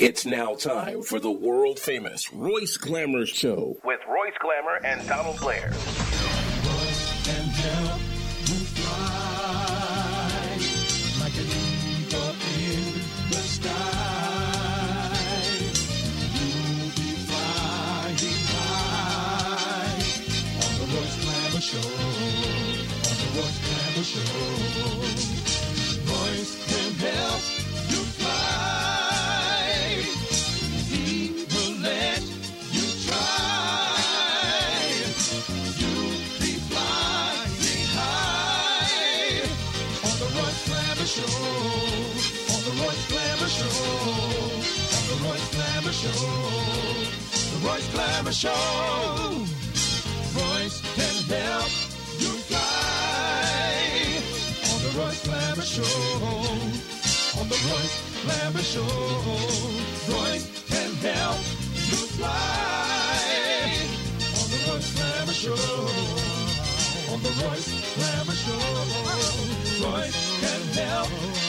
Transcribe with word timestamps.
It's 0.00 0.24
now 0.24 0.54
time 0.54 1.02
for 1.02 1.20
the 1.20 1.30
world 1.30 1.78
famous 1.78 2.32
Royce 2.32 2.78
Glamour 2.78 3.26
Show. 3.26 3.76
With 3.84 4.00
Royce 4.08 4.32
Glamour 4.40 4.80
and 4.82 5.06
Donald 5.06 5.38
Blair. 5.38 5.70
Show, 21.60 21.76
on 21.76 21.84
the 23.20 23.28
Royce 23.36 23.60
Glamour 23.68 24.02
Show. 24.02 24.32
Royce 26.10 26.54
can 26.66 26.94
help 26.94 27.59
Royce 48.30 48.38
Show. 48.38 48.50
Royce 50.38 50.80
can 50.94 51.16
help 51.34 51.70
you 52.20 52.30
fly 52.46 54.22
on 54.70 54.78
the 54.84 54.90
Royce 55.00 55.22
Glamour 55.26 55.62
Show. 55.62 55.82
On 57.40 57.48
the 57.48 57.58
Royce 57.66 57.96
Glamour 58.22 58.62
Show. 58.62 58.86
Royce 60.14 60.46
can 60.68 60.94
help 61.10 61.38
you 61.74 61.98
fly 62.14 62.30
on 64.38 64.46
the 64.52 64.58
Royce 64.70 64.90
Glamour 64.94 65.32
Show. 65.32 65.58
On 67.12 67.20
the 67.24 67.32
Royce 67.42 67.70
Glamour 67.96 68.36
Show. 68.44 68.62
Royce 69.82 70.18
can 70.40 70.62
help 70.78 71.39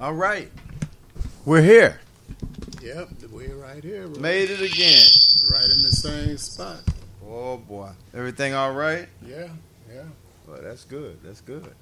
All 0.00 0.14
right. 0.14 0.50
We're 1.44 1.60
here. 1.60 2.00
Yep, 2.82 3.08
we're 3.30 3.54
right 3.54 3.84
here. 3.84 4.06
Roy. 4.06 4.18
Made 4.18 4.48
it 4.48 4.62
again. 4.62 5.06
Right 5.46 5.68
in 5.68 5.82
the 5.82 5.92
same 5.92 6.38
spot. 6.38 6.80
Oh, 7.22 7.58
boy. 7.58 7.90
Everything 8.14 8.54
all 8.54 8.72
right? 8.72 9.08
Yeah, 9.22 9.48
yeah. 9.92 10.04
Well, 10.46 10.60
that's 10.62 10.84
good. 10.84 11.18
That's 11.22 11.42
good. 11.42 11.74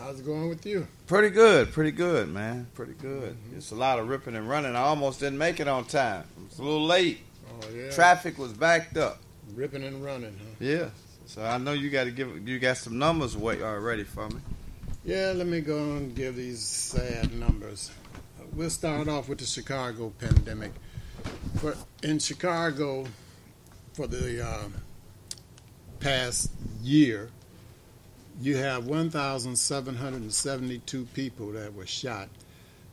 How's 0.00 0.18
it 0.18 0.26
going 0.26 0.48
with 0.48 0.66
you? 0.66 0.88
Pretty 1.06 1.30
good. 1.30 1.70
Pretty 1.70 1.92
good, 1.92 2.28
man. 2.30 2.66
Pretty 2.74 2.94
good. 2.94 3.36
Mm-hmm. 3.36 3.58
It's 3.58 3.70
a 3.70 3.76
lot 3.76 4.00
of 4.00 4.08
ripping 4.08 4.34
and 4.34 4.48
running. 4.48 4.74
I 4.74 4.80
almost 4.80 5.20
didn't 5.20 5.38
make 5.38 5.60
it 5.60 5.68
on 5.68 5.84
time. 5.84 6.24
It 6.36 6.48
was 6.48 6.58
a 6.58 6.64
little 6.64 6.84
late. 6.84 7.20
Oh 7.48 7.68
yeah. 7.72 7.90
Traffic 7.92 8.38
was 8.38 8.52
backed 8.52 8.96
up. 8.96 9.20
ripping 9.54 9.84
and 9.84 10.04
running, 10.04 10.36
huh? 10.36 10.56
Yeah. 10.58 10.88
So 11.26 11.44
I 11.44 11.58
know 11.58 11.74
you 11.74 11.90
got 11.90 12.04
to 12.04 12.10
give. 12.10 12.48
You 12.48 12.58
got 12.58 12.78
some 12.78 12.98
numbers 12.98 13.36
wait 13.36 13.62
already 13.62 14.02
uh, 14.02 14.06
for 14.06 14.28
me. 14.30 14.40
Yeah, 15.04 15.32
let 15.34 15.48
me 15.48 15.60
go 15.60 15.96
and 15.96 16.14
give 16.14 16.36
these 16.36 16.60
sad 16.60 17.34
numbers. 17.34 17.90
We'll 18.52 18.70
start 18.70 19.08
off 19.08 19.28
with 19.28 19.38
the 19.38 19.44
Chicago 19.44 20.12
pandemic. 20.16 20.70
For 21.56 21.74
in 22.04 22.20
Chicago, 22.20 23.06
for 23.94 24.06
the 24.06 24.46
uh, 24.46 24.68
past 25.98 26.52
year, 26.80 27.30
you 28.40 28.56
have 28.58 28.86
1,772 28.86 31.04
people 31.14 31.50
that 31.50 31.74
were 31.74 31.84
shot. 31.84 32.28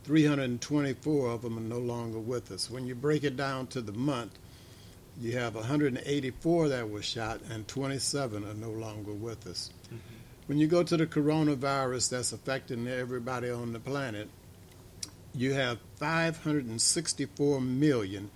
324 0.02 1.30
of 1.30 1.42
them 1.42 1.58
are 1.58 1.60
no 1.60 1.78
longer 1.78 2.18
with 2.18 2.50
us. 2.50 2.68
When 2.68 2.88
you 2.88 2.96
break 2.96 3.22
it 3.22 3.36
down 3.36 3.68
to 3.68 3.80
the 3.80 3.92
month, 3.92 4.36
you 5.20 5.38
have 5.38 5.54
184 5.54 6.70
that 6.70 6.90
were 6.90 7.02
shot 7.02 7.40
and 7.50 7.68
27 7.68 8.44
are 8.44 8.54
no 8.54 8.70
longer 8.70 9.12
with 9.12 9.46
us. 9.46 9.70
When 10.50 10.58
you 10.58 10.66
go 10.66 10.82
to 10.82 10.96
the 10.96 11.06
coronavirus 11.06 12.10
that's 12.10 12.32
affecting 12.32 12.88
everybody 12.88 13.50
on 13.50 13.72
the 13.72 13.78
planet, 13.78 14.28
you 15.32 15.52
have 15.52 15.78
564 15.94 17.60
million 17.60 18.32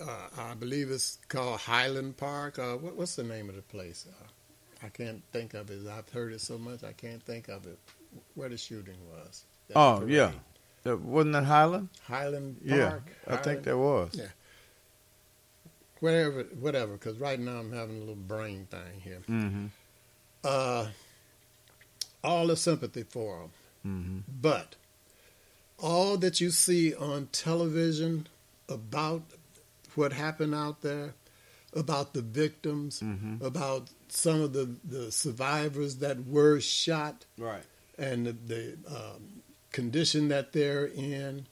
uh, 0.00 0.28
I 0.38 0.54
believe 0.54 0.90
it's 0.90 1.18
called 1.28 1.60
Highland 1.60 2.16
Park. 2.16 2.58
Uh, 2.58 2.76
what, 2.76 2.96
what's 2.96 3.16
the 3.16 3.22
name 3.22 3.50
of 3.50 3.54
the 3.56 3.60
place? 3.60 4.06
Uh, 4.08 4.26
I 4.82 4.88
can't 4.88 5.22
think 5.30 5.52
of 5.52 5.70
it. 5.70 5.86
I've 5.86 6.08
heard 6.08 6.32
it 6.32 6.40
so 6.40 6.56
much, 6.56 6.82
I 6.82 6.92
can't 6.92 7.22
think 7.22 7.48
of 7.48 7.66
it. 7.66 7.78
Where 8.34 8.48
the 8.48 8.56
shooting 8.56 8.96
was. 9.10 9.44
Oh, 9.76 9.98
parade. 9.98 10.10
yeah. 10.12 10.32
That- 10.84 11.00
wasn't 11.00 11.32
that 11.34 11.44
Highland? 11.44 11.88
Highland 12.04 12.60
Yeah. 12.64 12.88
Park. 12.90 13.06
I 13.26 13.30
think 13.36 13.44
Highland- 13.44 13.64
that 13.64 13.78
was. 13.78 14.10
Yeah. 14.14 14.26
Whatever, 16.00 16.42
whatever. 16.58 16.92
Because 16.94 17.18
right 17.18 17.38
now 17.38 17.58
I'm 17.58 17.72
having 17.72 17.96
a 17.96 18.00
little 18.00 18.14
brain 18.16 18.66
thing 18.70 19.00
here. 19.02 19.22
Mm-hmm. 19.28 19.66
Uh, 20.42 20.88
all 22.24 22.46
the 22.48 22.56
sympathy 22.56 23.04
for 23.04 23.38
them. 23.40 23.50
Mm-hmm. 23.86 24.18
But 24.40 24.74
all 25.78 26.16
that 26.18 26.40
you 26.40 26.50
see 26.50 26.94
on 26.94 27.26
television 27.32 28.26
about 28.68 29.22
what 29.94 30.12
happened 30.12 30.54
out 30.54 30.80
there, 30.82 31.14
about 31.74 32.14
the 32.14 32.22
victims, 32.22 33.00
Mhm. 33.00 33.40
about 33.42 33.90
some 34.08 34.40
of 34.40 34.52
the, 34.52 34.76
the 34.84 35.10
survivors 35.12 35.96
that 35.96 36.26
were 36.26 36.60
shot 36.60 37.24
Right. 37.38 37.64
and 37.98 38.26
the, 38.26 38.32
the 38.32 38.76
um, 38.88 39.41
condition 39.72 40.28
that 40.28 40.52
they're 40.52 40.86
in, 40.86 41.46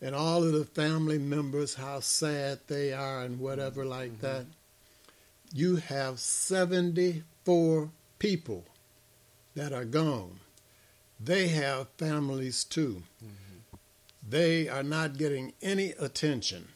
and 0.00 0.14
all 0.14 0.42
of 0.42 0.52
the 0.52 0.64
family 0.64 1.18
members, 1.18 1.74
how 1.74 2.00
sad 2.00 2.60
they 2.66 2.92
are, 2.92 3.22
and 3.22 3.40
whatever 3.40 3.84
like 3.84 4.20
that. 4.20 4.46
You 5.52 5.76
have 5.76 6.18
74 6.18 7.90
people 8.18 8.64
that 9.54 9.72
are 9.72 9.84
gone. 9.84 10.40
They 11.18 11.48
have 11.48 11.88
families 11.96 12.64
too. 12.64 13.02
They 14.28 14.68
are 14.68 14.82
not 14.82 15.16
getting 15.16 15.52
any 15.62 15.92
attention. 15.92 16.68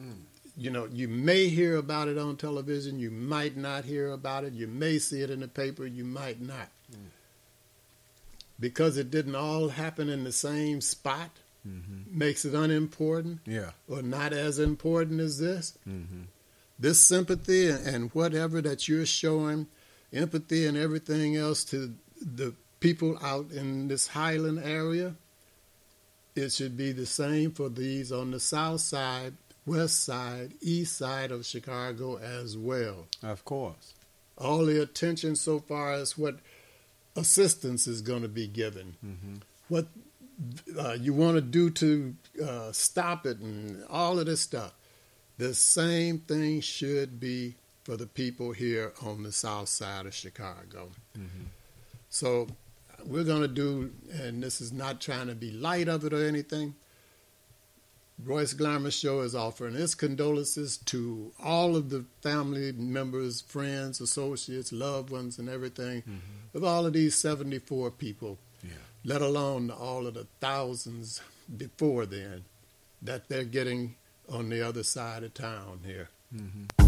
Mm. 0.00 0.20
you 0.56 0.70
know, 0.70 0.86
you 0.92 1.08
may 1.08 1.48
hear 1.48 1.76
about 1.76 2.06
it 2.06 2.16
on 2.16 2.36
television, 2.36 3.00
you 3.00 3.10
might 3.10 3.56
not 3.56 3.84
hear 3.84 4.12
about 4.12 4.44
it, 4.44 4.52
you 4.52 4.68
may 4.68 4.98
see 4.98 5.22
it 5.22 5.30
in 5.30 5.40
the 5.40 5.48
paper, 5.48 5.86
you 5.86 6.04
might 6.04 6.40
not. 6.40 6.68
Mm. 6.92 7.06
Because 8.60 8.96
it 8.96 9.10
didn't 9.10 9.36
all 9.36 9.68
happen 9.68 10.08
in 10.08 10.24
the 10.24 10.32
same 10.32 10.80
spot, 10.80 11.30
mm-hmm. 11.66 12.18
makes 12.18 12.44
it 12.44 12.54
unimportant, 12.54 13.40
yeah, 13.46 13.70
or 13.88 14.02
not 14.02 14.32
as 14.32 14.58
important 14.58 15.20
as 15.20 15.38
this. 15.38 15.78
Mm-hmm. 15.88 16.22
This 16.78 17.00
sympathy 17.00 17.68
and 17.68 18.10
whatever 18.14 18.60
that 18.62 18.88
you're 18.88 19.06
showing, 19.06 19.66
empathy 20.12 20.66
and 20.66 20.76
everything 20.76 21.36
else 21.36 21.64
to 21.64 21.94
the 22.20 22.54
people 22.80 23.18
out 23.22 23.50
in 23.50 23.88
this 23.88 24.08
highland 24.08 24.60
area, 24.62 25.14
it 26.34 26.52
should 26.52 26.76
be 26.76 26.92
the 26.92 27.06
same 27.06 27.50
for 27.50 27.68
these 27.68 28.12
on 28.12 28.30
the 28.30 28.40
south 28.40 28.80
side, 28.80 29.34
west 29.66 30.04
side, 30.04 30.52
east 30.60 30.96
side 30.96 31.30
of 31.30 31.44
Chicago 31.44 32.16
as 32.18 32.56
well. 32.56 33.06
Of 33.22 33.44
course. 33.44 33.94
All 34.36 34.66
the 34.66 34.80
attention 34.80 35.34
so 35.34 35.58
far 35.58 35.92
as 35.92 36.16
what 36.16 36.38
assistance 37.18 37.86
is 37.86 38.00
going 38.02 38.22
to 38.22 38.28
be 38.28 38.46
given, 38.46 38.96
mm-hmm. 39.04 39.36
what 39.68 39.86
uh, 40.78 40.92
you 40.92 41.12
want 41.12 41.36
to 41.36 41.40
do 41.40 41.70
to 41.70 42.14
uh, 42.44 42.72
stop 42.72 43.26
it, 43.26 43.38
and 43.38 43.84
all 43.90 44.18
of 44.18 44.26
this 44.26 44.40
stuff. 44.40 44.72
The 45.36 45.54
same 45.54 46.18
thing 46.18 46.60
should 46.60 47.20
be 47.20 47.54
for 47.84 47.96
the 47.96 48.06
people 48.06 48.52
here 48.52 48.92
on 49.02 49.22
the 49.22 49.32
south 49.32 49.68
side 49.68 50.06
of 50.06 50.14
Chicago. 50.14 50.90
Mm-hmm. 51.16 51.44
So 52.10 52.48
we're 53.04 53.24
going 53.24 53.42
to 53.42 53.48
do, 53.48 53.92
and 54.12 54.42
this 54.42 54.60
is 54.60 54.72
not 54.72 55.00
trying 55.00 55.28
to 55.28 55.34
be 55.34 55.50
light 55.50 55.88
of 55.88 56.04
it 56.04 56.12
or 56.12 56.26
anything. 56.26 56.74
Royce 58.24 58.52
Glamour 58.52 58.90
Show 58.90 59.20
is 59.20 59.34
offering 59.34 59.76
its 59.76 59.94
condolences 59.94 60.76
to 60.86 61.32
all 61.42 61.76
of 61.76 61.90
the 61.90 62.04
family 62.22 62.72
members, 62.72 63.40
friends, 63.40 64.00
associates, 64.00 64.72
loved 64.72 65.10
ones, 65.10 65.38
and 65.38 65.48
everything 65.48 66.02
mm-hmm. 66.02 66.56
of 66.56 66.64
all 66.64 66.84
of 66.84 66.92
these 66.94 67.14
74 67.14 67.92
people, 67.92 68.38
yeah. 68.62 68.70
let 69.04 69.22
alone 69.22 69.70
all 69.70 70.06
of 70.06 70.14
the 70.14 70.26
thousands 70.40 71.20
before 71.56 72.06
then 72.06 72.44
that 73.02 73.28
they're 73.28 73.44
getting 73.44 73.94
on 74.28 74.48
the 74.48 74.66
other 74.66 74.82
side 74.82 75.22
of 75.22 75.32
town 75.34 75.80
here. 75.84 76.08
Mm-hmm. 76.34 76.87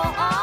哦 0.00 0.37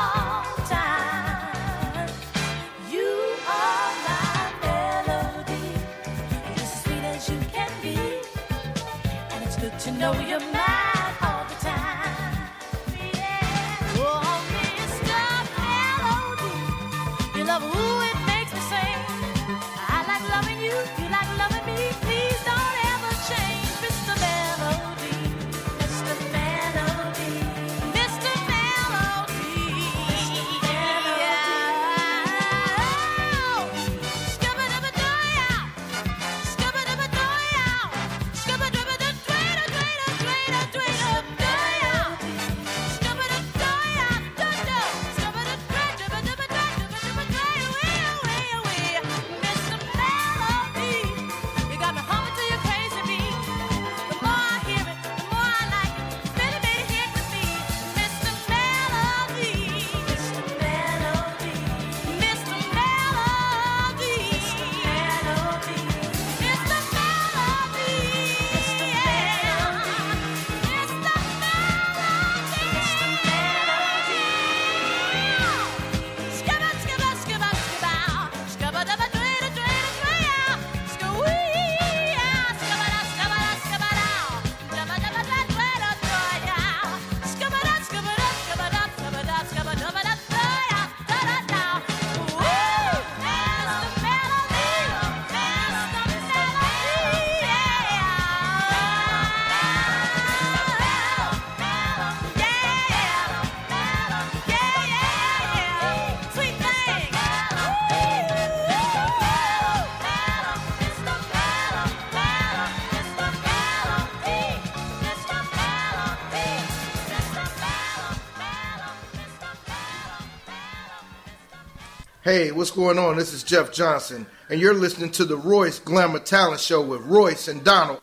Hey, 122.25 122.51
what's 122.51 122.71
going 122.71 122.97
on? 122.97 123.17
This 123.17 123.33
is 123.33 123.43
Jeff 123.43 123.71
Johnson, 123.71 124.25
and 124.49 124.59
you're 124.59 124.73
listening 124.73 125.11
to 125.11 125.25
the 125.25 125.37
Royce 125.37 125.77
Glamour 125.77 126.17
Talent 126.17 126.59
Show 126.59 126.81
with 126.81 127.01
Royce 127.01 127.47
and 127.47 127.63
Donald. 127.63 128.01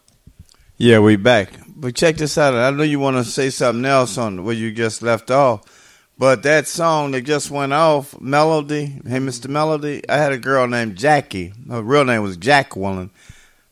Yeah, 0.77 1.01
we 1.01 1.17
back. 1.17 1.49
But 1.67 1.97
check 1.97 2.19
this 2.19 2.39
out. 2.39 2.55
I 2.55 2.71
know 2.71 2.85
you 2.85 3.01
want 3.01 3.17
to 3.17 3.25
say 3.25 3.51
something 3.51 3.85
else 3.85 4.17
on 4.19 4.45
where 4.45 4.55
you 4.55 4.71
just 4.71 5.03
left 5.03 5.33
off, 5.33 6.07
but 6.17 6.45
that 6.45 6.69
song 6.69 7.11
that 7.11 7.23
just 7.23 7.51
went 7.51 7.73
off, 7.73 8.15
Melody, 8.21 9.01
Hey 9.05 9.19
Mr. 9.19 9.49
Melody, 9.49 10.09
I 10.09 10.19
had 10.19 10.31
a 10.31 10.39
girl 10.39 10.69
named 10.69 10.99
Jackie. 10.99 11.53
Her 11.69 11.83
real 11.83 12.05
name 12.05 12.23
was 12.23 12.37
Jacqueline, 12.37 13.11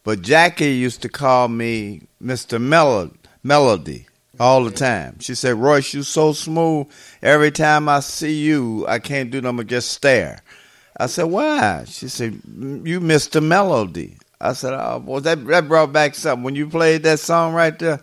but 0.02 0.21
Jackie 0.21 0.73
used 0.73 1.02
to 1.02 1.09
call 1.09 1.47
me 1.47 2.09
Mr. 2.21 2.61
Melody, 2.61 3.14
Melody 3.45 4.09
all 4.40 4.64
the 4.64 4.70
time. 4.70 5.18
She 5.20 5.35
said, 5.35 5.56
Royce, 5.56 5.92
you 5.92 6.02
so 6.02 6.32
smooth. 6.32 6.88
Every 7.23 7.50
time 7.50 7.88
I 7.88 8.00
see 8.00 8.40
you, 8.40 8.87
I 8.88 8.99
can't 8.99 9.30
do 9.30 9.42
nothing 9.42 9.59
but 9.59 9.66
just 9.66 9.92
stare. 9.92 10.42
I 10.99 11.06
said, 11.06 11.25
why? 11.25 11.85
She 11.87 12.09
said, 12.09 12.32
mm, 12.32 12.87
you 12.87 13.00
missed 13.00 13.32
the 13.32 13.42
Melody. 13.42 14.16
I 14.40 14.54
said, 14.54 14.73
oh, 14.73 14.99
boy, 14.99 15.20
that, 15.20 15.47
that 15.47 15.68
brought 15.68 15.92
back 15.92 16.14
something. 16.14 16.42
When 16.42 16.56
you 16.56 16.68
played 16.68 17.02
that 17.02 17.20
song 17.20 17.52
right 17.52 17.78
there, 17.78 18.00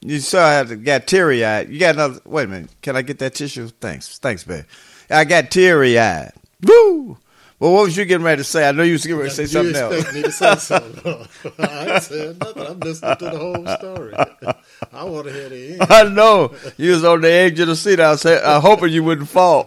you 0.00 0.20
saw 0.20 0.44
I 0.44 0.52
had 0.52 0.68
to 0.68 0.76
got 0.76 1.06
teary 1.06 1.44
eyed. 1.44 1.70
You 1.70 1.80
got 1.80 1.94
another, 1.94 2.20
wait 2.26 2.44
a 2.44 2.48
minute. 2.48 2.70
Can 2.82 2.94
I 2.94 3.02
get 3.02 3.18
that 3.20 3.34
tissue? 3.34 3.68
Thanks. 3.68 4.18
Thanks, 4.18 4.44
babe. 4.44 4.64
I 5.10 5.24
got 5.24 5.50
teary 5.50 5.98
eyed. 5.98 6.32
Woo! 6.62 7.16
Well, 7.60 7.72
what 7.72 7.86
was 7.86 7.96
you 7.96 8.04
getting 8.04 8.24
ready 8.24 8.38
to 8.38 8.44
say? 8.44 8.68
I 8.68 8.72
know 8.72 8.84
you 8.84 8.92
was 8.92 9.04
getting 9.04 9.18
ready 9.18 9.30
to 9.30 9.34
say 9.34 9.42
you 9.42 9.48
something 9.48 9.70
expect 9.70 10.04
else. 10.06 10.14
me 10.14 10.22
to 10.22 10.30
say 10.30 10.54
something? 10.56 11.28
I 11.58 11.86
ain't 11.94 12.02
said 12.04 12.38
nothing. 12.38 12.66
I'm 12.66 12.78
listening 12.78 13.16
to 13.16 13.24
the 13.24 13.38
whole 13.38 13.66
story. 13.66 14.14
I 14.92 15.04
want 15.04 15.26
to 15.26 15.32
hear 15.32 15.48
the 15.48 15.72
end. 15.72 15.82
I 15.90 16.04
know. 16.04 16.54
You 16.76 16.92
was 16.92 17.04
on 17.04 17.20
the 17.22 17.30
edge 17.30 17.58
of 17.58 17.66
the 17.66 17.74
seat. 17.74 17.98
I 17.98 18.10
was 18.10 18.24
uh, 18.24 18.60
hoping 18.60 18.92
you 18.92 19.02
wouldn't 19.02 19.28
fall. 19.28 19.64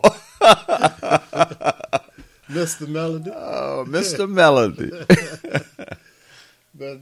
Mr. 2.50 2.88
Melody. 2.88 3.32
oh, 3.32 3.84
Mr. 3.88 4.30
Melody. 4.30 4.90
But 6.74 7.00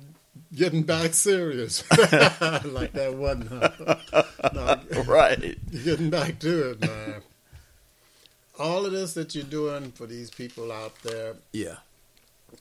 getting 0.55 0.81
back 0.84 1.13
serious, 1.13 1.84
like 1.91 2.93
that 2.93 3.13
wasn't. 3.15 3.50
Huh? 3.51 4.24
No, 4.53 5.03
right. 5.03 5.55
getting 5.84 6.10
back 6.10 6.39
to 6.39 6.72
it, 6.72 6.81
man. 6.81 7.22
All 8.59 8.85
of 8.85 8.91
this 8.91 9.13
that 9.13 9.33
you're 9.35 9.43
doing 9.45 9.91
for 9.91 10.05
these 10.05 10.29
people 10.29 10.71
out 10.71 10.93
there 11.03 11.35
Yeah. 11.53 11.77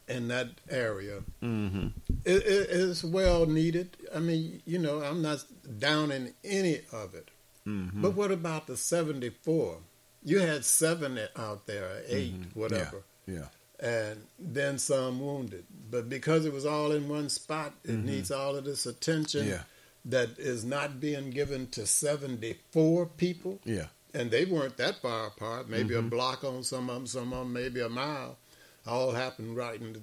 in 0.08 0.28
that 0.28 0.48
area 0.70 1.22
Mm-hmm. 1.42 1.88
it, 2.24 2.42
it 2.46 2.70
is 2.70 3.02
well 3.04 3.46
needed. 3.46 3.96
I 4.14 4.20
mean, 4.20 4.62
you 4.64 4.78
know, 4.78 5.02
I'm 5.02 5.20
not 5.22 5.44
down 5.78 6.12
in 6.12 6.34
any 6.44 6.80
of 6.92 7.14
it. 7.14 7.28
Mm-hmm. 7.66 8.00
But 8.02 8.14
what 8.14 8.30
about 8.30 8.66
the 8.66 8.76
74? 8.76 9.78
You 10.24 10.38
had 10.40 10.64
seven 10.64 11.18
out 11.36 11.66
there, 11.66 12.02
8 12.08 12.34
whatever, 12.54 13.02
Mm-hmm. 13.28 13.34
Yeah. 13.36 13.48
and 13.80 14.22
then 14.38 14.78
some 14.78 15.20
wounded. 15.20 15.64
But 15.90 16.08
because 16.08 16.44
it 16.46 16.52
was 16.52 16.64
all 16.66 16.92
in 16.92 17.08
one 17.08 17.28
spot, 17.28 17.74
it 17.84 17.98
needs 17.98 18.30
all 18.30 18.56
of 18.56 18.64
this 18.64 18.86
attention 18.86 19.42
Mm-hmm. 19.42 19.50
Yeah. 19.50 19.62
that 20.06 20.38
is 20.38 20.64
not 20.64 21.00
being 21.00 21.30
given 21.30 21.66
to 21.68 21.86
74 21.86 23.06
people. 23.16 23.60
Yeah. 23.64 23.86
And 24.14 24.30
they 24.30 24.44
weren't 24.46 24.76
that 24.78 24.96
far 25.02 25.26
apart, 25.26 25.68
maybe 25.68 25.94
Mm-hmm. 25.94 26.06
a 26.06 26.10
block 26.10 26.44
on 26.44 26.62
some 26.64 26.88
of 26.88 26.94
them, 26.96 27.06
some 27.06 27.32
of 27.32 27.40
them 27.40 27.52
maybe 27.52 27.80
a 27.80 27.88
mile. 27.88 28.38
All 28.86 29.12
happened 29.12 29.56
right 29.56 29.80
in 29.80 29.92
the 29.92 30.00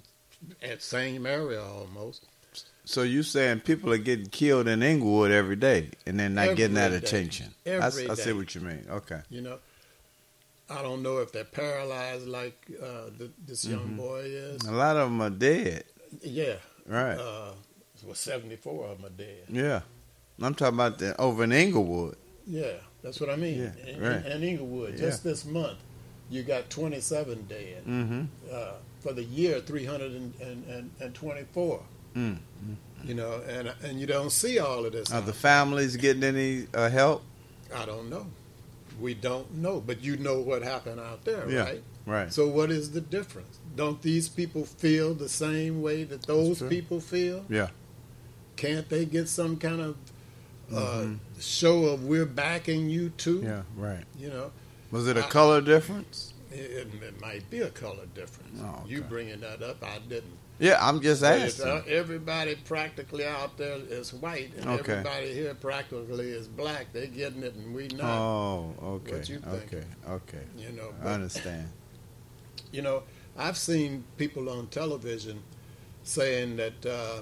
at 0.62 0.81
same 0.83 1.25
area 1.25 1.62
almost. 1.63 2.25
So 2.83 3.01
you 3.01 3.24
saying 3.24 3.62
people 3.62 3.91
are 3.91 3.97
getting 3.97 4.27
killed 4.27 4.67
in 4.67 4.83
Englewood 4.83 5.31
every 5.31 5.55
day 5.55 5.89
and 6.05 6.19
they're 6.19 6.29
not 6.29 6.55
getting 6.55 6.75
that 6.75 6.91
Every 6.93 7.00
day. 7.00 7.07
attention? 7.07 7.53
I, 7.65 7.69
Every 7.69 8.09
I 8.09 8.13
see 8.13 8.31
what 8.33 8.53
you 8.53 8.62
mean. 8.62 8.85
Okay. 8.89 9.21
You 9.31 9.41
know, 9.41 9.57
I 10.69 10.81
don't 10.83 11.01
know 11.01 11.17
if 11.17 11.31
they're 11.31 11.43
paralyzed 11.45 12.27
like 12.27 12.67
uh, 12.81 13.09
th 13.17 13.31
this 13.45 13.65
young 13.65 13.79
Mm-hmm. 13.79 13.97
boy 13.97 14.19
is. 14.25 14.62
A 14.67 14.71
lot 14.71 14.97
of 14.97 15.09
them 15.09 15.21
are 15.21 15.29
dead. 15.31 15.83
Yeah, 16.21 16.55
Right. 16.85 17.17
uh, 17.17 17.51
well, 18.03 18.13
seventy 18.15 18.55
four 18.55 18.85
of 18.88 18.97
them 19.01 19.05
are 19.07 19.17
dead. 19.17 19.45
yeah. 19.50 19.81
I'm 20.39 20.53
talking 20.53 20.75
about 20.75 21.00
the, 21.00 21.19
over 21.19 21.43
in 21.45 21.51
Englewood. 21.53 22.17
Yeah, 22.45 22.77
that's 23.05 23.19
what 23.21 23.29
I 23.29 23.35
mean. 23.35 23.71
Yeah, 23.85 23.93
in, 23.93 24.01
right. 24.01 24.25
in 24.25 24.43
Englewood, 24.43 24.93
Yeah. 24.95 25.01
just 25.01 25.24
this 25.24 25.45
month, 25.45 25.77
you 26.29 26.43
got 26.43 26.69
27 26.69 27.45
dead. 27.47 27.85
Mm-hmm. 27.85 28.24
Uh, 28.51 28.71
for 29.01 29.13
the 29.13 29.24
year, 29.24 29.62
324. 29.62 31.81
Mm. 32.15 32.38
You 33.03 33.13
know, 33.13 33.41
and 33.47 33.71
and 33.83 34.00
you 34.00 34.07
don't 34.07 34.31
see 34.31 34.57
all 34.57 34.85
of 34.85 34.93
this. 34.93 35.12
Are 35.12 35.17
out 35.17 35.25
the 35.27 35.33
families 35.33 35.95
getting 35.97 36.24
any 36.24 36.65
uh, 36.74 36.89
help? 36.89 37.24
I 37.74 37.85
don't 37.85 38.09
know. 38.09 38.25
We 39.00 39.13
don't 39.13 39.53
know, 39.55 39.81
but 39.85 40.01
you 40.01 40.17
know 40.17 40.39
what 40.39 40.63
happened 40.63 41.00
out 41.00 41.24
there, 41.25 41.47
Yeah. 41.50 41.59
right? 41.59 41.83
Right. 42.07 42.33
So 42.33 42.47
what 42.47 42.71
is 42.71 42.91
the 42.91 43.01
difference? 43.01 43.59
Don't 43.75 44.01
these 44.01 44.29
people 44.29 44.63
feel 44.65 45.13
the 45.13 45.27
same 45.29 45.81
way 45.81 46.03
that 46.05 46.24
those 46.24 46.62
people 46.63 47.00
feel? 47.01 47.45
Yeah. 47.50 47.69
Can't 48.55 48.88
they 48.89 49.05
get 49.05 49.27
some 49.27 49.57
kind 49.57 49.81
of 49.81 49.97
uh, 50.74 50.75
Mhm. 51.03 51.19
show 51.39 51.86
of 51.86 52.05
we're 52.05 52.25
backing 52.25 52.89
you 52.89 53.10
too? 53.10 53.41
Yeah. 53.43 53.63
Right. 53.75 54.04
You 54.17 54.30
know, 54.30 54.51
Was 54.91 55.08
it 55.08 55.17
a 55.17 55.25
I- 55.25 55.30
color 55.30 55.62
difference? 55.62 56.34
it, 56.51 56.60
it, 56.60 56.88
it 57.04 57.21
might 57.21 57.49
be 57.49 57.60
a 57.60 57.69
color 57.69 58.06
difference. 58.15 58.60
Oh, 58.62 58.84
You 58.88 58.99
okay. 58.99 59.08
bringing 59.10 59.39
that 59.41 59.62
up, 59.62 59.84
I 59.84 59.99
didn't. 60.08 60.38
Yeah, 60.58 60.78
I'm 60.80 61.01
just 61.01 61.21
But 61.21 61.41
it's, 61.41 61.60
asking. 61.60 61.71
uh, 61.93 61.97
everybody 61.99 62.56
practically 62.56 63.25
out 63.25 63.58
there 63.58 63.75
is 63.89 64.13
white, 64.13 64.51
and 64.58 64.69
Okay. 64.69 64.93
everybody 64.93 65.34
here 65.34 65.54
practically 65.54 66.30
is 66.30 66.47
black. 66.47 66.93
They're 66.93 67.08
getting 67.08 67.43
it, 67.43 67.56
and 67.56 67.75
we 67.75 67.88
not. 67.89 68.06
oh, 68.10 68.73
okay. 68.82 69.17
What 69.17 69.28
you 69.30 69.39
think? 69.39 69.73
Okay. 69.73 69.84
Okay. 70.08 70.43
You 70.58 70.69
know, 70.71 70.93
I 71.04 71.08
understand. 71.15 71.67
You 72.71 72.84
know, 72.84 73.04
I've 73.38 73.58
seen 73.58 74.06
people 74.17 74.49
on 74.49 74.67
television 74.67 75.41
saying 76.04 76.56
that 76.56 76.86
uh, 76.86 77.21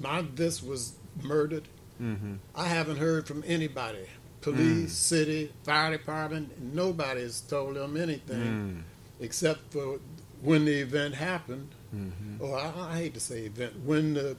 my 0.00 0.22
this 0.36 0.62
was 0.62 0.92
murdered. 1.22 1.68
Mm-hmm. 2.00 2.34
I 2.54 2.68
haven't 2.68 2.96
heard 2.98 3.26
from 3.26 3.42
anybody, 3.46 4.06
police, 4.40 4.92
city, 4.92 5.52
fire 5.64 5.90
department. 5.96 6.60
Nobody 6.74 7.22
has 7.22 7.40
told 7.40 7.76
them 7.76 7.96
anything 7.96 8.38
Mm. 8.38 8.82
except 9.24 9.72
for 9.72 9.98
when 10.42 10.64
the 10.64 10.74
event 10.80 11.14
happened. 11.14 11.68
Mm-hmm. 11.94 12.42
Or 12.42 12.58
I, 12.58 12.72
I 12.92 12.96
hate 12.98 13.14
to 13.14 13.20
say 13.20 13.40
event 13.46 13.72
when 13.84 14.14
the 14.14 14.36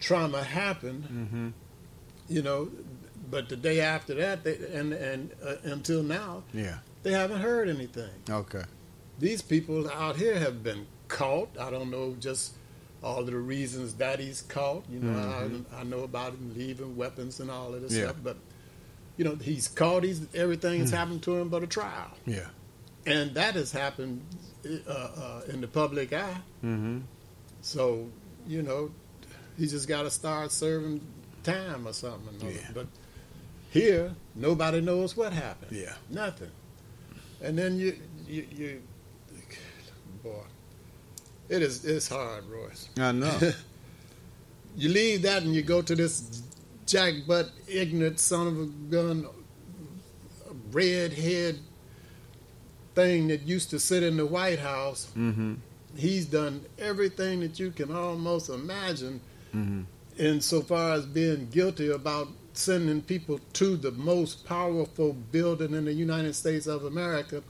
trauma 0.00 0.42
happened. 0.42 1.04
Mm-hmm. 1.04 1.48
You 2.28 2.42
know, 2.42 2.70
but 3.30 3.48
the 3.48 3.56
day 3.56 3.80
after 3.80 4.14
that, 4.14 4.44
they, 4.44 4.56
and 4.74 4.92
and 4.92 5.30
uh, 5.42 5.54
until 5.64 6.02
now, 6.02 6.42
Yeah. 6.52 6.78
they 7.02 7.12
haven't 7.12 7.40
heard 7.40 7.68
anything. 7.70 8.10
Okay. 8.28 8.64
These 9.18 9.40
people 9.42 9.90
out 9.90 10.16
here 10.16 10.38
have 10.38 10.62
been 10.62 10.86
caught. 11.08 11.48
I 11.58 11.70
don't 11.70 11.90
know 11.90 12.14
just 12.20 12.52
all 13.02 13.20
of 13.20 13.26
the 13.26 13.36
reasons 13.36 13.94
that 13.94 14.18
he's 14.20 14.42
caught. 14.42 14.84
You 14.90 14.98
know, 15.00 15.18
I, 15.72 15.80
I 15.80 15.84
know 15.84 16.00
about 16.00 16.32
him 16.32 16.52
leaving 16.56 16.96
weapons 16.96 17.40
and 17.40 17.50
all 17.50 17.74
of 17.74 17.82
this 17.82 17.92
Yeah. 17.92 18.04
stuff, 18.04 18.16
but 18.22 18.36
you 19.16 19.24
know, 19.24 19.34
he's 19.36 19.68
caught. 19.68 20.04
He's 20.04 20.26
everything 20.34 20.80
has 20.80 20.90
happened 20.90 21.22
to 21.24 21.36
him 21.36 21.48
but 21.48 21.62
a 21.62 21.66
trial, 21.66 22.10
Yeah. 22.26 22.46
and 23.06 23.34
that 23.34 23.54
has 23.54 23.72
happened 23.72 24.22
uh, 24.86 24.90
uh, 24.92 25.40
in 25.48 25.60
the 25.60 25.68
public 25.68 26.12
eye. 26.12 26.36
Mm-hmm. 26.64 27.00
So 27.62 28.08
you 28.46 28.62
know, 28.62 28.90
he 29.58 29.66
just 29.66 29.88
got 29.88 30.02
to 30.02 30.10
start 30.10 30.52
serving 30.52 31.00
time 31.42 31.86
or 31.86 31.92
something. 31.92 32.46
or. 32.46 32.50
Yeah. 32.52 32.60
But 32.72 32.86
here, 33.70 34.14
nobody 34.34 34.80
knows 34.80 35.16
what 35.16 35.32
happened. 35.32 35.72
Yeah. 35.76 35.94
Nothing. 36.10 36.50
And 37.42 37.56
then 37.58 37.78
you, 37.78 37.96
you, 38.26 38.46
you, 38.50 38.82
boy, 40.22 40.42
it 41.48 41.62
is 41.62 41.84
it's 41.84 42.08
hard, 42.08 42.44
Royce. 42.48 42.88
I 42.98 43.12
know. 43.12 43.38
You 44.76 44.90
leave 44.90 45.22
that 45.22 45.42
and 45.42 45.52
you 45.56 45.62
go 45.62 45.82
to 45.82 45.96
this 45.96 46.40
jackbutt, 46.86 47.50
ignorant 47.66 48.20
son 48.20 48.46
of 48.46 48.58
a 48.60 48.66
gun, 48.66 49.26
redhead 50.70 51.58
thing 52.94 53.28
that 53.28 53.42
used 53.42 53.70
to 53.70 53.78
sit 53.80 54.02
in 54.02 54.16
the 54.16 54.26
White 54.26 54.58
House. 54.58 55.10
mm-hmm. 55.16 55.54
He's 55.96 56.26
done 56.26 56.64
everything 56.78 57.40
that 57.40 57.58
you 57.58 57.70
can 57.70 57.94
almost 57.94 58.48
imagine 58.50 59.20
Mm-hmm. 59.56 59.80
insofar 60.18 60.92
as 60.92 61.06
being 61.06 61.48
guilty 61.50 61.90
about 61.90 62.28
sending 62.52 63.00
people 63.00 63.40
to 63.54 63.76
the 63.78 63.90
most 63.92 64.44
powerful 64.46 65.14
building 65.32 65.72
in 65.72 65.86
the 65.86 65.92
United 65.92 66.34
States 66.36 66.66
of 66.66 66.84
America. 66.84 67.42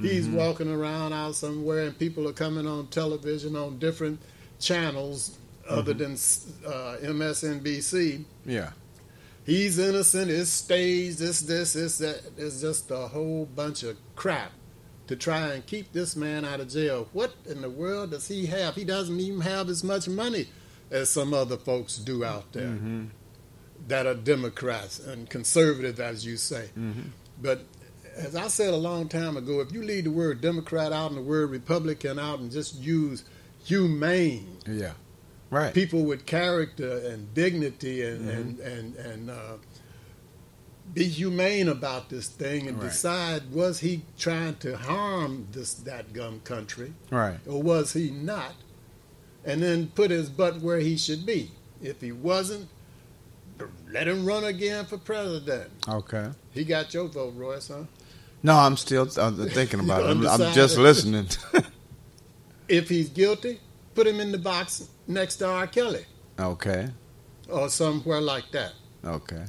He's 0.00 0.28
walking 0.28 0.70
around 0.70 1.12
out 1.14 1.34
somewhere, 1.36 1.86
and 1.86 1.98
people 1.98 2.28
are 2.28 2.32
coming 2.32 2.66
on 2.66 2.88
television 2.88 3.56
on 3.56 3.78
different 3.78 4.20
channels 4.60 5.38
other 5.68 5.94
than 5.94 6.12
uh, 6.66 6.96
MSNBC. 7.02 8.24
Yeah. 8.44 8.70
He's 9.44 9.78
innocent. 9.78 10.30
It's 10.30 10.50
staged. 10.50 11.20
It's 11.20 11.40
this, 11.42 11.76
It's 11.76 11.98
that. 11.98 12.20
It's 12.36 12.60
just 12.60 12.90
a 12.90 13.08
whole 13.08 13.46
bunch 13.46 13.84
of 13.84 13.96
crap 14.16 14.52
to 15.06 15.14
try 15.16 15.52
and 15.54 15.64
keep 15.66 15.92
this 15.92 16.16
man 16.16 16.44
out 16.44 16.58
of 16.60 16.68
jail. 16.68 17.08
What 17.12 17.32
in 17.48 17.62
the 17.62 17.70
world 17.70 18.10
does 18.10 18.26
he 18.28 18.46
have? 18.46 18.74
He 18.74 18.84
doesn't 18.84 19.18
even 19.20 19.40
have 19.42 19.68
as 19.68 19.84
much 19.84 20.08
money 20.08 20.48
as 20.90 21.08
some 21.10 21.32
other 21.32 21.56
folks 21.56 21.96
do 21.96 22.24
out 22.24 22.52
there 22.52 22.66
Mm-hmm. 22.66 23.04
that 23.88 24.06
are 24.06 24.14
Democrats 24.14 24.98
and 24.98 25.30
conservative, 25.30 26.00
as 26.00 26.26
you 26.26 26.36
say. 26.36 26.68
Mm-hmm. 26.78 27.08
But 27.40 27.62
as 28.16 28.34
I 28.34 28.48
said 28.48 28.72
a 28.72 28.76
long 28.76 29.08
time 29.08 29.36
ago, 29.36 29.60
if 29.60 29.72
you 29.72 29.82
leave 29.82 30.04
the 30.04 30.10
word 30.10 30.40
Democrat 30.40 30.92
out 30.92 31.10
and 31.10 31.18
the 31.18 31.22
word 31.22 31.50
Republican 31.50 32.18
out 32.18 32.38
and 32.38 32.50
just 32.50 32.76
use 32.76 33.24
humane, 33.64 34.58
Yeah. 34.66 34.92
Right. 35.50 35.72
people 35.74 36.04
with 36.04 36.26
character 36.26 36.98
and 37.06 37.32
dignity 37.34 38.02
and 38.02 38.20
Mm-hmm. 38.26 38.30
and 38.30 38.60
and, 38.60 38.96
and 38.96 39.30
uh, 39.30 39.56
be 40.94 41.04
humane 41.04 41.68
about 41.68 42.08
this 42.10 42.28
thing 42.28 42.68
and 42.68 42.78
Right. 42.80 42.88
decide 42.90 43.52
was 43.52 43.80
he 43.80 44.02
trying 44.18 44.56
to 44.56 44.76
harm 44.76 45.48
this 45.52 45.74
that 45.74 46.12
gun 46.12 46.40
country 46.44 46.92
Right. 47.10 47.38
or 47.46 47.62
was 47.62 47.92
he 47.92 48.10
not, 48.10 48.54
and 49.44 49.62
then 49.62 49.88
put 49.88 50.10
his 50.10 50.30
butt 50.30 50.60
where 50.60 50.78
he 50.78 50.96
should 50.96 51.26
be. 51.26 51.50
If 51.82 52.00
he 52.00 52.10
wasn't, 52.12 52.68
let 53.90 54.06
him 54.08 54.24
run 54.24 54.44
again 54.44 54.84
for 54.86 54.96
president. 54.98 55.70
Okay. 55.88 56.30
He 56.52 56.64
got 56.64 56.92
your 56.94 57.06
vote, 57.08 57.34
Royce, 57.36 57.68
huh? 57.68 57.84
No, 58.46 58.56
I'm 58.56 58.76
still 58.76 59.06
thinking 59.06 59.80
about 59.80 60.02
it. 60.02 60.10
I'm, 60.10 60.24
I'm 60.24 60.52
just 60.54 60.78
listening. 60.78 61.26
If 62.68 62.88
he's 62.88 63.08
guilty, 63.08 63.60
put 63.94 64.08
him 64.08 64.18
in 64.18 64.32
the 64.32 64.38
box 64.38 64.88
next 65.06 65.36
to 65.36 65.46
R. 65.46 65.68
Kelly 65.68 66.04
okay. 66.36 66.88
or 67.48 67.68
somewhere 67.68 68.20
like 68.20 68.50
that. 68.50 68.72
Okay. 69.04 69.44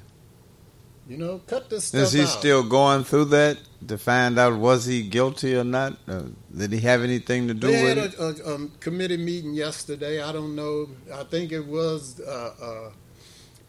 You 1.07 1.17
know, 1.17 1.41
cut 1.47 1.67
this 1.67 1.86
stuff 1.86 2.01
Is 2.01 2.12
he 2.12 2.21
out. 2.21 2.27
still 2.27 2.63
going 2.63 3.03
through 3.05 3.25
that 3.25 3.57
to 3.88 3.97
find 3.97 4.38
out 4.38 4.60
was 4.60 4.86
he 4.86 5.01
guilty 5.01 5.55
or 5.55 5.63
not? 5.63 5.97
Uh, 6.07 6.25
did 6.55 6.71
he 6.73 6.79
have 6.81 7.01
anything 7.01 7.47
to 7.47 7.55
do 7.55 7.67
They 7.67 7.81
with 7.83 7.97
had 7.97 8.13
it? 8.13 8.19
a, 8.19 8.23
a, 8.23 8.55
um 8.55 8.71
committee 8.79 9.17
meeting 9.17 9.55
yesterday. 9.55 10.21
I 10.21 10.31
don't 10.31 10.55
know. 10.55 10.89
I 11.12 11.23
think 11.23 11.51
it 11.51 11.65
was 11.65 12.21
uh, 12.21 12.53
uh, 12.62 12.91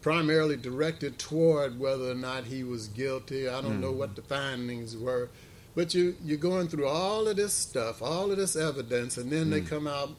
primarily 0.01 0.55
directed 0.55 1.19
toward 1.19 1.79
whether 1.79 2.11
or 2.11 2.15
not 2.15 2.45
he 2.45 2.63
was 2.63 2.87
guilty. 2.87 3.47
I 3.47 3.61
don't 3.61 3.75
hmm. 3.75 3.81
know 3.81 3.91
what 3.91 4.15
the 4.15 4.21
findings 4.21 4.95
were, 4.95 5.29
but 5.75 5.93
you 5.93 6.15
you're 6.23 6.37
going 6.37 6.67
through 6.67 6.87
all 6.87 7.27
of 7.27 7.35
this 7.35 7.53
stuff, 7.53 8.01
all 8.01 8.31
of 8.31 8.37
this 8.37 8.55
evidence, 8.55 9.17
and 9.17 9.31
then 9.31 9.49
they 9.49 9.61
hmm. 9.61 9.67
come 9.67 9.87
out 9.87 10.11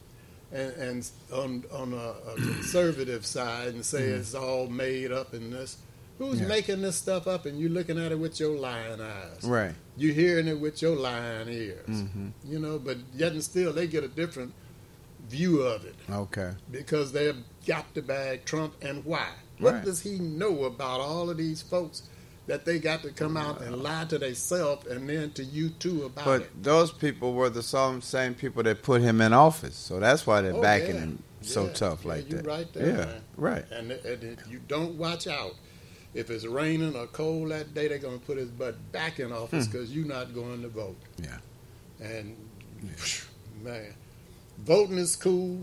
and, 0.51 0.73
and 0.73 1.11
on 1.33 1.63
on 1.71 1.93
a, 1.93 2.31
a 2.31 2.35
conservative 2.35 3.25
side 3.25 3.73
and 3.73 3.85
say 3.85 4.09
hmm. 4.09 4.19
it's 4.19 4.35
all 4.35 4.67
made 4.67 5.11
up 5.11 5.33
in 5.33 5.51
this. 5.51 5.77
Who's 6.17 6.39
Yeah. 6.39 6.47
making 6.47 6.81
this 6.83 6.97
stuff 6.97 7.25
up? 7.25 7.47
And 7.47 7.59
you're 7.59 7.71
looking 7.71 7.97
at 7.97 8.11
it 8.11 8.19
with 8.19 8.39
your 8.39 8.55
lying 8.55 9.01
eyes. 9.01 9.43
Right. 9.43 9.73
You're 9.97 10.13
hearing 10.13 10.47
it 10.47 10.59
with 10.59 10.79
your 10.79 10.95
lying 10.95 11.49
ears 11.49 11.85
hmm 11.87 12.29
you 12.45 12.59
know, 12.59 12.77
but 12.77 12.97
yet 13.15 13.31
and 13.31 13.43
still 13.43 13.73
they 13.73 13.87
get 13.87 14.03
a 14.03 14.07
different 14.07 14.53
view 15.27 15.61
of 15.61 15.85
it 15.85 15.95
Okay. 16.09 16.51
because 16.69 17.11
they've 17.11 17.37
got 17.65 17.93
to 17.95 18.01
bag 18.01 18.45
Trump 18.45 18.75
and 18.81 19.03
why? 19.05 19.29
What 19.61 19.73
Right. 19.75 19.85
does 19.85 20.01
he 20.01 20.19
know 20.19 20.65
about 20.65 20.99
all 20.99 21.29
of 21.29 21.37
these 21.37 21.61
folks 21.61 22.03
that 22.47 22.65
they 22.65 22.79
got 22.79 23.03
to 23.03 23.11
come 23.11 23.37
out 23.37 23.61
and 23.61 23.81
lie 23.83 24.05
to 24.05 24.17
themselves 24.17 24.87
and 24.87 25.07
then 25.07 25.31
to 25.31 25.43
you 25.43 25.69
too 25.69 26.03
about 26.05 26.25
But 26.25 26.41
it? 26.41 26.49
But 26.55 26.63
those 26.63 26.91
people 26.91 27.33
were 27.33 27.49
the 27.49 27.63
same 27.63 28.01
same 28.01 28.33
people 28.33 28.63
that 28.63 28.81
put 28.83 29.01
him 29.01 29.21
in 29.21 29.31
office, 29.33 29.75
so 29.75 29.99
that's 29.99 30.25
why 30.27 30.41
they're 30.41 30.55
Oh, 30.55 30.61
backing 30.61 30.95
yeah. 30.95 31.01
him 31.01 31.23
so 31.41 31.65
Yeah. 31.65 31.73
tough 31.73 32.03
like 32.05 32.27
that. 32.29 32.45
right 32.45 32.71
there, 32.73 32.87
yeah. 32.87 32.97
man. 33.05 33.21
Right. 33.37 33.65
And, 33.71 33.91
and 33.91 34.23
if 34.23 34.47
you 34.49 34.59
don't 34.67 34.95
watch 34.97 35.27
out, 35.27 35.55
if 36.13 36.29
it's 36.29 36.45
raining 36.45 36.95
or 36.95 37.07
cold 37.07 37.51
that 37.51 37.73
day, 37.73 37.87
they're 37.87 37.97
going 37.97 38.19
to 38.19 38.25
put 38.25 38.37
his 38.37 38.49
butt 38.49 38.91
back 38.91 39.19
in 39.19 39.31
office 39.31 39.65
because 39.67 39.95
you're 39.95 40.05
not 40.05 40.33
going 40.35 40.61
to 40.63 40.67
vote. 40.67 40.97
Hmm. 41.17 41.23
Yeah. 41.25 41.37
And 42.05 42.35
man, 43.63 43.93
voting 44.65 44.97
is 44.97 45.15
cool. 45.15 45.61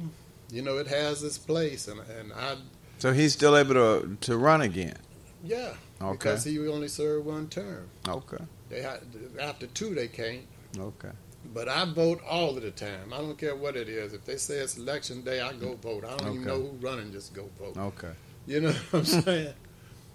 You 0.50 0.62
know, 0.62 0.78
it 0.78 0.87
has 0.87 1.22
its 1.22 1.37
place, 1.38 1.88
and 1.88 2.00
and 2.18 2.32
I 2.32 2.56
So 2.98 3.12
he's 3.12 3.32
still 3.32 3.56
able 3.56 3.74
to 3.74 4.16
to 4.22 4.37
run 4.37 4.61
again. 4.61 4.96
yeah, 5.44 5.74
Okay. 6.00 6.12
because 6.12 6.44
he 6.44 6.58
only 6.68 6.88
served 6.88 7.26
one 7.26 7.48
term. 7.48 7.88
Okay. 8.08 8.42
They 8.68 8.82
had, 8.82 9.00
after 9.40 9.66
two 9.68 9.94
they 9.94 10.08
can't. 10.08 10.42
Okay. 10.78 11.11
But 11.54 11.68
I 11.68 11.84
vote 11.87 12.20
all 12.28 12.56
of 12.56 12.62
the 12.62 12.70
time. 12.72 13.12
I 13.12 13.18
don't 13.18 13.38
care 13.38 13.56
what 13.56 13.76
it 13.76 13.88
is. 13.88 14.12
If 14.12 14.24
they 14.26 14.37
say 14.37 14.56
it's 14.58 14.76
election 14.76 15.22
day, 15.22 15.40
I 15.40 15.52
go 15.54 15.74
vote. 15.76 16.04
I 16.04 16.16
don't 16.16 16.34
even 16.34 16.44
know 16.44 16.62
who's 16.62 16.82
running. 16.82 17.12
Just 17.12 17.32
go 17.32 17.48
vote. 17.58 17.76
Okay. 17.78 18.12
You 18.46 18.61
know 18.62 18.72
what 18.90 18.94
I'm 19.00 19.04
saying? 19.22 19.54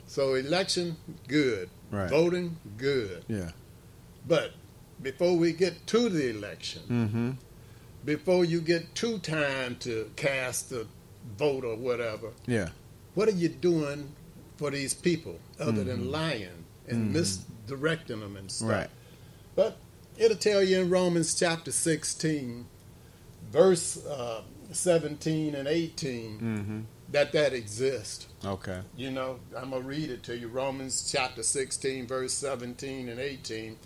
So 0.07 0.35
election, 0.35 0.97
good. 1.27 1.69
Right. 1.89 2.09
Voting, 2.09 2.57
good. 2.77 3.23
Yeah. 3.27 3.51
But 4.27 4.51
before 5.01 5.35
we 5.37 5.53
get 5.53 5.87
to 5.87 6.09
the 6.09 6.29
election, 6.29 6.81
Mm-hmm. 6.89 7.31
before 8.05 8.45
you 8.45 8.59
get 8.61 8.93
to 8.95 9.17
time 9.19 9.77
to 9.77 10.11
cast 10.15 10.69
the 10.69 10.85
vote 11.38 11.63
or 11.63 11.75
whatever, 11.75 12.31
Yeah. 12.47 12.69
what 13.15 13.27
are 13.27 13.31
you 13.31 13.49
doing 13.49 14.12
for 14.57 14.69
these 14.71 14.93
people 14.93 15.39
other 15.59 15.83
than 15.83 16.12
lying 16.12 16.65
and 16.88 17.09
Mhm. 17.09 17.13
misdirecting 17.13 18.19
them 18.19 18.36
and 18.38 18.51
stuff? 18.51 18.69
Right. 18.69 18.89
But 19.55 19.77
it'll 20.17 20.38
tell 20.38 20.62
you 20.63 20.79
in 20.81 20.89
Romans 20.89 21.33
chapter 21.36 21.71
16, 21.71 22.65
verse 23.51 23.97
uh, 24.05 24.43
17 24.71 25.55
and 25.55 25.67
18, 25.67 26.39
Mm-hmm. 26.39 26.79
that 27.12 27.31
that 27.33 27.53
exists. 27.53 28.27
Okay. 28.43 28.81
You 28.97 29.12
know, 29.12 29.39
I'm 29.55 29.69
going 29.71 29.83
to 29.83 29.88
read 29.88 30.09
it 30.09 30.23
to 30.23 30.38
you. 30.38 30.47
Romans 30.47 31.09
chapter 31.12 31.43
16, 31.43 32.07
verse 32.07 32.33
17 32.33 33.07
and 33.09 33.19
18. 33.19 33.77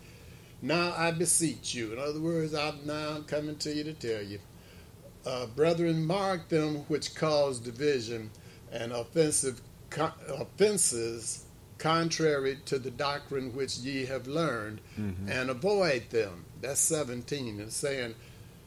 Now 0.61 0.93
I 0.97 1.11
beseech 1.11 1.75
you. 1.75 1.93
In 1.93 1.99
other 1.99 2.19
words, 2.19 2.53
I'm 2.55 2.85
now 2.85 3.19
coming 3.27 3.57
to 3.57 3.71
you 3.73 3.83
to 3.83 3.93
tell 3.93 4.21
you. 4.23 4.39
Uh, 5.27 5.45
brethren, 5.47 6.05
mark 6.05 6.47
them 6.47 6.75
which 6.87 7.13
cause 7.13 7.59
division 7.59 8.29
and 8.71 8.93
offensive 8.93 9.59
co- 9.89 10.13
offenses 10.29 11.43
contrary 11.79 12.57
to 12.65 12.79
the 12.79 12.89
doctrine 12.91 13.53
which 13.53 13.77
ye 13.79 14.05
have 14.05 14.25
learned, 14.25 14.79
Mhm. 14.97 15.29
and 15.29 15.49
avoid 15.49 16.09
them. 16.11 16.45
That's 16.61 16.79
17. 16.79 17.59
It's 17.59 17.75
saying, 17.75 18.15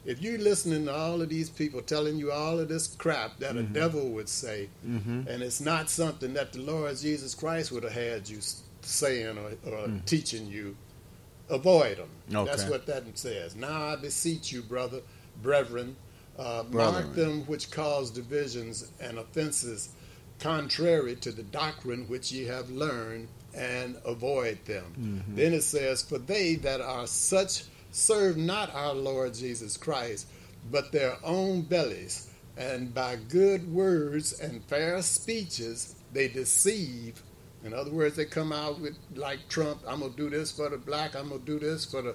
if 0.04 0.20
you're 0.20 0.38
listening 0.38 0.84
to 0.84 0.92
all 0.94 1.20
of 1.22 1.28
these 1.30 1.48
people 1.48 1.80
telling 1.82 2.18
you 2.18 2.30
all 2.30 2.58
of 2.60 2.68
this 2.68 2.88
crap 2.88 3.38
that 3.40 3.56
a 3.56 3.62
Mhm. 3.62 3.72
devil 3.72 4.08
would 4.10 4.28
say, 4.28 4.68
Mm-hmm. 4.86 5.28
and 5.28 5.42
it's 5.42 5.60
not 5.62 5.88
something 5.88 6.34
that 6.34 6.52
the 6.52 6.60
Lord 6.60 6.96
Jesus 6.98 7.34
Christ 7.34 7.72
would 7.72 7.84
have 7.84 7.92
had 7.92 8.28
you 8.28 8.38
saying 8.82 9.38
or, 9.38 9.50
or 9.64 9.88
Mm. 9.88 10.04
teaching 10.04 10.46
you, 10.46 10.76
avoid 11.48 11.96
them. 11.96 12.10
That's 12.46 12.64
what 12.66 12.86
that 12.86 13.04
says. 13.18 13.56
Now 13.56 13.86
I 13.88 13.96
beseech 13.96 14.52
you, 14.52 14.62
brother, 14.62 15.00
brethren, 15.42 15.96
uh, 16.40 16.64
mark 16.70 17.14
them 17.14 17.42
which 17.46 17.70
cause 17.70 18.10
divisions 18.10 18.90
and 19.00 19.18
offenses 19.18 19.90
contrary 20.38 21.14
to 21.16 21.30
the 21.32 21.42
doctrine 21.42 22.06
which 22.08 22.32
ye 22.32 22.44
have 22.46 22.70
learned, 22.70 23.28
and 23.54 23.96
avoid 24.06 24.58
them. 24.64 24.84
Mhm. 25.28 25.36
Then 25.36 25.52
it 25.52 25.62
says, 25.62 26.02
For 26.02 26.18
they 26.18 26.54
that 26.56 26.80
are 26.80 27.06
such 27.06 27.64
serve 27.92 28.36
not 28.36 28.74
our 28.74 28.94
Lord 28.94 29.34
Jesus 29.34 29.76
Christ, 29.76 30.26
but 30.70 30.92
their 30.92 31.16
own 31.24 31.62
bellies, 31.62 32.28
and 32.56 32.94
by 32.94 33.16
good 33.16 33.72
words 33.72 34.32
and 34.40 34.64
fair 34.64 35.02
speeches 35.02 35.94
they 36.12 36.28
deceive. 36.28 37.22
In 37.64 37.74
other 37.74 37.90
words, 37.90 38.16
they 38.16 38.24
come 38.24 38.52
out 38.52 38.80
with, 38.80 38.96
like 39.14 39.46
Trump, 39.48 39.80
I'm 39.86 40.00
going 40.00 40.12
to 40.12 40.16
do 40.16 40.30
this 40.30 40.50
for 40.50 40.68
the 40.70 40.78
black, 40.78 41.14
I'm 41.14 41.28
going 41.28 41.40
to 41.40 41.46
do 41.46 41.58
this 41.58 41.84
for 41.84 42.00
the 42.02 42.14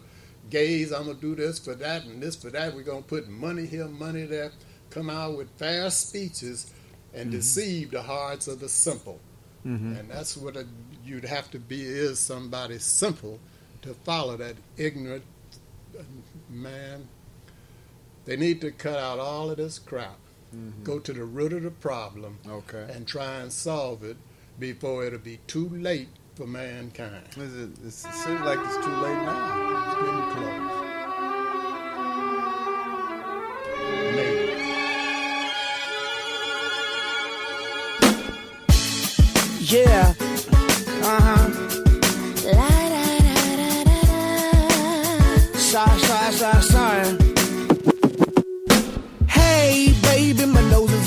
gays, 0.50 0.92
I'm 0.92 1.06
going 1.06 1.18
to 1.18 1.22
do 1.22 1.36
this 1.36 1.60
for 1.60 1.76
that, 1.76 2.06
and 2.06 2.22
this 2.22 2.36
for 2.36 2.50
that. 2.52 2.76
We're 2.76 2.84
going 2.84 3.04
to 3.04 3.10
put 3.10 3.28
money 3.28 3.66
here, 3.66 3.88
money 3.88 4.26
there. 4.26 4.52
Come 4.90 5.10
out 5.10 5.38
with 5.38 5.50
fair 5.58 5.90
speeches 5.90 6.74
and 7.14 7.32
deceive 7.32 7.92
the 7.92 8.02
hearts 8.02 8.48
of 8.48 8.60
the 8.60 8.70
simple. 8.70 9.20
Mm-hmm. 9.66 9.96
And 9.96 10.10
that's 10.10 10.38
what 10.38 10.56
a, 10.56 10.66
you'd 11.04 11.26
have 11.26 11.50
to 11.52 11.60
be 11.60 11.82
is 11.82 12.20
somebody 12.20 12.78
simple 12.80 13.40
to 13.82 13.94
follow 13.94 14.38
that 14.38 14.56
ignorant 14.78 15.24
man. 16.50 17.08
They 18.26 18.36
need 18.36 18.62
to 18.62 18.72
cut 18.72 18.98
out 18.98 19.20
all 19.20 19.52
of 19.52 19.58
this 19.58 19.80
crap, 19.80 20.18
go 20.84 21.00
to 21.00 21.14
the 21.14 21.24
root 21.24 21.54
of 21.54 21.64
the 21.64 21.72
problem, 21.72 22.40
Okay. 22.48 22.88
and 22.92 23.08
try 23.08 23.36
and 23.40 23.52
solve 23.52 24.04
it 24.04 24.18
before 24.60 25.06
it'll 25.06 25.20
be 25.20 25.40
too 25.48 25.70
late 25.70 26.10
for 26.36 26.46
mankind. 26.46 27.24
Is 27.38 27.56
it, 27.56 27.70
it 27.86 27.92
seems 27.94 28.42
like 28.42 28.60
it's 28.62 28.76
too 28.76 28.92
late 28.92 29.22
now. 29.24 29.86
It's 29.86 29.96
getting 30.02 30.22
close. 30.36 30.72
Yeah. 39.72 40.14
Uh 41.04 41.22
huh. 41.22 41.50
Sorry, 45.58 46.00
sorry, 46.00 46.32
sorry, 46.34 46.62
sorry. 46.62 46.62
Hey, 46.62 46.75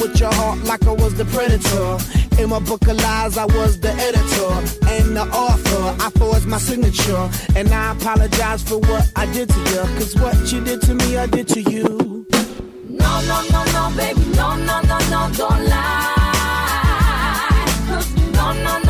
With 0.00 0.18
your 0.18 0.32
heart 0.32 0.58
like 0.64 0.86
I 0.86 0.92
was 0.92 1.14
the 1.14 1.26
predator. 1.26 1.98
In 2.40 2.48
my 2.48 2.58
book 2.58 2.88
of 2.88 2.96
lies, 2.96 3.36
I 3.36 3.44
was 3.44 3.78
the 3.78 3.92
editor 3.92 4.52
and 4.88 5.14
the 5.14 5.24
author. 5.30 6.02
I 6.02 6.08
forged 6.18 6.46
my 6.46 6.56
signature. 6.56 7.28
And 7.54 7.68
I 7.68 7.92
apologize 7.92 8.62
for 8.62 8.78
what 8.78 9.12
I 9.14 9.26
did 9.26 9.50
to 9.50 9.58
you. 9.70 9.82
Cause 9.98 10.16
what 10.16 10.50
you 10.50 10.64
did 10.64 10.80
to 10.82 10.94
me, 10.94 11.18
I 11.18 11.26
did 11.26 11.48
to 11.48 11.60
you. 11.60 12.26
No, 12.88 13.20
no, 13.30 13.38
no, 13.50 13.64
no, 13.76 13.92
baby, 13.96 14.24
no, 14.34 14.56
no, 14.56 14.80
no, 14.80 14.98
no, 15.12 15.30
don't 15.36 15.64
lie. 15.68 16.16
No, 18.32 18.52
no, 18.54 18.62
no, 18.64 18.78
no, 18.78 18.89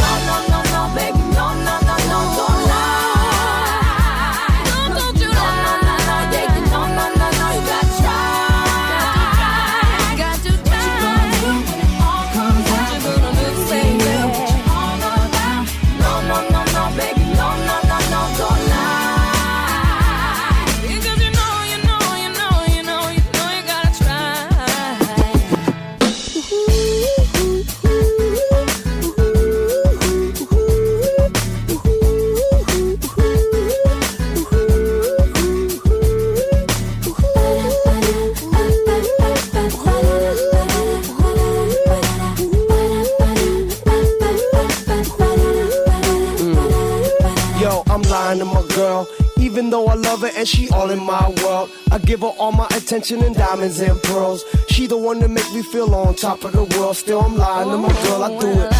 Even 49.61 49.69
though 49.69 49.85
I 49.85 49.93
love 49.93 50.21
her 50.21 50.31
and 50.35 50.47
she 50.47 50.69
all 50.69 50.89
in 50.89 51.03
my 51.03 51.29
world, 51.43 51.69
I 51.91 51.99
give 51.99 52.21
her 52.21 52.33
all 52.39 52.51
my 52.51 52.65
attention 52.75 53.21
and 53.21 53.35
diamonds 53.35 53.79
and 53.79 54.01
pearls. 54.01 54.43
She 54.69 54.87
the 54.87 54.97
one 54.97 55.19
that 55.19 55.29
make 55.29 55.53
me 55.53 55.61
feel 55.61 55.93
on 55.93 56.15
top 56.15 56.43
of 56.43 56.53
the 56.53 56.63
world. 56.79 56.97
Still 56.97 57.21
I'm 57.21 57.37
lying 57.37 57.69
to 57.69 57.77
my 57.77 57.93
girl, 58.01 58.23
I 58.23 58.39
do 58.39 58.47
it. 58.47 58.73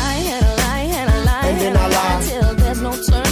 And 1.43 1.61
then 1.61 1.77
I 1.77 1.87
lie 1.87 2.25
till 2.27 2.55
there's 2.55 2.81
no 2.81 2.91
turn 2.93 3.30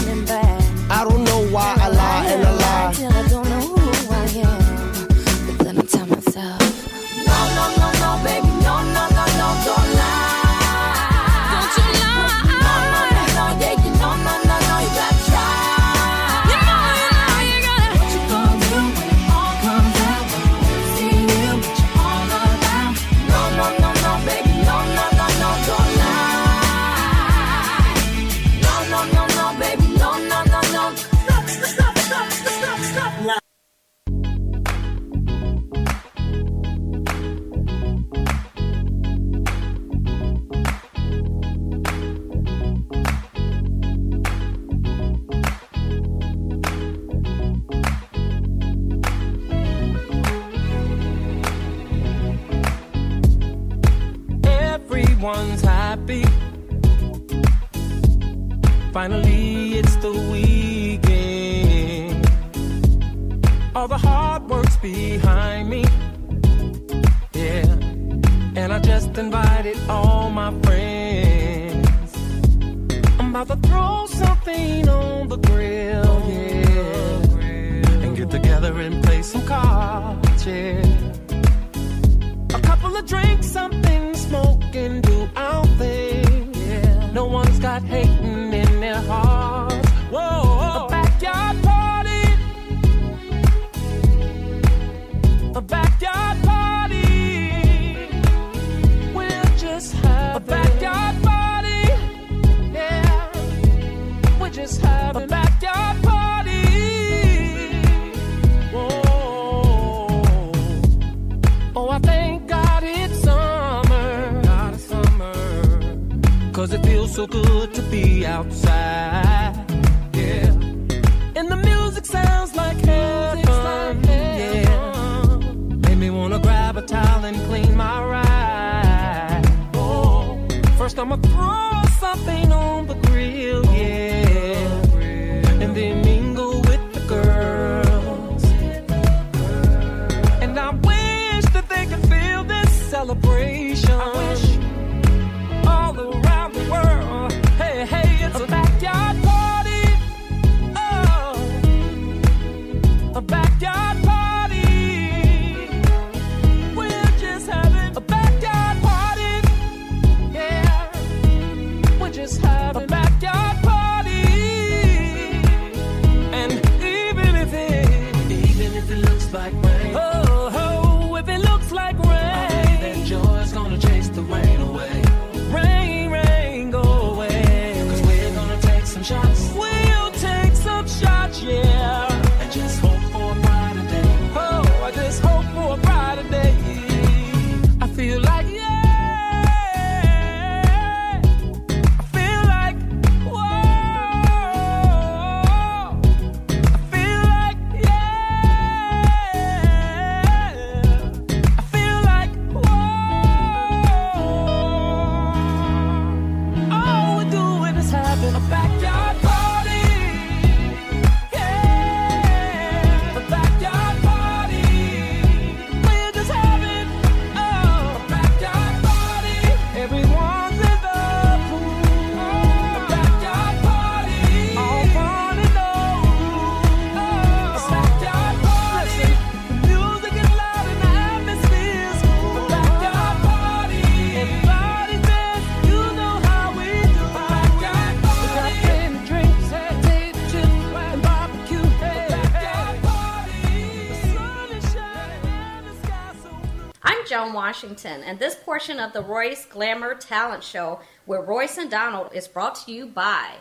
Washington, 247.60 248.04
and 248.04 248.18
this 248.20 248.36
portion 248.36 248.80
of 248.80 248.94
the 248.94 249.02
Royce 249.02 249.46
Glamour 249.46 249.96
Talent 249.96 250.46
Show 250.46 250.80
where 251.06 251.22
Royce 251.22 251.58
and 251.58 251.70
Donald 251.70 252.10
is 252.14 252.26
brought 252.26 252.56
to 252.64 252.72
you 252.72 252.86
by. 252.86 253.36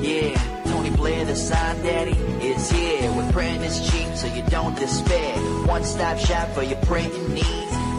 Yeah, 0.00 0.62
Tony 0.64 0.90
Blair, 0.96 1.26
the 1.26 1.36
sign 1.36 1.82
daddy, 1.82 2.12
is 2.42 2.70
here 2.70 3.12
with 3.12 3.30
print 3.32 3.62
is 3.64 3.90
cheap, 3.90 4.14
so 4.14 4.28
you 4.28 4.42
don't 4.44 4.74
despair. 4.76 5.36
One 5.66 5.84
stop 5.84 6.16
shop 6.16 6.48
for 6.54 6.62
your 6.62 6.80
printing 6.86 7.34
needs 7.34 7.73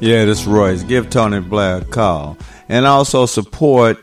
Yeah, 0.00 0.24
this 0.24 0.44
Royce. 0.44 0.82
Give 0.82 1.08
Tony 1.08 1.40
Blair 1.40 1.78
a 1.78 1.84
call. 1.84 2.36
And 2.68 2.86
also 2.86 3.26
support 3.26 3.98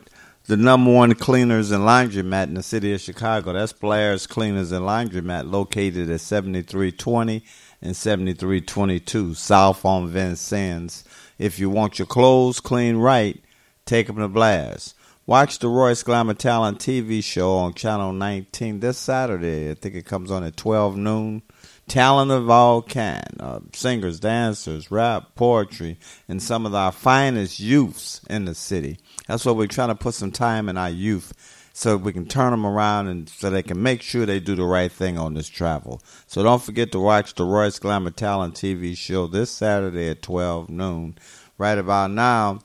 the 0.46 0.58
number 0.58 0.92
one 0.92 1.14
cleaners 1.14 1.72
and 1.72 1.84
laundromat 1.84 2.48
in 2.48 2.56
the 2.56 2.64
city 2.64 2.94
of 2.94 3.02
Chicago. 3.02 3.54
That's 3.54 3.74
Blair's 3.74 4.26
Cleaners 4.26 4.72
and 4.72 4.86
Laundromat, 4.86 5.52
located 5.52 6.10
at 6.10 6.22
7320 6.22 7.44
and 7.82 7.96
7322 7.96 9.34
South 9.34 9.86
on 9.86 10.08
Vincennes. 10.08 11.04
If 11.38 11.60
you 11.60 11.70
want 11.70 12.00
your 12.00 12.06
clothes 12.06 12.60
clean 12.60 12.98
right, 12.98 13.42
take 13.86 14.08
them 14.08 14.18
to 14.18 14.28
Blair's. 14.28 14.96
Watch 15.26 15.60
the 15.60 15.70
Royce 15.70 16.04
Glamour 16.04 16.34
Talent 16.34 16.80
TV 16.80 17.24
show 17.24 17.54
on 17.54 17.74
Channel 17.74 18.14
19 18.14 18.80
this 18.80 18.98
Saturday. 18.98 19.70
I 19.70 19.76
think 19.76 19.96
it 19.96 20.06
comes 20.06 20.32
on 20.32 20.44
at 20.44 20.58
12 20.58 20.98
noon. 20.98 21.44
Talent 21.92 22.32
of 22.32 22.50
all 22.50 22.82
kind, 22.84 23.36
uh, 23.42 23.60
singers, 23.74 24.22
dancers, 24.22 24.92
rap, 24.92 25.36
poetry, 25.36 26.00
and 26.30 26.42
some 26.42 26.66
of 26.66 26.74
our 26.74 26.94
finest 26.94 27.60
youths 27.60 28.22
in 28.30 28.46
the 28.46 28.56
city. 28.56 28.98
That's 29.28 29.44
what 29.44 29.58
we're 29.58 29.68
trying 29.68 29.90
to 29.90 29.96
put 29.96 30.14
some 30.14 30.32
time 30.32 30.70
in 30.70 30.78
our 30.78 30.90
youth 30.90 31.34
so 31.74 31.98
we 31.98 32.14
can 32.14 32.28
turn 32.28 32.52
them 32.52 32.66
around 32.66 33.10
and 33.10 33.28
so 33.28 33.50
they 33.50 33.62
can 33.62 33.84
make 33.84 34.02
sure 34.02 34.26
they 34.26 34.40
do 34.40 34.56
the 34.56 34.64
right 34.64 34.90
thing 34.90 35.18
on 35.18 35.34
this 35.34 35.50
travel. 35.50 36.02
So 36.28 36.42
don't 36.42 36.64
forget 36.64 36.94
to 36.94 37.00
watch 37.02 37.36
the 37.36 37.44
Royce 37.44 37.78
Glamour 37.78 38.12
Talent 38.12 38.56
TV 38.56 38.96
show 38.96 39.28
this 39.28 39.52
Saturday 39.52 40.08
at 40.08 40.22
12 40.22 40.70
noon. 40.70 41.18
Right 41.58 41.78
about 41.78 42.12
now, 42.12 42.62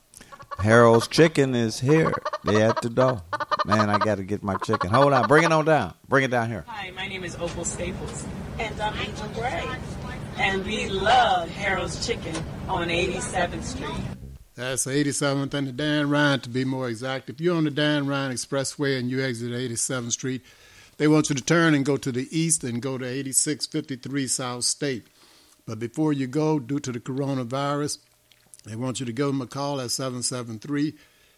Harold's 0.59 1.09
Chicken 1.09 1.55
is 1.55 1.81
here. 1.81 2.12
They 2.45 2.62
at 2.62 2.81
the 2.83 2.90
door. 2.90 3.23
Man, 3.64 3.90
I 3.90 3.99
got 3.99 4.16
to 4.16 4.25
get 4.25 4.42
my 4.42 4.57
chicken. 4.57 4.90
Hold 4.90 5.12
on. 5.12 5.29
Bring 5.29 5.45
it 5.45 5.53
on 5.53 5.64
down. 5.64 5.95
Bring 6.09 6.25
it 6.25 6.31
down 6.31 6.49
here. 6.49 6.64
Hi, 6.69 6.90
my 6.92 7.07
name 7.07 7.25
is 7.25 7.37
Opal 7.37 7.64
Staples, 7.64 8.25
and 8.59 8.81
I'm 8.81 8.97
Angel 8.99 9.29
Gray. 9.29 9.64
And 10.38 10.64
we 10.64 10.88
love 10.88 11.51
Harold's 11.51 12.07
Chicken 12.07 12.35
on 12.69 12.88
87th 12.88 13.64
Street. 13.64 13.90
That's 14.55 14.85
the 14.85 14.92
87th 14.92 15.53
and 15.55 15.69
the 15.69 15.73
Dan 15.73 16.09
Ryan, 16.09 16.40
to 16.40 16.49
be 16.49 16.64
more 16.64 16.88
exact. 16.88 17.29
If 17.29 17.40
you're 17.40 17.57
on 17.57 17.64
the 17.64 17.71
Dan 17.71 18.07
Ryan 18.07 18.33
Expressway 18.33 18.99
and 18.99 19.11
you 19.11 19.23
exit 19.23 19.53
87th 19.53 20.12
Street, 20.12 20.42
they 20.97 21.09
want 21.09 21.29
you 21.29 21.35
to 21.35 21.45
turn 21.45 21.75
and 21.75 21.85
go 21.85 21.97
to 21.97 22.11
the 22.11 22.27
east 22.31 22.64
and 22.64 22.81
go 22.81 22.97
to 22.97 23.05
8653 23.05 24.27
South 24.27 24.64
State. 24.64 25.07
But 25.66 25.79
before 25.79 26.12
you 26.12 26.27
go, 26.27 26.59
due 26.59 26.81
to 26.81 26.92
the 26.92 27.01
coronavirus, 27.01 27.99
they 28.66 28.76
want 28.76 29.00
you 29.00 29.07
to 29.07 29.12
give 29.12 29.29
them 29.29 29.40
a 29.40 29.46
call 29.46 29.81
at 29.81 29.90
773 29.90 30.94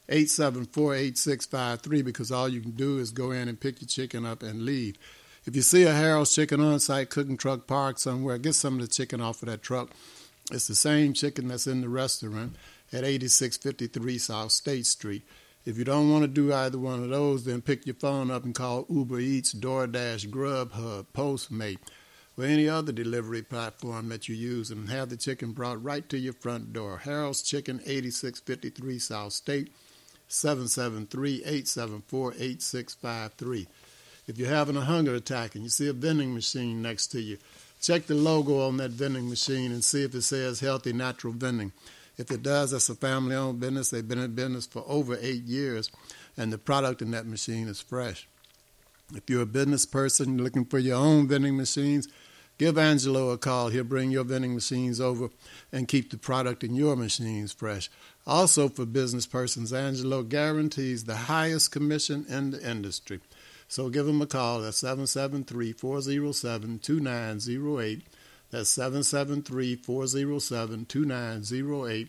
874 0.08 0.94
8653 0.94 2.02
because 2.02 2.32
all 2.32 2.48
you 2.48 2.60
can 2.60 2.70
do 2.70 2.98
is 2.98 3.10
go 3.10 3.30
in 3.30 3.48
and 3.48 3.60
pick 3.60 3.80
your 3.80 3.88
chicken 3.88 4.24
up 4.24 4.42
and 4.42 4.64
leave. 4.64 4.96
If 5.44 5.54
you 5.54 5.62
see 5.62 5.84
a 5.84 5.92
Harold's 5.92 6.34
Chicken 6.34 6.60
on 6.60 6.80
site 6.80 7.10
cooking 7.10 7.36
truck 7.36 7.66
parked 7.66 8.00
somewhere, 8.00 8.38
get 8.38 8.54
some 8.54 8.74
of 8.74 8.80
the 8.80 8.86
chicken 8.86 9.20
off 9.20 9.42
of 9.42 9.48
that 9.48 9.62
truck. 9.62 9.90
It's 10.50 10.66
the 10.66 10.74
same 10.74 11.12
chicken 11.12 11.48
that's 11.48 11.66
in 11.66 11.82
the 11.82 11.88
restaurant 11.88 12.56
at 12.92 13.04
8653 13.04 14.18
South 14.18 14.52
State 14.52 14.86
Street. 14.86 15.22
If 15.64 15.76
you 15.76 15.84
don't 15.84 16.10
want 16.10 16.22
to 16.22 16.28
do 16.28 16.52
either 16.52 16.78
one 16.78 17.02
of 17.02 17.10
those, 17.10 17.44
then 17.44 17.60
pick 17.60 17.84
your 17.84 17.94
phone 17.94 18.30
up 18.30 18.44
and 18.44 18.54
call 18.54 18.86
Uber 18.88 19.20
Eats, 19.20 19.52
DoorDash, 19.52 20.28
Grubhub, 20.28 21.06
Postmate, 21.14 21.78
or 22.38 22.44
any 22.44 22.68
other 22.68 22.92
delivery 22.92 23.42
platform 23.42 24.09
that 24.11 24.29
you 24.29 24.35
use 24.37 24.70
and 24.70 24.88
have 24.88 25.09
the 25.09 25.16
chicken 25.16 25.51
brought 25.51 25.83
right 25.83 26.09
to 26.09 26.16
your 26.16 26.33
front 26.33 26.72
door. 26.72 26.98
Harold's 26.98 27.42
Chicken, 27.42 27.81
8653 27.85 28.98
South 29.01 29.33
State, 29.33 29.72
773 30.29 31.37
874 31.38 32.35
8653. 32.35 33.66
If 34.29 34.38
you're 34.38 34.48
having 34.48 34.77
a 34.77 34.83
hunger 34.83 35.14
attack 35.14 35.55
and 35.55 35.64
you 35.64 35.70
see 35.70 35.88
a 35.88 35.92
vending 35.92 36.33
machine 36.33 36.81
next 36.81 37.09
to 37.09 37.20
you, 37.20 37.38
check 37.81 38.07
the 38.07 38.14
logo 38.14 38.61
on 38.61 38.77
that 38.77 38.90
vending 38.90 39.29
machine 39.29 39.72
and 39.72 39.83
see 39.83 40.05
if 40.05 40.14
it 40.14 40.22
says 40.22 40.61
healthy 40.61 40.92
natural 40.92 41.33
vending. 41.33 41.72
If 42.18 42.31
it 42.31 42.42
does, 42.42 42.72
that's 42.72 42.88
a 42.88 42.94
family 42.94 43.35
owned 43.35 43.61
business. 43.61 43.90
They've 43.90 44.07
been 44.07 44.18
in 44.18 44.35
business 44.35 44.66
for 44.66 44.85
over 44.87 45.16
eight 45.20 45.44
years, 45.44 45.90
and 46.37 46.53
the 46.53 46.59
product 46.59 47.01
in 47.01 47.11
that 47.12 47.27
machine 47.27 47.68
is 47.68 47.81
fresh. 47.81 48.29
If 49.14 49.31
you're 49.31 49.42
a 49.42 49.46
business 49.46 49.87
person 49.87 50.37
looking 50.37 50.66
for 50.66 50.79
your 50.79 50.96
own 50.96 51.29
vending 51.29 51.57
machines, 51.57 52.09
give 52.58 52.76
Angelo 52.76 53.30
a 53.30 53.38
call. 53.38 53.68
He'll 53.68 53.84
bring 53.84 54.10
your 54.10 54.24
vending 54.24 54.52
machines 54.54 55.00
over 55.00 55.30
and 55.72 55.88
keep 55.88 56.10
the 56.10 56.18
product 56.18 56.62
in 56.62 56.74
your 56.74 56.96
machines 56.96 57.52
fresh. 57.52 57.88
Also, 58.26 58.68
for 58.68 58.84
business 58.84 59.26
persons, 59.26 59.72
Angelo 59.72 60.22
guarantees 60.22 61.04
the 61.04 61.16
highest 61.16 61.72
commission 61.72 62.26
in 62.28 62.50
the 62.50 62.68
industry. 62.68 63.20
So 63.68 63.88
give 63.90 64.08
him 64.08 64.22
a 64.22 64.26
call 64.26 64.64
at 64.64 64.74
773 64.74 65.72
407 65.72 66.78
2908. 66.78 68.02
That's 68.50 68.70
773 68.70 69.76
407 69.76 70.86
2908. 70.86 72.09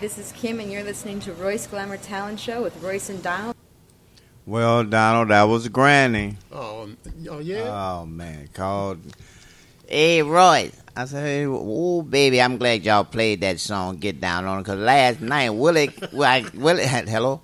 this 0.00 0.16
is 0.16 0.32
Kim, 0.32 0.60
and 0.60 0.70
you're 0.70 0.84
listening 0.84 1.18
to 1.20 1.32
Royce 1.32 1.66
Glamour 1.66 1.96
Talent 1.96 2.38
Show 2.38 2.62
with 2.62 2.80
Royce 2.82 3.08
and 3.10 3.22
Donald. 3.22 3.56
Well, 4.46 4.84
Donald, 4.84 5.28
that 5.28 5.42
was 5.44 5.68
Granny. 5.68 6.36
Oh, 6.52 6.82
um, 6.82 6.96
oh 7.28 7.38
yeah. 7.40 7.98
Oh 8.00 8.06
man, 8.06 8.48
called. 8.52 9.00
Hey, 9.88 10.22
Royce. 10.22 10.72
I 10.96 11.04
said, 11.04 11.24
hey, 11.24 11.46
oh 11.46 12.02
baby, 12.02 12.40
I'm 12.40 12.58
glad 12.58 12.84
y'all 12.84 13.04
played 13.04 13.40
that 13.40 13.60
song. 13.60 13.96
Get 13.96 14.20
down 14.20 14.44
on 14.46 14.60
it, 14.60 14.64
cause 14.64 14.78
last 14.78 15.20
night 15.20 15.50
Willie, 15.50 15.90
Willie, 16.12 16.46
Willie, 16.54 16.86
hello, 16.86 17.40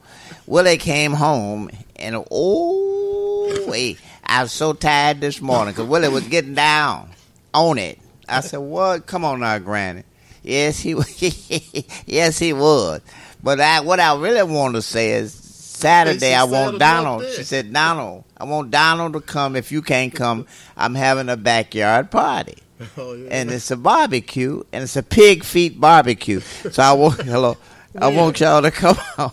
Willie 0.47 0.79
came 0.79 1.13
home 1.13 1.71
and 1.97 2.25
oh, 2.31 3.71
hey, 3.73 3.97
I 4.25 4.43
was 4.43 4.53
so 4.53 4.73
tired 4.73 5.21
this 5.21 5.41
morning, 5.41 5.75
cause 5.75 5.87
Willie 5.87 6.09
was 6.09 6.27
getting 6.29 6.55
down 6.55 7.11
on 7.53 7.79
it. 7.79 7.99
I 8.29 8.41
said, 8.41 8.59
what? 8.59 9.07
Come 9.07 9.25
on 9.25 9.41
now, 9.41 9.59
Granny. 9.59 10.03
Yes, 10.45 10.79
he 10.79 10.93
yes 12.07 12.39
he 12.39 12.53
was. 12.53 13.01
But 13.43 13.61
I, 13.61 13.81
what 13.81 13.99
I 13.99 14.15
really 14.19 14.43
want 14.43 14.75
to 14.75 14.83
say 14.83 15.13
is 15.13 15.33
Saturday 15.33 16.35
I 16.35 16.45
want 16.45 16.79
Donald. 16.79 17.25
She 17.35 17.45
said, 17.45 17.73
Donald, 17.73 18.25
I 18.37 18.45
want 18.45 18.71
Donald 18.71 19.15
to 19.15 19.21
come. 19.21 19.57
If 19.57 19.73
you 19.73 19.81
can't 19.81 20.15
come, 20.15 20.47
I'm 20.77 20.95
having 20.95 21.29
a 21.29 21.37
backyard 21.37 22.11
party. 22.11 22.59
Oh, 22.99 23.15
yeah. 23.15 23.29
And 23.31 23.51
it's 23.51 23.71
a 23.71 23.77
barbecue, 23.77 24.63
and 24.73 24.83
it's 24.83 24.97
a 24.97 25.03
pig 25.03 25.45
feet 25.45 25.81
barbecue. 25.81 26.41
So 26.41 26.83
I 26.83 26.93
want 26.93 27.23
hello, 27.23 27.57
I 27.99 28.09
want 28.09 28.41
y'all 28.41 28.61
to 28.61 28.73
come 28.73 28.99
out. 29.17 29.33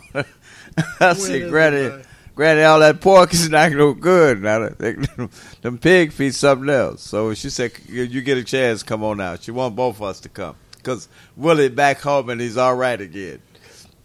I 0.99 1.13
said, 1.13 1.49
Granny? 1.49 2.03
Granny, 2.35 2.61
all 2.61 2.79
that 2.79 3.01
pork 3.01 3.33
is 3.33 3.49
not 3.49 3.71
no 3.71 3.93
good. 3.93 4.43
Now, 4.43 4.69
them 4.69 5.79
pig 5.79 6.13
feet 6.13 6.35
something 6.35 6.69
else. 6.69 7.01
So 7.01 7.33
she 7.33 7.49
said, 7.49 7.73
you 7.87 8.03
you 8.03 8.21
get 8.21 8.37
a 8.37 8.43
chance, 8.43 8.83
come 8.83 9.03
on 9.03 9.19
out. 9.19 9.41
She 9.41 9.51
want 9.51 9.75
both 9.75 9.95
of 9.97 10.03
us 10.03 10.19
to 10.21 10.29
come 10.29 10.55
because 10.83 11.07
Willie 11.37 11.69
back 11.69 11.99
home 12.01 12.29
and 12.29 12.39
he's 12.41 12.57
all 12.57 12.75
right 12.75 12.99
again. 12.99 13.41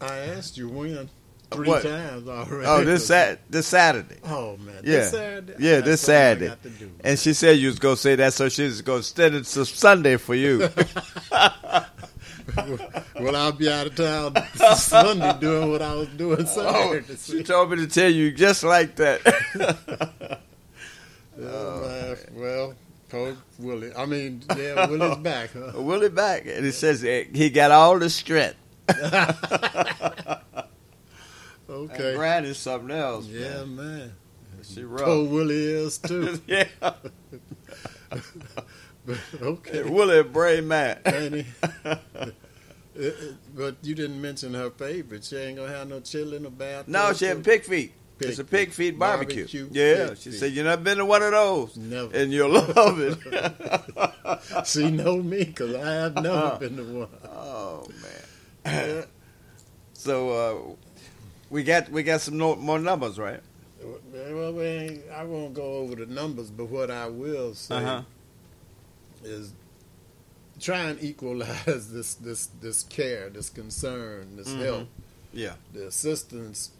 I 0.01 0.18
asked 0.18 0.57
you 0.59 0.68
when 0.68 1.09
three 1.51 1.68
What? 1.68 1.83
times 1.83 2.29
already. 2.29 2.66
Oh, 2.66 2.85
this 2.85 3.07
Sat 3.07 3.41
this 3.51 3.66
Saturday. 3.66 4.16
Oh 4.24 4.57
man, 4.59 4.77
Yeah, 4.85 4.97
this 4.99 5.11
Saturday. 5.11 5.55
yeah, 5.59 5.74
That's 5.77 5.87
this 5.87 6.01
Saturday. 6.03 6.49
got 6.49 6.62
to 6.62 6.68
do. 6.70 6.91
And 7.03 7.18
she 7.18 7.33
said 7.33 7.59
you 7.59 7.68
was 7.68 7.79
gonna 7.79 7.97
say 7.97 8.14
that, 8.16 8.33
so 8.35 8.49
she's 8.49 8.83
gonna 8.83 8.99
extend 8.99 9.35
it 9.37 9.45
to 9.45 9.64
Sunday 9.64 10.16
for 10.16 10.35
you. 10.35 10.68
well, 13.20 13.37
I'll 13.37 13.53
be 13.53 13.68
out 13.70 13.87
of 13.89 13.95
town 13.97 14.35
Sunday 14.77 15.37
doing 15.41 15.70
what 15.70 15.83
I 15.83 15.95
was 15.95 16.09
doing 16.09 16.47
Oh, 16.57 17.01
she 17.22 17.43
told 17.43 17.70
me 17.70 17.77
to 17.79 17.87
tell 17.87 18.11
you 18.11 18.33
just 18.33 18.62
like 18.64 18.97
that. 18.97 20.41
Oh, 21.39 21.83
man. 21.87 22.16
Well, 22.33 22.74
Pope 23.09 23.37
Willie. 23.59 23.93
I 23.95 24.05
mean, 24.07 24.43
yeah, 24.57 24.87
Willie's 24.87 25.17
back, 25.19 25.51
huh? 25.53 25.73
Willie 25.81 26.09
back, 26.09 26.47
and 26.47 26.67
it 26.67 26.73
says 26.73 27.03
he 27.03 27.51
got 27.51 27.71
all 27.71 27.99
the 27.99 28.11
strength. 28.11 28.57
Okay. 31.69 32.09
And 32.11 32.17
Granny's 32.17 32.59
something 32.59 32.91
else. 32.97 33.27
Yeah, 33.27 33.65
man. 33.65 33.77
man. 33.77 34.13
She 34.63 34.85
rough. 34.85 35.05
Poor 35.05 35.25
Willie 35.29 35.65
is 35.65 35.99
too. 35.99 36.41
yeah. 36.47 36.69
But, 39.05 39.19
okay. 39.43 39.83
Willie 39.83 40.19
a 40.21 40.25
brain 40.25 40.69
man. 40.69 41.01
It- 41.05 41.35
it- 41.35 41.47
uh, 41.85 41.97
uh, 42.99 43.11
but 43.55 43.77
you 43.83 43.95
didn't 43.95 44.21
mention 44.23 44.55
her 44.55 44.71
favorite. 44.71 45.23
She 45.25 45.37
ain't 45.37 45.59
gonna 45.59 45.71
have 45.71 45.87
no 45.89 46.01
chili 46.01 46.37
in 46.39 46.45
the 46.45 46.51
bath. 46.51 46.89
No, 46.89 47.13
she 47.13 47.27
had 47.27 47.45
pig 47.45 47.65
feet. 47.65 47.93
It's 48.21 48.39
a 48.39 48.45
pig 48.45 48.73
feed 48.73 48.99
barbecue. 48.99 49.45
Barbecue 49.45 49.69
yeah, 49.73 50.09
pig 50.09 50.19
she 50.19 50.31
feet. 50.31 50.39
said 50.41 50.53
you 50.53 50.62
never 50.64 50.83
been 50.83 50.99
to 50.99 51.05
one 51.05 51.23
of 51.23 51.33
those, 51.33 51.77
Never. 51.77 52.17
and 52.17 52.33
you'll 52.33 52.51
love 52.51 52.99
it. 53.01 54.67
she 54.67 54.91
know 54.91 55.23
me 55.23 55.45
because 55.45 55.75
I 55.75 55.93
have 55.93 56.14
never 56.14 56.57
been 56.59 56.77
to 56.77 56.85
one. 56.85 57.09
Oh 57.31 57.87
man. 58.64 59.05
so 59.93 60.31
uh, 60.31 60.75
we 61.51 61.62
got 61.62 61.89
we 61.91 62.03
got 62.03 62.21
some 62.21 62.39
no, 62.39 62.57
more 62.57 62.79
numbers, 62.79 63.19
right? 63.19 63.41
Well, 64.12 64.53
we 64.55 65.01
I 65.14 65.25
won't 65.25 65.55
go 65.55 65.75
over 65.75 65.95
the 65.97 66.07
numbers, 66.07 66.51
but 66.51 66.67
what 66.71 66.91
I 66.91 67.07
will 67.09 67.55
say 67.55 67.77
Uh-huh. 67.77 68.03
is 69.25 69.53
try 70.59 70.81
and 70.85 71.03
equalize 71.03 71.93
this 71.93 72.14
this 72.14 72.47
this 72.61 72.83
care, 72.85 73.29
this 73.31 73.51
concern, 73.51 74.37
this 74.37 74.49
Mhm. 74.49 74.64
help, 74.64 74.89
Yeah. 75.33 75.55
the 75.73 75.87
assistance. 75.89 76.71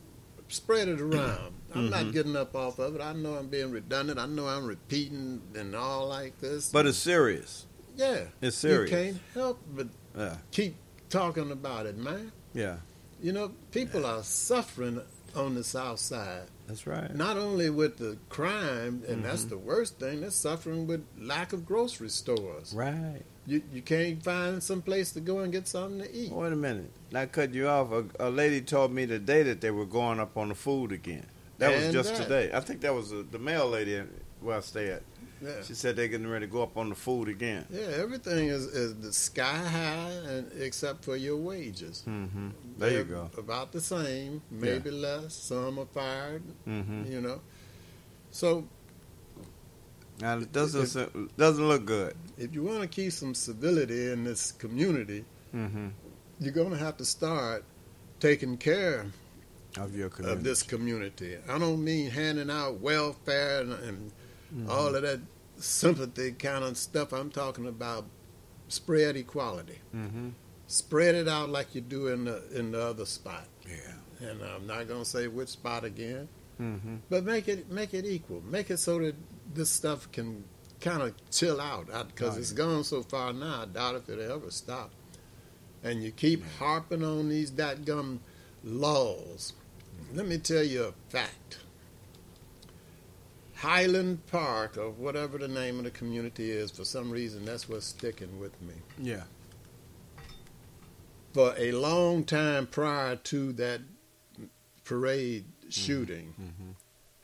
Spread 0.49 0.89
it 0.89 1.01
around. 1.01 1.55
I'm 1.75 1.89
Mhm. 1.89 1.91
not 1.91 2.13
getting 2.13 2.37
up 2.37 2.55
off 2.55 2.79
of 2.79 2.95
it. 2.95 3.01
I 3.01 3.13
know 3.13 3.35
I'm 3.35 3.49
being 3.49 3.71
redundant. 3.71 4.19
I 4.19 4.27
know 4.27 4.47
I'm 4.47 4.65
repeating 4.65 5.43
and 5.55 5.75
all 5.75 6.07
like 6.09 6.41
this. 6.41 6.71
But 6.71 6.87
it's 6.87 6.99
serious. 6.99 7.67
yeah, 7.97 8.27
it's 8.41 8.57
serious. 8.57 8.91
You 8.91 8.97
can't 8.97 9.17
help 9.35 9.61
but 9.75 9.89
Yeah. 10.17 10.37
keep 10.53 10.77
talking 11.11 11.51
about 11.51 11.87
it, 11.87 11.97
man. 11.97 12.33
Yeah. 12.55 12.77
You 13.23 13.33
know, 13.33 13.53
people 13.73 14.05
are 14.07 14.23
suffering 14.23 15.01
on 15.35 15.55
the 15.55 15.65
South 15.65 15.99
Side. 16.01 16.49
That's 16.67 16.87
right. 16.87 17.15
Not 17.15 17.37
only 17.37 17.71
with 17.71 17.97
the 17.99 18.19
crime, 18.29 19.03
and 19.09 19.25
that's 19.25 19.45
Mhm. 19.45 19.49
the 19.51 19.59
worst 19.59 19.99
thing, 19.99 20.21
they're 20.23 20.31
suffering 20.31 20.87
with 20.87 21.05
lack 21.19 21.53
of 21.53 21.65
grocery 21.67 22.09
stores. 22.11 22.73
Right. 22.75 23.23
You 23.47 23.63
you 23.73 23.83
can't 23.83 24.23
find 24.23 24.63
some 24.63 24.83
place 24.83 25.13
to 25.13 25.21
go 25.21 25.39
and 25.41 25.53
get 25.53 25.69
something 25.69 26.01
to 26.01 26.13
eat. 26.15 26.33
Wait 26.33 26.53
a 26.53 26.57
minute. 26.57 26.91
Not 27.13 27.31
cut 27.33 27.55
you 27.55 27.69
off. 27.69 27.93
A, 27.93 28.05
a 28.19 28.31
lady 28.31 28.61
told 28.61 28.93
me 28.93 29.07
today 29.07 29.43
that 29.45 29.61
they 29.61 29.71
were 29.71 29.87
going 29.87 30.19
up 30.21 30.37
on 30.37 30.49
the 30.49 30.55
food 30.55 30.91
again. 30.93 31.27
That 31.59 31.75
was 31.75 31.93
just 31.93 32.17
that. 32.17 32.23
today. 32.25 32.51
I 32.53 32.61
think 32.61 32.81
that 32.83 32.93
was 32.93 33.13
uh 33.13 33.23
the 33.31 33.39
mail 33.39 33.69
lady 33.69 34.03
where 34.41 34.57
I 34.57 34.61
stay 34.61 34.89
at. 34.91 35.03
Yeah. 35.41 35.63
She 35.63 35.75
said 35.75 35.97
they're 35.97 36.09
getting 36.09 36.27
ready 36.27 36.47
to 36.47 36.53
go 36.53 36.63
up 36.63 36.77
on 36.79 36.89
the 36.89 36.95
food 36.95 37.29
again. 37.29 37.67
Yeah, 37.71 37.89
everything 38.03 38.49
is, 38.49 38.65
is 38.67 38.95
the 38.97 39.13
sky 39.13 39.43
high, 39.69 40.11
and 40.31 40.51
except 40.59 41.05
for 41.05 41.15
your 41.15 41.37
wages. 41.37 42.05
Mm-hmm. 42.09 42.49
There 42.79 42.91
you 42.91 42.95
They're 43.05 43.05
go. 43.05 43.31
About 43.39 43.71
the 43.71 43.81
same, 43.83 44.41
maybe 44.51 44.91
less. 44.91 45.35
Some 45.35 45.79
are 45.79 45.87
fired. 45.87 46.43
Mhm. 46.67 47.11
You 47.11 47.21
know, 47.21 47.41
so 48.31 48.67
Now 50.21 50.39
it 50.39 50.53
doesn't 50.53 50.87
se- 50.87 51.09
doesn't 51.37 51.69
look 51.69 51.85
good. 51.85 52.15
if 52.39 52.55
you 52.55 52.63
want 52.63 52.83
to 52.83 52.89
keep 52.89 53.13
some 53.13 53.35
civility 53.35 54.11
in 54.13 54.25
this 54.25 54.53
community, 54.53 55.25
Mm-hmm. 55.55 55.89
you're 56.41 56.53
going 56.53 56.71
to 56.71 56.77
have 56.77 56.97
to 56.99 57.05
start 57.05 57.65
taking 58.21 58.57
care 58.59 59.07
Of 59.79 59.95
your 59.97 60.09
community. 60.11 60.39
of 60.39 60.45
this 60.45 60.63
community. 60.63 61.37
I 61.49 61.59
don't 61.59 61.83
mean 61.85 62.11
handing 62.11 62.51
out 62.51 62.81
welfare 62.81 63.61
and, 63.61 63.73
and 63.73 64.13
Mhm. 64.55 64.69
all 64.69 64.95
of 64.95 65.03
that 65.03 65.21
sympathy 65.59 66.33
kind 66.33 66.65
of 66.65 66.77
stuff. 66.77 67.13
I'm 67.13 67.31
talking 67.31 67.67
about 67.67 68.05
spread 68.69 69.17
equality. 69.17 69.79
Mm-hmm. 69.95 70.31
Spread 70.67 71.15
it 71.15 71.29
out 71.29 71.49
like 71.51 71.75
you 71.75 71.81
do 71.81 72.09
in 72.09 72.25
the 72.25 72.43
in 72.53 72.73
the 72.73 72.83
other 72.83 73.07
spot. 73.07 73.47
Yeah. 73.69 74.29
And 74.29 74.43
I'm 74.43 74.67
not 74.67 74.89
going 74.89 75.03
to 75.05 75.09
say 75.09 75.29
which 75.29 75.49
spot 75.51 75.85
again, 75.85 76.29
Mm-hmm. 76.61 76.97
but 77.11 77.25
make 77.25 77.49
it 77.49 77.71
make 77.71 77.93
it 77.95 78.05
equal. 78.07 78.43
Make 78.51 78.71
it 78.71 78.79
so 78.79 78.99
that 78.99 79.15
this 79.55 79.71
stuff 79.71 80.11
can 80.13 80.45
kind 80.81 81.03
of 81.03 81.15
chill 81.31 81.61
out 81.61 81.87
because 82.09 82.37
Oh, 82.37 82.41
it's 82.41 82.53
gone 82.53 82.85
so 82.85 83.03
far 83.03 83.33
now. 83.33 83.63
I 83.63 83.65
doubt 83.67 83.95
if 83.97 84.09
it'll 84.09 84.33
ever 84.37 84.51
stop. 84.51 84.91
And 85.83 86.03
you 86.03 86.11
keep 86.11 86.45
harping 86.59 87.05
on 87.05 87.29
these 87.29 87.51
gum 87.51 88.21
laws. 88.65 89.53
Let 90.13 90.27
me 90.27 90.39
tell 90.39 90.63
you 90.65 90.85
a 90.85 90.93
fact. 91.11 91.59
Highland 93.57 94.27
Park, 94.27 94.77
or 94.77 94.91
whatever 94.91 95.39
the 95.39 95.49
name 95.49 95.79
of 95.79 95.85
the 95.85 95.91
community 95.91 96.51
is, 96.51 96.71
for 96.71 96.85
some 96.85 97.11
reason 97.11 97.45
that's 97.45 97.69
what's 97.69 97.87
sticking 97.87 98.39
with 98.39 98.61
me. 98.61 98.75
Yeah. 99.01 99.23
For 101.33 101.55
a 101.57 101.73
long 101.73 102.25
time 102.25 102.67
prior 102.67 103.17
to 103.17 103.53
that 103.55 103.81
parade 104.85 105.47
shooting, 105.69 106.35
Mm-hmm. 106.41 106.71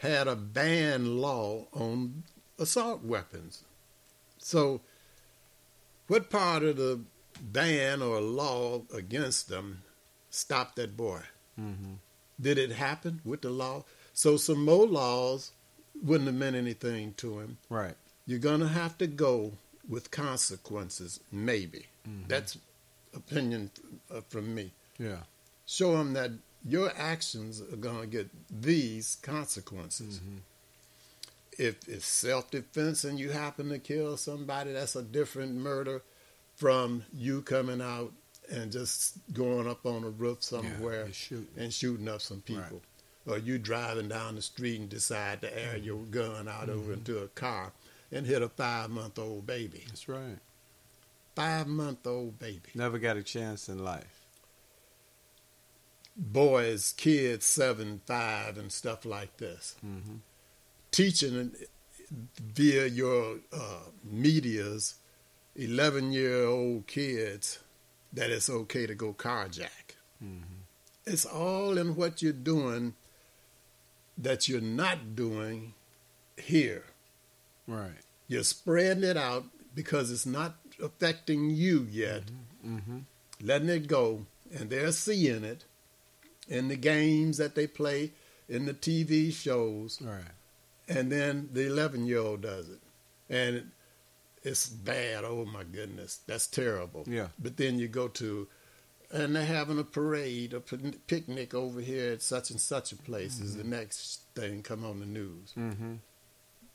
Had 0.03 0.26
a 0.26 0.34
ban 0.34 1.18
law 1.18 1.66
on 1.72 2.24
assault 2.59 3.05
weapons. 3.05 3.62
So, 4.38 4.80
what 6.09 6.28
part 6.28 6.64
of 6.64 6.76
the 6.76 7.00
ban 7.40 8.03
or 8.03 8.20
law 8.20 8.82
against 8.92 9.48
them 9.48 9.82
stopped 10.28 10.74
that 10.76 10.96
boy? 10.96 11.20
Mm-hmm. 11.59 11.94
Did 12.40 12.59
it 12.59 12.72
happen 12.72 13.20
with 13.24 13.42
the 13.42 13.50
law? 13.50 13.84
So, 14.12 14.36
some 14.36 14.64
more 14.64 14.86
laws 14.88 15.53
wouldn't 16.03 16.26
have 16.26 16.34
meant 16.34 16.57
anything 16.57 17.14
to 17.18 17.38
him. 17.38 17.59
Right. 17.70 17.94
You're 18.26 18.40
going 18.40 18.61
to 18.61 18.68
have 18.68 18.98
to 18.98 19.07
go 19.07 19.53
with 19.88 20.11
consequences, 20.11 21.20
maybe. 21.30 21.86
Mhm. 22.09 22.26
That's 22.26 22.59
opinion 23.14 23.70
uh, 24.11 24.22
from 24.28 24.53
me. 24.53 24.72
Yeah. 24.98 25.22
Show 25.66 25.96
him 26.00 26.14
that 26.14 26.32
your 26.64 26.92
actions 26.96 27.60
are 27.60 27.76
going 27.76 28.00
to 28.00 28.06
get 28.06 28.28
these 28.50 29.16
consequences. 29.22 30.18
Mm-hmm. 30.18 30.36
If 31.58 31.86
it's 31.88 32.06
self 32.06 32.50
defense 32.50 33.04
and 33.04 33.18
you 33.18 33.30
happen 33.30 33.68
to 33.70 33.78
kill 33.78 34.16
somebody, 34.16 34.72
that's 34.72 34.96
a 34.96 35.02
different 35.02 35.54
murder 35.54 36.02
from 36.56 37.04
you 37.12 37.42
coming 37.42 37.80
out 37.82 38.12
and 38.50 38.72
just 38.72 39.14
going 39.32 39.68
up 39.68 39.84
on 39.86 40.02
a 40.04 40.08
roof 40.08 40.42
somewhere 40.42 41.02
and 41.04 41.14
shooting. 41.14 41.48
and 41.56 41.72
shooting 41.72 42.08
up 42.08 42.20
some 42.20 42.40
people. 42.40 42.80
Or 43.26 43.38
you 43.38 43.58
driving 43.58 44.08
down 44.08 44.34
the 44.34 44.42
street 44.42 44.80
and 44.80 44.88
decide 44.88 45.42
to 45.42 45.58
air 45.58 45.76
your 45.76 46.02
gun 46.04 46.48
out 46.48 46.68
over 46.68 46.92
Mhm. 46.92 46.98
into 46.98 47.18
a 47.18 47.28
car 47.28 47.72
and 48.10 48.26
hit 48.26 48.42
a 48.42 48.48
five 48.48 48.90
month 48.90 49.18
old 49.18 49.46
baby. 49.46 49.84
That's 49.88 50.08
right. 50.08 50.38
Five 51.36 51.66
month 51.68 52.06
old 52.06 52.38
baby. 52.38 52.70
Never 52.74 52.98
got 52.98 53.16
a 53.16 53.22
chance 53.22 53.68
in 53.68 53.84
life. 53.84 54.21
Boys, 56.16 56.92
kids, 56.96 57.46
seven, 57.46 58.00
five, 58.06 58.58
and 58.58 58.70
stuff 58.70 59.04
like 59.04 59.38
this. 59.38 59.76
Mm-hmm. 59.84 60.16
Teaching 60.90 61.52
via 62.54 62.86
your 62.86 63.38
uh, 63.52 63.84
medias 64.04 64.96
11 65.56 66.12
year 66.12 66.44
old 66.44 66.86
kids 66.86 67.58
that 68.12 68.30
it's 68.30 68.50
okay 68.50 68.86
to 68.86 68.94
go 68.94 69.14
carjack. 69.14 69.96
Mm-hmm. 70.22 70.60
It's 71.06 71.24
all 71.24 71.78
in 71.78 71.96
what 71.96 72.22
you're 72.22 72.32
doing 72.32 72.94
that 74.18 74.48
you're 74.48 74.60
not 74.60 75.16
doing 75.16 75.74
here. 76.36 76.84
Right. 77.66 78.02
You're 78.28 78.44
spreading 78.44 79.04
it 79.04 79.16
out 79.16 79.44
because 79.74 80.10
it's 80.10 80.26
not 80.26 80.56
affecting 80.82 81.50
you 81.50 81.86
yet. 81.90 82.24
Mm-hmm. 82.64 82.98
letting 83.42 83.68
it 83.70 83.88
go, 83.88 84.24
and 84.56 84.70
they're 84.70 84.92
seeing 84.92 85.42
it 85.42 85.64
in 86.59 86.68
the 86.68 86.76
games 86.76 87.38
that 87.38 87.55
they 87.55 87.66
play, 87.66 88.12
in 88.48 88.66
the 88.66 88.74
TV 88.74 89.32
shows, 89.32 90.00
Right. 90.03 90.34
and 90.88 91.11
then 91.11 91.48
the 91.53 91.66
11 91.66 92.07
year 92.07 92.18
old 92.18 92.42
does 92.42 92.68
it. 92.68 92.80
And 93.30 93.57
it, 93.57 93.64
it's 94.42 94.68
bad. 94.68 95.24
Oh 95.24 95.44
my 95.46 95.64
goodness. 95.64 96.20
That's 96.26 96.46
terrible. 96.46 97.05
Yeah. 97.07 97.28
But 97.38 97.57
then 97.57 97.78
you 97.78 97.88
go 97.88 98.09
to, 98.09 98.48
and 99.11 99.34
they're 99.34 99.44
having 99.46 99.78
a 99.78 99.84
parade, 99.84 100.53
a 100.53 100.61
picnic 100.61 101.55
over 101.55 101.80
here 101.80 102.12
at 102.12 102.22
such 102.22 102.50
and 102.50 102.61
such 102.61 102.92
a 102.92 102.96
place, 102.96 103.38
is 103.40 103.57
the 103.57 103.64
next 103.64 104.20
thing 104.34 104.62
come 104.62 104.84
on 104.84 105.00
the 105.00 105.07
news. 105.07 105.53
Mm-hmm. 105.57 105.94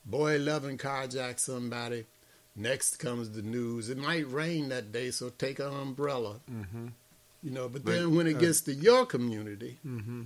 Boy 0.05 0.36
11 0.36 0.78
carjacked 0.78 1.39
somebody. 1.39 2.05
Next 2.55 2.97
comes 2.97 3.30
the 3.32 3.41
news. 3.43 3.89
It 3.89 3.97
might 3.99 4.32
rain 4.32 4.69
that 4.69 4.91
day, 4.91 5.11
so 5.11 5.30
take 5.30 5.59
an 5.59 5.73
umbrella. 5.73 6.39
Mm-hmm. 6.51 6.88
You 7.43 7.51
know, 7.51 7.69
but 7.69 7.83
But, 7.85 7.91
then 7.91 8.15
when 8.15 8.27
it 8.27 8.35
uh, 8.38 8.39
gets 8.39 8.61
to 8.61 8.73
your 8.73 9.05
community, 9.05 9.77
Mm-hmm. 9.85 10.23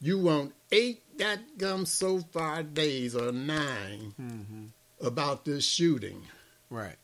you 0.00 0.18
want 0.18 0.52
eight 0.72 1.02
that 1.18 1.58
gum 1.58 1.86
so 1.86 2.18
far 2.20 2.62
days 2.62 3.14
or 3.16 3.32
9 3.32 4.14
Mm-hmm. 4.20 4.64
about 5.06 5.44
this 5.44 5.64
shooting. 5.64 6.22
Right. 6.70 6.96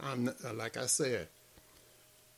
I'm 0.00 0.28
uh, 0.28 0.52
like 0.54 0.76
I 0.76 0.86
said, 0.86 1.28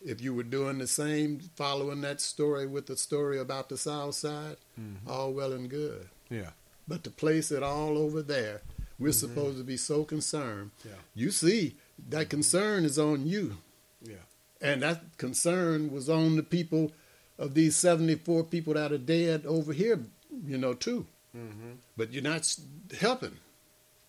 if 0.04 0.20
you 0.20 0.34
were 0.34 0.42
doing 0.44 0.78
the 0.78 0.86
same, 0.86 1.40
following 1.56 2.02
that 2.02 2.20
story 2.20 2.66
with 2.66 2.86
the 2.86 2.96
story 2.96 3.38
about 3.38 3.68
the 3.68 3.76
South 3.78 4.14
Side, 4.14 4.56
Mhm. 4.78 4.96
all 5.08 5.32
well 5.32 5.52
and 5.52 5.68
good. 5.68 6.08
Yeah. 6.30 6.50
But 6.86 7.02
to 7.04 7.10
place 7.10 7.50
it 7.50 7.62
all 7.62 7.96
over 7.98 8.22
there, 8.22 8.62
we're 8.98 9.12
supposed 9.12 9.58
to 9.58 9.64
be 9.64 9.76
so 9.76 10.04
concerned. 10.04 10.70
Yeah. 10.84 10.92
You 11.14 11.30
see, 11.30 11.76
that 12.10 12.28
concern 12.30 12.84
is 12.84 12.98
on 12.98 13.26
you. 13.26 13.56
Yeah. 14.02 14.24
And 14.60 14.82
that 14.82 15.18
concern 15.18 15.92
was 15.92 16.08
on 16.08 16.36
the 16.36 16.42
people 16.42 16.92
of 17.38 17.54
these 17.54 17.76
74 17.76 18.44
people 18.44 18.74
that 18.74 18.92
are 18.92 18.98
dead 18.98 19.44
over 19.46 19.72
here, 19.72 20.00
you 20.46 20.56
know, 20.58 20.74
too. 20.74 21.06
Mm-hmm. 21.36 21.72
But 21.96 22.12
you're 22.12 22.22
not 22.22 22.56
helping. 22.98 23.36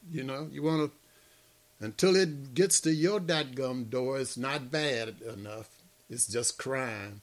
You 0.09 0.23
know, 0.23 0.47
you 0.49 0.63
want 0.63 0.89
to, 0.89 1.85
until 1.85 2.15
it 2.15 2.53
gets 2.53 2.79
to 2.81 2.93
your 2.93 3.19
dadgum 3.19 3.89
door, 3.89 4.19
it's 4.19 4.37
not 4.37 4.71
bad 4.71 5.15
enough. 5.21 5.69
It's 6.09 6.27
just 6.27 6.57
crime. 6.57 7.21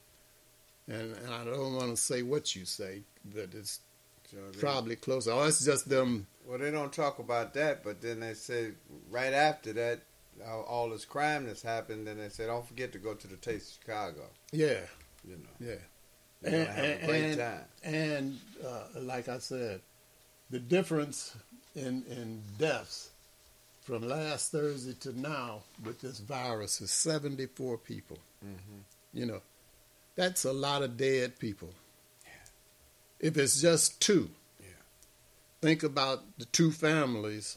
And, 0.87 1.17
and 1.17 1.33
I 1.33 1.45
don't 1.45 1.75
want 1.75 1.91
to 1.91 1.97
say 1.97 2.23
what 2.23 2.55
you 2.55 2.67
say, 2.67 3.03
but 3.25 3.55
it's 3.55 3.81
probably 4.59 4.97
close. 4.97 5.27
Oh, 5.27 5.45
it's 5.45 5.65
just 5.65 5.89
them. 5.89 6.27
Well, 6.47 6.59
they 6.59 6.71
don't 6.71 6.93
talk 6.93 7.19
about 7.19 7.55
that, 7.55 7.83
but 7.83 8.03
then 8.03 8.21
they 8.21 8.35
say 8.35 8.73
right 9.11 9.33
after 9.33 9.73
that, 9.73 10.01
all, 10.47 10.91
this 10.91 11.05
crime 11.05 11.47
that's 11.47 11.63
happened, 11.63 12.09
and 12.09 12.21
they 12.21 12.29
say, 12.29 12.47
don't 12.47 12.67
forget 12.67 12.93
to 12.93 12.99
go 12.99 13.15
to 13.15 13.27
the 13.27 13.37
Taste 13.37 13.77
of 13.77 13.83
Chicago. 13.83 14.23
Yeah. 14.53 14.81
You 15.27 15.37
know. 15.37 15.67
Yeah. 15.67 15.75
You're 16.43 16.65
gonna 16.65 16.73
have 16.73 16.85
a 17.03 17.07
great 17.07 17.25
and, 17.25 17.39
time. 17.39 17.65
and 17.83 18.39
uh, 18.67 19.01
like 19.01 19.29
I 19.29 19.39
said, 19.39 19.81
the 20.51 20.59
difference 20.59 21.37
in 21.75 22.05
in 22.11 22.43
deaths 22.59 23.11
from 23.83 24.07
last 24.07 24.53
Thursday 24.53 24.95
to 25.01 25.19
now 25.19 25.63
with 25.85 26.01
this 26.01 26.19
virus 26.19 26.81
is 26.81 26.91
74 26.91 27.79
people. 27.79 28.19
Mm-hmm. 28.45 29.19
You 29.19 29.27
know, 29.27 29.41
that's 30.17 30.45
a 30.45 30.53
lot 30.53 30.83
of 30.83 30.97
dead 30.97 31.39
people. 31.39 31.71
If 33.21 33.39
it's 33.39 33.61
just 33.61 34.01
two, 34.01 34.29
think 35.63 35.83
about 35.83 36.23
the 36.37 36.45
two 36.47 36.71
families 36.71 37.57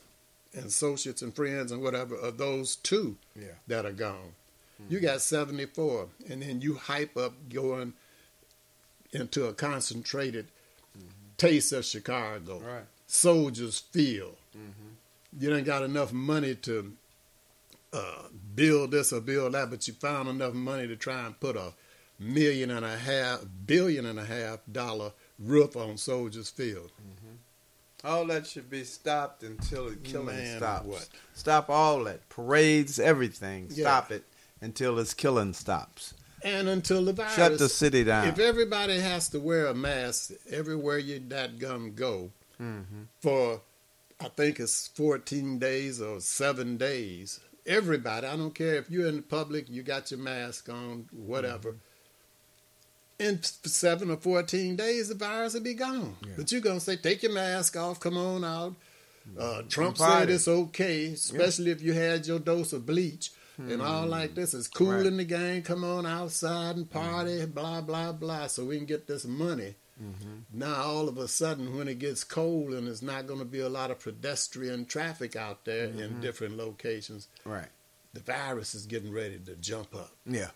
and 0.58 0.66
associates 0.66 1.22
and 1.22 1.36
friends 1.36 1.72
and 1.72 1.82
whatever 1.82 2.16
of 2.16 2.38
those 2.38 2.76
two 2.78 3.18
Yeah. 3.36 3.55
that 3.68 3.86
are 3.86 3.91
gone. 3.93 4.34
You 4.89 4.99
got 4.99 5.22
74, 5.22 6.08
and 6.30 6.41
then 6.41 6.62
you 6.62 6.76
hype 6.76 7.18
up 7.18 7.34
going 7.49 7.93
into 9.12 9.45
a 9.45 9.53
concentrated 9.53 10.47
taste 11.38 11.72
of 11.74 11.84
Chicago, 11.86 12.60
Right. 12.60 12.86
Soldiers 13.08 13.80
Field. 13.80 14.36
Mm-hmm. 14.55 15.41
You 15.43 15.49
done 15.49 15.64
got 15.64 15.84
enough 15.84 16.12
money 16.14 16.53
to 16.55 16.93
uh, 17.93 18.24
build 18.53 18.91
this 18.91 19.12
or 19.14 19.22
build 19.22 19.53
that, 19.53 19.70
but 19.70 19.88
you 19.88 19.93
found 19.95 20.28
enough 20.30 20.53
money 20.53 20.88
to 20.88 20.95
try 20.95 21.26
and 21.26 21.39
put 21.39 21.55
a 21.55 21.74
million 22.20 22.70
and 22.70 22.86
a 22.86 22.97
half, 22.97 23.45
billion 23.66 24.05
and 24.05 24.20
a 24.20 24.26
half 24.26 24.60
dollar 24.72 25.12
roof 25.39 25.76
on 25.76 25.97
Soldiers 25.97 26.49
Field. 26.49 26.91
All 28.04 28.26
that 28.28 28.45
should 28.45 28.70
be 28.70 28.84
stopped 28.84 29.43
until 29.43 29.89
the 29.89 29.95
killing 29.95 30.28
Man, 30.38 30.58
stops. 30.58 30.86
what? 30.88 31.10
Stop 31.34 31.70
all 31.70 32.04
that. 32.04 32.28
Parades, 32.30 33.00
everything. 33.00 33.68
Yeah. 33.72 33.86
Stop 33.86 34.12
it 34.12 34.24
until 34.62 34.95
this 34.95 35.14
killing 35.14 35.54
stops. 35.54 36.14
And 36.43 36.70
until 36.70 37.04
the 37.04 37.14
virus. 37.14 37.36
Shut 37.36 37.58
the 37.58 37.68
city 37.70 38.04
down. 38.04 38.28
If 38.28 38.38
everybody 38.39 39.00
has 39.00 39.30
to 39.30 39.39
wear 39.39 39.66
a 39.66 39.74
mask 39.74 40.32
everywhere 40.52 41.00
you 41.00 41.20
that 41.30 41.58
gum 41.60 41.93
go 41.95 42.32
Mm-hmm. 42.62 43.04
for, 43.22 43.62
I 44.20 44.30
think 44.30 44.60
it's 44.60 44.88
14 44.88 45.60
days 45.60 46.02
or 46.02 46.20
seven 46.22 46.78
days, 46.78 47.39
everybody, 47.68 48.26
I 48.26 48.36
don't 48.36 48.56
care 48.56 48.76
if 48.76 48.89
you're 48.89 49.08
in 49.08 49.18
the 49.18 49.22
public, 49.22 49.70
you 49.70 49.84
got 49.84 50.10
your 50.10 50.20
mask 50.20 50.68
on, 50.70 51.06
whatever. 51.12 51.76
In 53.20 53.41
seven 53.41 54.11
or 54.11 54.18
14 54.18 54.76
days, 54.76 55.09
the 55.09 55.15
virus 55.15 55.53
will 55.55 55.61
be 55.61 55.74
gone. 55.74 56.15
But 56.36 56.51
you're 56.51 56.61
going 56.61 56.78
to 56.78 56.84
say, 56.86 56.97
take 56.97 57.24
your 57.24 57.34
mask 57.34 57.76
off, 57.76 57.99
come 57.99 58.15
on 58.18 58.43
out. 58.45 58.76
Uh, 59.38 59.63
Trump 59.68 59.97
said 59.97 60.30
it's 60.30 60.47
okay, 60.47 61.07
especially 61.07 61.72
if 61.72 61.82
you 61.82 61.93
had 61.93 62.28
your 62.28 62.39
dose 62.39 62.74
of 62.74 62.86
bleach 62.86 63.32
and 63.57 63.82
all 63.82 64.05
like 64.05 64.36
this. 64.36 64.53
It's 64.53 64.68
cool 64.68 64.91
Right. 64.91 65.05
in 65.05 65.18
the 65.18 65.24
game. 65.26 65.63
Come 65.63 65.84
on 65.84 66.05
outside 66.05 66.76
and 66.76 66.89
party, 66.89 67.43
blah, 67.47 67.82
blah, 67.82 68.11
blah, 68.11 68.47
so 68.47 68.65
we 68.65 68.78
can 68.78 68.86
get 68.86 69.07
this 69.07 69.26
money. 69.26 69.74
Mm-hmm. 70.01 70.59
Now, 70.59 70.76
all 70.76 71.09
of 71.09 71.18
a 71.18 71.28
sudden, 71.28 71.76
when 71.76 71.88
it 71.88 71.97
gets 71.97 72.24
cold 72.24 72.72
and 72.72 72.86
there's 72.86 73.01
not 73.01 73.26
going 73.26 73.39
to 73.39 73.45
be 73.45 73.59
a 73.61 73.68
lot 73.68 73.89
of 73.89 73.99
pedestrian 73.99 74.86
traffic 74.86 75.36
out 75.36 75.65
there 75.65 75.86
in 75.86 75.97
Mhm. 75.97 76.22
different 76.22 76.55
locations, 76.55 77.28
Right. 77.43 77.70
the 78.13 78.20
virus 78.20 78.76
is 78.76 78.86
getting 78.86 79.11
ready 79.11 79.39
to 79.39 79.55
jump 79.55 79.95
up. 79.95 80.15
Yeah. 80.28 80.51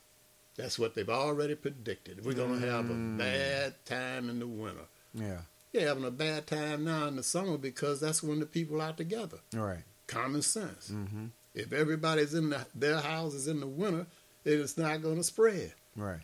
That's 0.57 0.77
what 0.77 0.95
they've 0.95 1.09
already 1.09 1.55
predicted. 1.55 2.25
We're 2.25 2.33
going 2.33 2.59
to 2.61 2.67
have 2.69 2.89
a 2.89 2.93
Mm. 2.93 3.17
bad 3.17 3.85
time 3.85 4.29
in 4.29 4.39
the 4.39 4.47
winter. 4.47 4.85
Yeah. 5.13 5.41
You're 5.71 5.87
having 5.87 6.03
a 6.03 6.11
bad 6.11 6.47
time 6.47 6.83
now 6.83 7.07
in 7.07 7.15
the 7.15 7.23
summer 7.23 7.57
because 7.57 8.01
that's 8.01 8.21
when 8.21 8.39
the 8.39 8.45
people 8.45 8.81
are 8.81 8.91
together. 8.93 9.37
Right. 9.53 9.83
Common 10.07 10.41
sense. 10.41 10.89
Mm-hmm. 10.89 11.27
If 11.55 11.71
everybody's 11.71 12.33
in 12.33 12.49
the, 12.49 12.65
their 12.75 12.99
houses 12.99 13.47
in 13.47 13.59
the 13.61 13.67
winter, 13.67 14.05
it 14.43 14.53
is 14.53 14.77
not 14.77 15.01
going 15.01 15.17
to 15.17 15.23
spread. 15.23 15.73
Right. 15.95 16.19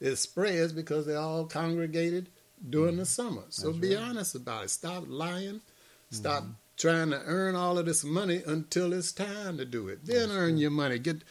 It 0.00 0.16
spreads 0.16 0.72
because 0.72 1.06
they're 1.06 1.18
all 1.18 1.46
congregated 1.46 2.28
during 2.68 2.96
the 2.96 3.04
summer. 3.06 3.42
So 3.50 3.68
That's 3.68 3.78
be 3.78 3.94
right. 3.94 4.04
honest 4.04 4.34
about 4.34 4.64
it. 4.64 4.70
Stop 4.70 5.04
lying. 5.06 5.60
Stop 6.10 6.44
trying 6.76 7.10
to 7.10 7.20
earn 7.24 7.54
all 7.54 7.78
of 7.78 7.86
this 7.86 8.02
money 8.04 8.42
until 8.46 8.92
it's 8.92 9.12
time 9.12 9.58
to 9.58 9.64
do 9.64 9.88
it. 9.88 10.04
Then 10.04 10.30
earn 10.30 10.56
your 10.56 10.70
money. 10.70 10.98
Get 10.98 11.22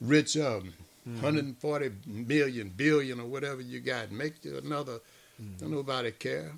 rich 0.00 0.36
of 0.36 0.64
140 1.04 1.90
million, 2.06 2.72
billion, 2.74 3.20
or 3.20 3.26
whatever 3.26 3.60
you 3.60 3.80
got. 3.80 4.10
Make 4.10 4.44
you 4.44 4.58
another. 4.58 5.00
Mm-hmm. 5.40 5.56
Don't 5.58 5.70
nobody 5.70 6.10
care. 6.12 6.52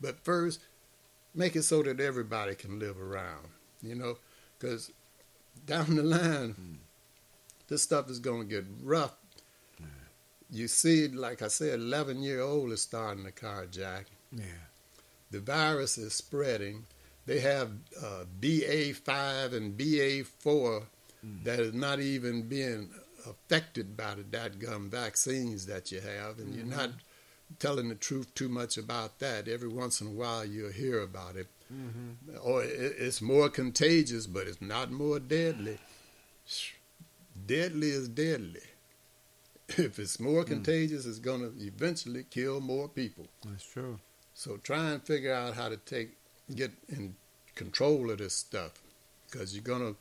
But 0.00 0.24
first, 0.24 0.60
make 1.34 1.56
it 1.56 1.62
so 1.62 1.82
that 1.82 2.00
everybody 2.00 2.54
can 2.54 2.78
live 2.78 3.00
around. 3.00 3.48
You 3.82 3.94
know, 3.94 4.16
because 4.58 4.90
down 5.66 5.96
the 5.96 6.02
line, 6.02 6.54
mm. 6.54 6.76
this 7.68 7.82
stuff 7.82 8.10
is 8.10 8.18
going 8.18 8.48
to 8.48 8.54
get 8.54 8.64
rough. 8.82 9.14
You 10.52 10.66
see, 10.66 11.06
like 11.08 11.42
I 11.42 11.48
said, 11.48 11.78
11 11.78 12.22
year 12.22 12.40
old 12.40 12.72
is 12.72 12.82
starting 12.82 13.24
to 13.24 13.30
carjack. 13.30 14.06
Yeah. 14.32 14.44
The 15.30 15.38
virus 15.38 15.96
is 15.96 16.12
spreading. 16.12 16.86
They 17.26 17.38
have 17.40 17.70
uh, 18.02 18.24
BA5 18.40 19.54
and 19.54 19.78
BA4 19.78 20.24
mm. 20.44 21.44
that 21.44 21.60
is 21.60 21.72
not 21.72 22.00
even 22.00 22.48
being 22.48 22.90
affected 23.26 23.96
by 23.96 24.14
the 24.14 24.22
dadgum 24.22 24.88
vaccines 24.90 25.66
that 25.66 25.90
you 25.92 26.00
have, 26.00 26.38
and 26.38 26.54
you're 26.54 26.64
not 26.64 26.90
telling 27.58 27.88
the 27.88 27.94
truth 27.94 28.34
too 28.34 28.48
much 28.48 28.76
about 28.78 29.18
that. 29.18 29.48
Every 29.48 29.68
once 29.68 30.00
in 30.00 30.06
a 30.06 30.10
while, 30.10 30.44
you'll 30.44 30.70
hear 30.72 31.00
about 31.02 31.36
it. 31.36 31.48
Mm-hmm. 31.72 32.36
Or 32.42 32.62
it- 32.64 32.96
it's 32.98 33.20
more 33.22 33.48
contagious, 33.48 34.26
but 34.26 34.46
it's 34.46 34.60
not 34.62 34.90
more 34.90 35.18
deadly. 35.18 35.78
Deadly 37.46 37.90
is 37.90 38.08
deadly. 38.08 38.60
If 39.78 40.00
it's 40.00 40.18
more 40.18 40.42
contagious, 40.42 41.06
it's 41.06 41.20
going 41.20 41.40
to 41.42 41.52
eventually 41.64 42.24
kill 42.28 42.60
more 42.60 42.88
people. 42.88 43.26
That's 43.46 43.64
true. 43.64 44.00
So 44.34 44.56
try 44.56 44.90
and 44.90 45.00
figure 45.00 45.32
out 45.32 45.54
how 45.54 45.68
to 45.68 45.76
take 45.76 46.16
get 46.52 46.72
in 46.88 47.14
control 47.54 48.10
of 48.10 48.18
this 48.18 48.34
stuff, 48.34 48.72
because 49.26 49.54
you're 49.54 49.62
going 49.62 49.94
to 49.94 49.96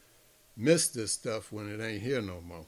miss 0.57 0.88
this 0.88 1.11
stuff 1.11 1.51
when 1.51 1.70
it 1.72 1.80
ain't 1.84 2.01
here 2.01 2.20
no 2.22 2.41
more. 2.41 2.65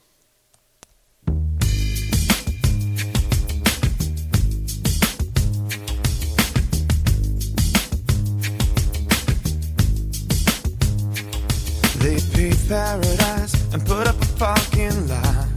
They 12.01 12.17
paved 12.33 12.67
paradise 12.67 13.53
and 13.73 13.85
put 13.85 14.07
up 14.07 14.15
a 14.21 14.27
parking 14.37 15.07
lot. 15.07 15.47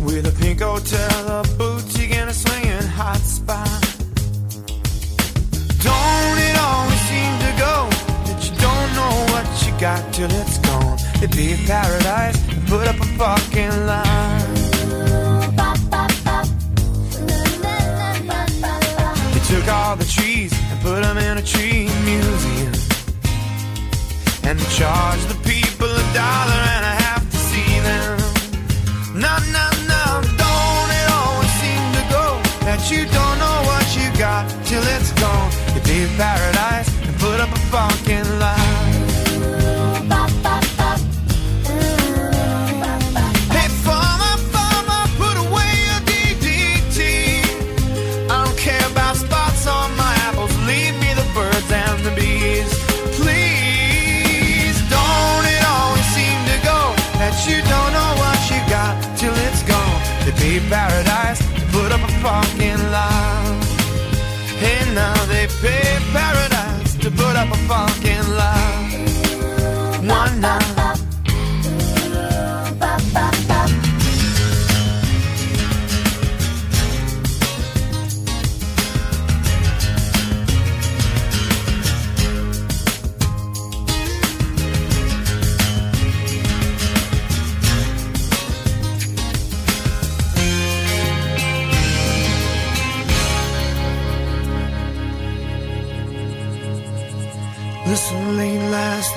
With 0.00 0.26
a 0.26 0.34
pink 0.40 0.60
hotel, 0.60 1.28
a 1.28 1.42
boutique, 1.58 2.14
and 2.14 2.30
a 2.30 2.34
swinging 2.34 2.88
hot 2.98 3.18
spot. 3.18 3.82
Don't 5.82 6.38
it 6.48 6.56
always 6.68 7.02
seem 7.10 7.32
to 7.44 7.52
go 7.66 7.74
that 8.26 8.38
you 8.44 8.52
don't 8.66 8.90
know 8.98 9.14
what 9.32 9.46
you 9.66 9.72
got 9.80 10.12
till 10.12 10.30
it's 10.30 10.58
gone? 10.58 10.98
Be 11.36 11.52
a 11.52 11.56
paradise 11.66 12.40
and 12.48 12.66
put 12.66 12.86
up 12.86 12.96
a 12.98 13.04
fucking 13.18 13.86
line. 13.86 14.54
They 19.32 19.42
took 19.50 19.68
all 19.68 19.96
the 19.96 20.06
trees 20.08 20.52
and 20.70 20.80
put 20.80 21.02
them 21.02 21.18
in 21.18 21.36
a 21.36 21.42
tree. 21.42 21.85
And 24.48 24.60
charge 24.70 25.24
the 25.26 25.34
people 25.42 25.90
a 25.90 26.06
dollar 26.14 26.60
and 26.74 26.84
a 26.92 26.94
half 27.02 27.22
to 27.32 27.36
see 27.36 27.80
them. 27.80 28.16
No, 29.12 29.34
no, 29.56 29.66
no, 29.90 30.04
don't 30.22 30.90
it 31.00 31.08
always 31.18 31.52
seem 31.58 31.82
to 31.98 32.04
go 32.14 32.26
that 32.62 32.80
you 32.88 33.02
don't 33.06 33.38
know 33.42 33.58
what 33.70 33.86
you 33.98 34.06
got 34.16 34.48
till 34.64 34.84
it's 34.94 35.10
gone? 35.20 35.50
Be 35.82 36.02
in 36.02 36.10
paradise 36.16 36.88
and 37.06 37.16
put 37.18 37.40
up 37.40 37.50
a 37.50 37.58
fucking 37.74 38.38
line. 38.38 38.85
To 60.46 60.60
paradise, 60.70 61.42
put 61.72 61.90
up 61.90 62.08
a 62.08 62.12
fucking 62.22 62.90
line. 62.92 63.62
Hey, 64.62 64.94
now 64.94 65.12
they 65.26 65.48
pay 65.60 65.98
paradise 66.12 66.94
to 66.98 67.10
put 67.10 67.34
up 67.34 67.50
a 67.50 67.56
fucking 67.66 68.28
line. 68.30 70.08
One 70.08 70.40
night. 70.40 70.75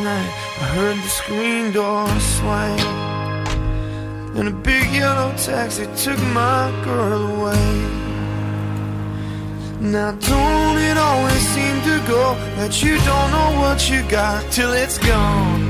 Night, 0.02 0.32
I 0.62 0.66
heard 0.76 0.98
the 0.98 1.10
screen 1.10 1.72
door 1.72 2.08
swing. 2.38 2.80
And 4.38 4.48
a 4.48 4.52
big 4.52 4.92
yellow 4.92 5.32
taxi 5.38 5.86
took 5.98 6.20
my 6.34 6.72
girl 6.84 7.22
away. 7.36 8.10
Now, 9.82 10.12
don't 10.12 10.78
it 10.78 10.98
always 10.98 11.44
seem 11.56 11.76
to 11.90 11.98
go 12.08 12.36
that 12.58 12.84
you 12.84 12.98
don't 12.98 13.32
know 13.32 13.52
what 13.62 13.90
you 13.90 14.04
got 14.10 14.44
till 14.52 14.74
it's 14.74 14.98
gone? 14.98 15.62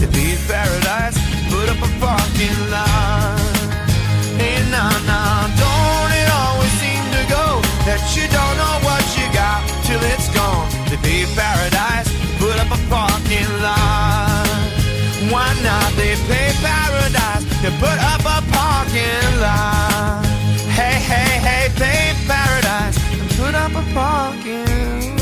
To 0.00 0.06
be 0.08 0.32
in 0.32 0.40
paradise, 0.48 1.16
put 1.52 1.68
up 1.68 1.80
a 1.80 1.90
fucking 2.00 2.58
line. 2.72 3.68
Hey, 4.40 4.60
nah, 4.72 4.92
nah, 5.04 5.44
don't 5.60 6.12
it 6.20 6.28
always 6.40 6.74
seem 6.80 7.04
to 7.16 7.22
go 7.28 7.46
that 7.84 8.00
you 8.16 8.24
don't 8.28 8.56
know 8.60 8.76
what 8.88 9.04
you 9.16 9.26
got 9.32 9.60
till 9.84 10.02
it's 10.12 10.28
gone? 10.34 10.68
To 10.90 10.96
be 11.04 11.24
paradise, 11.36 12.15
up 12.66 12.78
a 12.78 12.88
parking 12.88 13.48
lot. 13.62 14.46
Why 15.30 15.54
not? 15.62 15.92
They 15.96 16.14
pay 16.26 16.52
paradise 16.62 17.44
to 17.62 17.70
put 17.78 17.98
up 18.12 18.20
a 18.20 18.42
parking 18.52 19.40
lot. 19.40 20.24
Hey, 20.78 20.98
hey, 21.10 21.38
hey, 21.46 21.68
pay 21.76 22.14
paradise 22.26 22.98
and 23.12 23.30
put 23.30 23.54
up 23.54 23.72
a 23.72 23.94
parking 23.94 25.10
lot. 25.10 25.15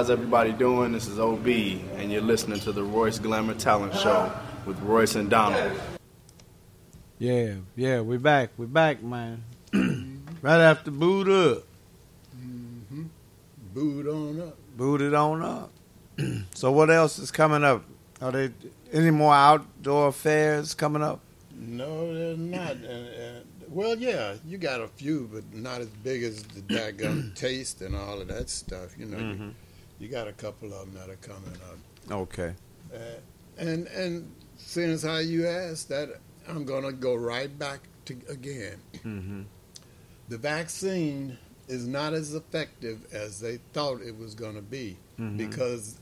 How's 0.00 0.08
everybody 0.08 0.52
doing? 0.52 0.92
This 0.92 1.06
is 1.08 1.18
OB, 1.20 1.46
and 1.46 2.10
you're 2.10 2.22
listening 2.22 2.58
to 2.60 2.72
the 2.72 2.82
Royce 2.82 3.18
Glamour 3.18 3.52
Talent 3.52 3.94
Show 3.94 4.32
with 4.64 4.80
Royce 4.80 5.14
and 5.14 5.28
Donald. 5.28 5.78
Yeah, 7.18 7.56
yeah, 7.76 8.00
we're 8.00 8.18
back. 8.18 8.48
We're 8.56 8.64
back, 8.64 9.02
man. 9.02 9.44
right 10.40 10.58
after 10.62 10.90
boot 10.90 11.28
up. 11.28 11.64
Mm-hmm. 12.34 13.02
Boot 13.74 14.06
on 14.06 14.40
up. 14.40 14.56
Boot 14.74 15.02
it 15.02 15.12
on 15.12 15.42
up. 15.42 15.70
so 16.54 16.72
what 16.72 16.88
else 16.88 17.18
is 17.18 17.30
coming 17.30 17.62
up? 17.62 17.84
Are 18.22 18.32
there 18.32 18.52
any 18.94 19.10
more 19.10 19.34
outdoor 19.34 20.08
affairs 20.08 20.72
coming 20.72 21.02
up? 21.02 21.20
No, 21.54 22.14
they're 22.14 22.38
not. 22.38 22.70
And, 22.70 22.86
and, 22.86 23.44
well, 23.68 23.98
yeah, 23.98 24.36
you 24.46 24.56
got 24.56 24.80
a 24.80 24.88
few, 24.88 25.28
but 25.30 25.44
not 25.54 25.82
as 25.82 25.88
big 25.88 26.22
as 26.22 26.42
the 26.42 26.62
daggum 26.62 27.34
taste 27.34 27.82
and 27.82 27.94
all 27.94 28.18
of 28.18 28.28
that 28.28 28.48
stuff. 28.48 28.96
You 28.98 29.04
know, 29.04 29.18
Mhm. 29.18 29.38
you, 29.48 29.54
you 30.00 30.08
got 30.08 30.26
a 30.26 30.32
couple 30.32 30.72
of 30.72 30.92
them 30.92 30.94
that 30.94 31.08
are 31.10 31.16
coming 31.16 31.52
up. 31.70 31.78
Okay. 32.10 32.54
Uh, 32.92 32.98
and 33.58 33.86
and 33.88 34.32
seeing 34.56 34.90
as 34.90 35.02
how 35.02 35.18
you 35.18 35.46
asked 35.46 35.88
that, 35.90 36.08
I'm 36.48 36.64
gonna 36.64 36.90
go 36.92 37.14
right 37.14 37.56
back 37.58 37.80
to 38.06 38.16
again. 38.28 38.78
Mm-hmm. 39.04 39.42
The 40.28 40.38
vaccine 40.38 41.38
is 41.68 41.86
not 41.86 42.14
as 42.14 42.34
effective 42.34 43.06
as 43.12 43.38
they 43.40 43.58
thought 43.72 44.00
it 44.00 44.16
was 44.16 44.34
going 44.34 44.54
to 44.56 44.62
be 44.62 44.96
Mhm. 45.20 45.36
because 45.36 45.98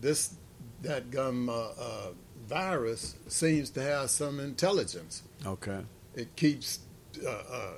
this 0.00 0.34
that 0.82 1.10
gum 1.10 1.48
uh, 1.48 1.70
uh, 1.78 2.06
virus 2.46 3.16
seems 3.26 3.70
to 3.70 3.82
have 3.82 4.10
some 4.10 4.38
intelligence. 4.38 5.22
Okay. 5.44 5.80
It 6.14 6.34
keeps 6.36 6.80
uh, 7.24 7.30
uh, 7.30 7.70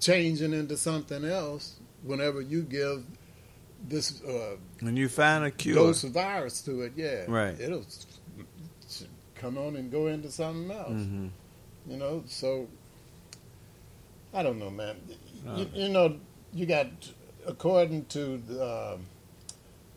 changing 0.00 0.52
into 0.52 0.76
something 0.76 1.24
else 1.24 1.76
whenever 2.02 2.40
you 2.42 2.62
give 2.62 3.04
this 3.88 4.22
uh, 4.22 4.56
When 4.80 4.96
you 4.96 5.08
find 5.08 5.44
a 5.44 5.50
cure. 5.50 5.74
dose 5.74 6.04
of 6.04 6.12
virus 6.12 6.60
to 6.62 6.82
it. 6.82 6.92
Yeah, 6.96 7.24
Right. 7.28 7.58
It'll 7.60 7.84
come 9.34 9.58
on 9.58 9.76
and 9.76 9.90
go 9.90 10.06
into 10.06 10.30
something 10.30 10.70
else. 10.70 10.90
Mhm. 10.92 11.30
You 11.88 11.96
know, 11.96 12.22
so 12.26 12.68
I 14.32 14.42
don't 14.42 14.58
know, 14.58 14.70
man. 14.70 14.96
Uh. 15.46 15.56
You, 15.56 15.68
you 15.74 15.88
know, 15.88 16.16
you 16.52 16.66
got 16.66 16.86
according 17.46 18.04
to 18.06 18.38
the, 18.38 18.92
um, 18.94 19.00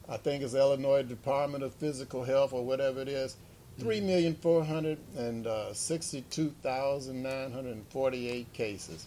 I 0.09 0.17
think 0.17 0.41
it's 0.43 0.55
Illinois 0.55 1.03
Department 1.03 1.63
of 1.63 1.73
Physical 1.75 2.23
Health 2.23 2.53
or 2.53 2.65
whatever 2.65 3.01
it 3.01 3.07
is, 3.07 3.37
three 3.77 4.01
million 4.01 4.35
four 4.35 4.63
hundred 4.65 4.97
and 5.17 5.45
uh, 5.45 5.73
sixty-two 5.73 6.49
thousand 6.63 7.21
nine 7.21 7.51
hundred 7.51 7.75
and 7.75 7.87
forty-eight 7.89 8.51
cases, 8.53 9.05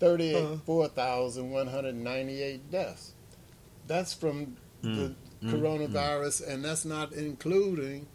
thirty-four 0.00 0.88
thousand 0.88 1.50
one 1.50 1.68
hundred 1.68 1.94
ninety-eight 1.94 2.70
deaths. 2.72 3.12
That's 3.90 4.14
from 4.14 4.56
the 4.82 4.88
Mm, 4.88 5.14
mm, 5.42 5.50
coronavirus, 5.52 6.46
and 6.48 6.64
that's 6.64 6.84
not 6.84 7.12
including 7.12 8.06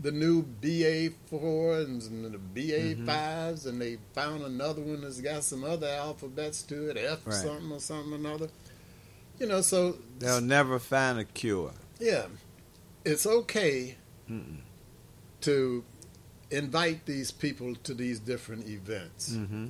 the 0.00 0.12
new 0.12 0.42
BA 0.42 1.10
four 1.26 1.74
and 1.80 2.00
the 2.32 2.38
BA 2.38 2.94
Mm-hmm. 2.94 3.08
5s 3.10 3.66
and 3.66 3.80
they 3.82 3.98
found 4.14 4.42
another 4.44 4.80
one 4.80 5.00
that's 5.00 5.20
got 5.20 5.42
some 5.42 5.64
other 5.64 5.88
alphabets 5.88 6.62
to 6.62 6.88
it, 6.90 6.96
F 6.96 7.26
Right. 7.26 7.34
something 7.34 7.72
or 7.72 7.80
something 7.80 8.12
another. 8.14 8.48
You 9.40 9.46
know, 9.48 9.60
so 9.60 9.98
They'll 10.20 10.40
never 10.40 10.78
find 10.78 11.18
a 11.18 11.24
cure. 11.24 11.72
yeah, 11.98 12.26
it's 13.04 13.26
okay 13.26 13.96
Mm-mm. 14.30 14.58
to 15.40 15.84
invite 16.52 17.06
these 17.06 17.32
people 17.32 17.74
to 17.74 17.92
these 17.92 18.20
different 18.20 18.68
events, 18.68 19.32
Mm-hmm. 19.32 19.66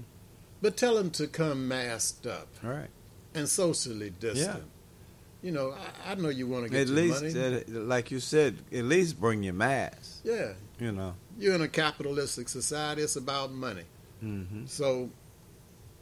but 0.60 0.76
tell 0.76 0.96
them 0.96 1.10
to 1.12 1.26
come 1.26 1.66
masked 1.66 2.26
up 2.26 2.48
Right. 2.62 2.90
and 3.34 3.48
socially 3.48 4.10
distant. 4.10 4.64
You 5.42 5.50
know, 5.50 5.74
I, 6.06 6.12
I 6.12 6.14
know 6.14 6.28
you 6.28 6.46
want 6.46 6.64
to 6.64 6.70
get 6.70 6.82
At 6.82 6.86
your 6.88 6.96
least, 6.96 7.22
money. 7.34 7.56
uh, 7.76 7.80
like 7.80 8.10
you 8.10 8.20
said, 8.20 8.58
at 8.72 8.84
least 8.84 9.20
bring 9.20 9.42
your 9.42 9.54
mask. 9.54 10.20
yeah, 10.24 10.52
You 10.78 10.92
know. 10.92 11.14
you're 11.38 11.54
in 11.54 11.62
a 11.62 11.68
capitalistic 11.68 12.48
society. 12.48 13.02
It's 13.02 13.16
about 13.16 13.52
money. 13.52 13.82
Mm-hmm. 14.22 14.66
So, 14.66 15.10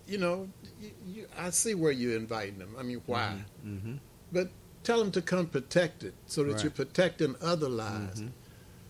you 0.07 0.19
know, 0.19 0.49
you, 0.81 0.91
you, 1.07 1.27
I 1.39 1.51
see 1.51 1.75
where 1.75 1.93
you're 1.93 2.17
inviting 2.17 2.59
them. 2.59 2.75
I 2.79 2.83
mean, 2.83 3.01
why? 3.07 3.37
Mm-hmm. 3.67 3.95
But 4.31 4.51
tell 4.85 4.99
them 4.99 5.11
to 5.13 5.23
come 5.23 5.47
protected 5.47 6.13
so 6.27 6.45
that 6.45 6.53
Right. 6.55 6.63
you're 6.65 6.71
protecting 6.73 7.35
other 7.41 7.69
lives. 7.71 8.21
Mhm. 8.21 8.31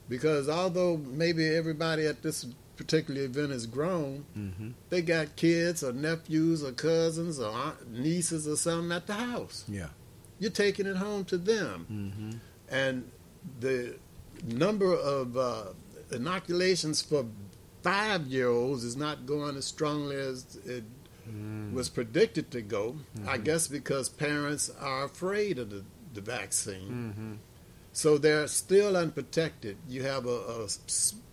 Because 0.08 0.48
although 0.48 0.96
maybe 0.96 1.46
everybody 1.46 2.06
at 2.06 2.22
this 2.22 2.44
particular 2.76 3.22
event 3.22 3.52
is 3.52 3.66
grown, 3.66 4.24
Mm-hmm. 4.36 4.70
they 4.88 5.02
got 5.02 5.36
kids 5.36 5.84
or 5.84 5.92
nephews 5.92 6.64
or 6.64 6.72
cousins 6.72 7.38
or 7.38 7.50
aunt, 7.52 7.92
nieces 7.92 8.48
or 8.48 8.56
something 8.56 8.90
at 8.90 9.06
the 9.06 9.14
house. 9.14 9.64
Yeah. 9.68 9.90
You're 10.40 10.50
taking 10.50 10.86
it 10.86 10.96
home 10.96 11.24
to 11.26 11.38
them. 11.38 11.86
Mm-hmm. 11.90 12.30
And 12.74 13.10
the 13.60 13.96
number 14.44 14.92
of 14.94 15.36
uh, 15.36 15.64
inoculations 16.10 17.00
for 17.02 17.26
five 17.82 18.26
year 18.26 18.48
olds 18.48 18.82
is 18.84 18.96
not 18.96 19.26
going 19.26 19.56
as 19.56 19.64
strongly 19.66 20.16
as 20.16 20.58
it 20.66 20.82
Mm. 21.30 21.72
was 21.74 21.88
predicted 21.88 22.50
to 22.50 22.60
go. 22.62 22.96
I 23.26 23.38
Mhm. 23.38 23.44
guess 23.44 23.68
because 23.68 24.08
parents 24.08 24.68
are 24.80 25.04
afraid 25.04 25.58
of 25.60 25.70
the 25.70 25.84
the 26.14 26.20
vaccine. 26.22 26.90
Mm-hmm. 26.90 27.32
So 27.92 28.18
they're 28.18 28.48
still 28.48 28.96
unprotected. 28.96 29.76
You 29.88 30.02
have 30.02 30.26
a 30.26 30.66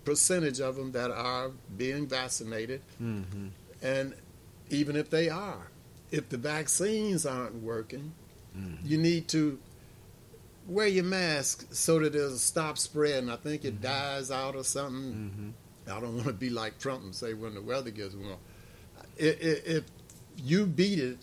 percentage 0.06 0.60
of 0.60 0.76
them 0.76 0.92
that 0.92 1.10
are 1.10 1.50
being 1.78 2.06
vaccinated, 2.08 2.82
Mm-hmm. 3.02 3.48
and 3.82 4.14
even 4.70 4.96
if 4.96 5.10
they 5.10 5.30
are, 5.30 5.72
if 6.12 6.30
the 6.30 6.38
vaccines 6.38 7.26
aren't 7.26 7.56
working, 7.64 8.14
Mm-hmm. 8.58 8.86
you 8.88 8.98
need 8.98 9.28
to 9.30 9.60
wear 10.68 10.88
your 10.88 11.04
mask 11.06 11.66
so 11.72 12.00
that 12.00 12.16
it'll 12.16 12.32
stop 12.32 12.78
spreading. 12.78 13.30
I 13.30 13.36
think 13.38 13.62
Mm-hmm. 13.62 13.68
it 13.78 13.82
dies 13.82 14.32
out 14.32 14.56
or 14.56 14.64
something. 14.64 15.54
I 15.90 16.00
don't 16.02 16.16
want 16.16 16.28
to 16.28 16.34
be 16.34 16.50
like 16.50 16.80
Trump 16.80 17.04
and 17.04 17.16
say 17.16 17.34
when 17.34 17.54
the 17.54 17.62
weather 17.62 17.92
gets 17.92 18.14
warm. 18.16 18.38
If 19.18 19.84
you 20.38 20.66
beat 20.66 21.00
it, 21.00 21.20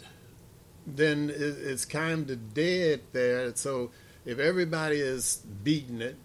then 0.87 1.30
it's 1.35 1.85
kind 1.85 2.30
of 2.30 2.55
dead 2.55 3.01
there. 3.12 3.55
So 3.55 3.91
if 4.24 4.39
everybody 4.39 4.97
is 5.01 5.43
beating 5.62 6.01
it, 6.01 6.16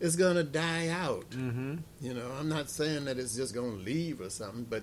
it's 0.00 0.16
going 0.16 0.36
to 0.36 0.44
die 0.44 0.88
out. 0.88 1.28
Mm-hmm. 1.30 1.76
You 2.00 2.14
know, 2.14 2.30
I'm 2.38 2.48
not 2.48 2.70
saying 2.70 3.04
that 3.06 3.18
it's 3.18 3.34
just 3.36 3.52
going 3.54 3.78
to 3.78 3.84
leave 3.84 4.20
or 4.20 4.30
something, 4.30 4.64
but 4.70 4.82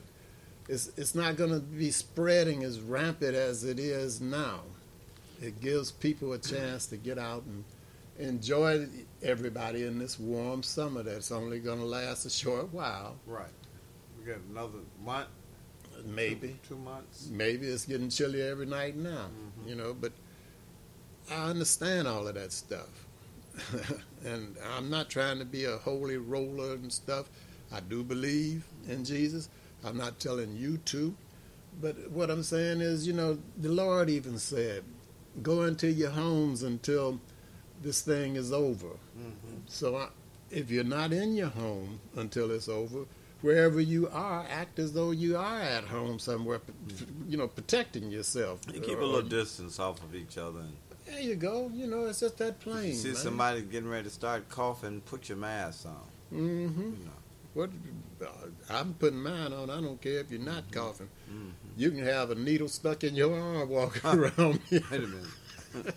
it's 0.69 0.91
it's 0.97 1.15
not 1.15 1.38
going 1.38 1.49
to 1.51 1.59
be 1.59 1.91
spreading 1.91 2.63
as 2.63 2.80
rampant 2.82 3.36
as 3.36 3.63
it 3.63 3.80
is 3.80 4.19
now. 4.21 4.61
It 5.42 5.62
gives 5.62 5.92
people 5.92 6.34
a 6.34 6.40
chance 6.40 6.88
to 6.88 6.98
get 6.98 7.18
out 7.18 7.44
and 7.44 7.64
enjoy 8.20 8.88
everybody 9.22 9.84
in 9.84 10.00
this 10.00 10.20
warm 10.20 10.64
summer 10.64 11.04
that's 11.04 11.32
only 11.32 11.60
going 11.60 11.80
to 11.80 11.86
last 11.86 12.26
a 12.26 12.30
short 12.30 12.74
while. 12.74 13.16
Right. 13.28 13.46
We 14.18 14.26
got 14.26 14.42
another 14.50 14.80
month, 15.04 15.28
Maybe. 16.06 16.58
two, 16.68 16.76
two 16.76 16.78
months. 16.78 17.30
Maybe 17.32 17.68
it's 17.68 17.86
getting 17.86 18.10
chilly 18.10 18.42
every 18.42 18.66
night 18.66 18.96
now, 18.96 19.28
mm-hmm. 19.28 19.70
you 19.70 19.76
know, 19.76 19.94
but 19.94 20.12
I 21.30 21.50
understand 21.50 22.08
all 22.08 22.28
of 22.28 22.36
that 22.36 22.52
stuff. 22.52 23.06
and 24.26 24.56
I'm 24.76 24.90
not 24.90 25.10
trying 25.10 25.40
to 25.40 25.46
be 25.46 25.66
a 25.66 25.78
holy 25.78 26.18
roller 26.18 26.74
and 26.74 26.92
stuff. 26.92 27.30
I 27.72 27.80
do 27.82 28.04
believe 28.04 28.66
in 28.88 29.04
Jesus. 29.04 29.50
I'm 29.84 29.98
not 29.98 30.20
telling 30.20 30.56
you 30.56 30.78
to. 30.78 31.16
But 31.82 32.10
what 32.12 32.32
I'm 32.32 32.44
saying 32.44 32.82
is, 32.82 33.06
you 33.06 33.14
know, 33.14 33.38
the 33.58 33.70
Lord 33.70 34.10
even 34.10 34.40
said, 34.40 34.84
go 35.42 35.64
into 35.64 35.92
your 35.92 36.10
homes 36.12 36.64
until 36.64 37.20
this 37.82 38.02
thing 38.02 38.36
is 38.36 38.52
over. 38.52 38.88
Mm-hmm. 39.18 39.58
So 39.68 39.96
I, 39.96 40.08
if 40.50 40.72
you're 40.72 40.84
not 40.84 41.14
in 41.14 41.36
your 41.36 41.50
home 41.50 42.00
until 42.16 42.52
it's 42.52 42.68
over, 42.70 43.06
wherever 43.42 43.80
you 43.80 44.08
are, 44.10 44.46
act 44.50 44.80
as 44.80 44.94
though 44.94 45.12
you 45.12 45.38
are 45.38 45.62
at 45.62 45.84
home 45.86 46.20
somewhere, 46.20 46.62
you 47.28 47.38
know, 47.38 47.48
protecting 47.48 48.10
yourself. 48.12 48.62
You 48.74 48.80
keep 48.82 48.98
a 49.00 49.04
little 49.04 49.22
distance 49.22 49.80
off 49.80 50.02
of 50.04 50.16
each 50.16 50.38
other. 50.38 50.60
And 50.60 50.74
There 51.06 51.20
you 51.22 51.36
go. 51.36 51.70
You 51.74 51.88
know, 51.88 52.06
it's 52.06 52.20
just 52.22 52.38
that 52.40 52.60
plain. 52.60 52.88
you 52.90 52.94
see 52.94 53.10
man. 53.10 53.18
somebody 53.18 53.62
getting 53.62 53.90
ready 53.90 54.06
to 54.06 54.10
start 54.10 54.50
coughing, 54.50 55.02
put 55.02 55.30
your 55.30 55.38
mask 55.38 55.86
on. 55.86 55.96
Mm-hmm. 56.34 56.82
You 56.82 57.06
know. 57.06 57.12
What? 57.54 57.70
uh, 58.22 58.28
I'm 58.70 58.94
putting 58.96 59.22
mine 59.22 59.52
on. 59.54 59.70
I 59.70 59.82
don't 59.82 60.00
care 60.02 60.20
if 60.20 60.30
you're 60.30 60.40
not 60.40 60.72
coughing. 60.72 61.10
Mhm. 61.32 61.52
You 61.78 61.91
can 61.91 62.03
have 62.03 62.32
a 62.32 62.36
needle 62.36 62.67
stuck 62.67 63.03
in 63.03 63.15
your 63.15 63.39
arm 63.39 63.69
walking 63.69 64.01
around. 64.03 64.59
Wait 64.71 64.84
a 64.91 64.97
minute. 64.97 65.95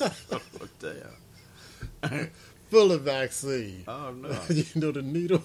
oh, 0.30 0.40
damn. 0.80 2.30
Full 2.70 2.92
of 2.92 3.02
vaccine. 3.02 3.84
Oh, 3.88 4.12
no. 4.12 4.28
you 4.50 4.64
know 4.74 4.92
the 4.92 5.00
needle. 5.00 5.42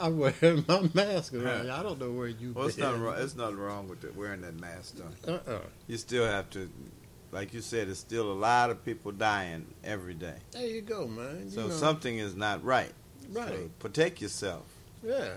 I'm 0.00 0.18
wearing 0.18 0.64
my 0.66 0.88
mask 0.94 1.34
around. 1.34 1.70
I 1.70 1.82
don't 1.82 2.00
know 2.00 2.10
where 2.10 2.26
you. 2.26 2.52
Well, 2.54 2.66
it's 2.66 2.74
been. 2.74 2.86
nothing 2.86 3.02
wrong. 3.02 3.16
It's 3.18 3.36
nothing 3.36 3.58
wrong 3.58 3.88
with 3.88 4.00
the, 4.00 4.12
wearing 4.18 4.40
that 4.40 4.58
mask, 4.58 4.96
though. 4.96 5.32
Uh-uh. 5.34 5.60
You 5.86 5.96
still 5.96 6.26
have 6.26 6.50
to, 6.50 6.68
like 7.30 7.54
you 7.54 7.60
said, 7.60 7.86
there's 7.86 7.98
still 8.00 8.32
a 8.32 8.34
lot 8.34 8.70
of 8.70 8.84
people 8.84 9.12
dying 9.12 9.64
every 9.84 10.14
day. 10.14 10.38
There 10.50 10.66
you 10.66 10.80
go, 10.80 11.06
man. 11.06 11.42
You 11.44 11.50
So 11.50 11.66
know, 11.68 11.70
something 11.70 12.18
is 12.18 12.34
not 12.34 12.64
right. 12.64 12.92
Right. 13.30 13.48
So 13.48 13.70
protect 13.78 14.20
yourself. 14.20 14.64
Yeah. 15.04 15.34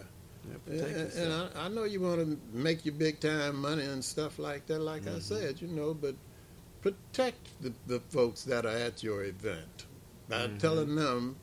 Yeah, 0.49 0.83
And, 0.83 1.13
and. 1.13 1.33
I, 1.55 1.65
I 1.65 1.67
know 1.69 1.83
you 1.83 2.01
want 2.01 2.19
to 2.19 2.37
make 2.55 2.85
your 2.85 2.95
big 2.95 3.19
time 3.19 3.57
money 3.61 3.83
and 3.83 4.03
stuff 4.03 4.39
like 4.39 4.65
that, 4.67 4.79
like 4.79 5.07
I 5.07 5.11
Mhm. 5.11 5.21
said, 5.21 5.61
you 5.61 5.67
know, 5.67 5.93
but 5.93 6.15
protect 6.81 7.47
the, 7.61 7.73
the 7.87 7.99
folks 8.09 8.43
that 8.43 8.65
are 8.65 8.75
at 8.75 9.03
your 9.03 9.23
event 9.23 9.85
by 10.27 10.47
Mhm. 10.47 10.59
telling 10.59 10.95
them 10.95 11.37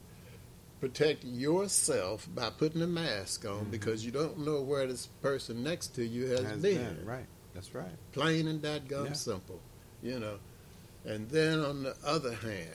protect 0.81 1.25
yourself 1.25 2.27
by 2.35 2.49
putting 2.51 2.81
a 2.81 2.87
mask 2.87 3.45
on 3.45 3.69
because 3.71 4.05
you 4.05 4.11
don't 4.11 4.39
know 4.39 4.63
where 4.63 4.87
this 4.87 5.09
person 5.21 5.63
next 5.63 5.89
to 5.95 6.05
you 6.05 6.27
has, 6.27 6.41
Mm-hmm. 6.41 6.49
Has 6.51 6.63
been. 6.63 6.95
been, 6.97 7.05
right. 7.07 7.27
That's 7.55 7.75
right. 7.75 7.91
Plain 8.13 8.49
and 8.49 8.63
that 8.63 8.89
gum 8.89 9.07
Yeah. 9.07 9.13
simple, 9.13 9.61
you 10.03 10.19
know. 10.19 10.39
And 11.05 11.29
then 11.31 11.61
on 11.61 11.83
the 11.83 11.95
other 12.05 12.33
hand, 12.35 12.75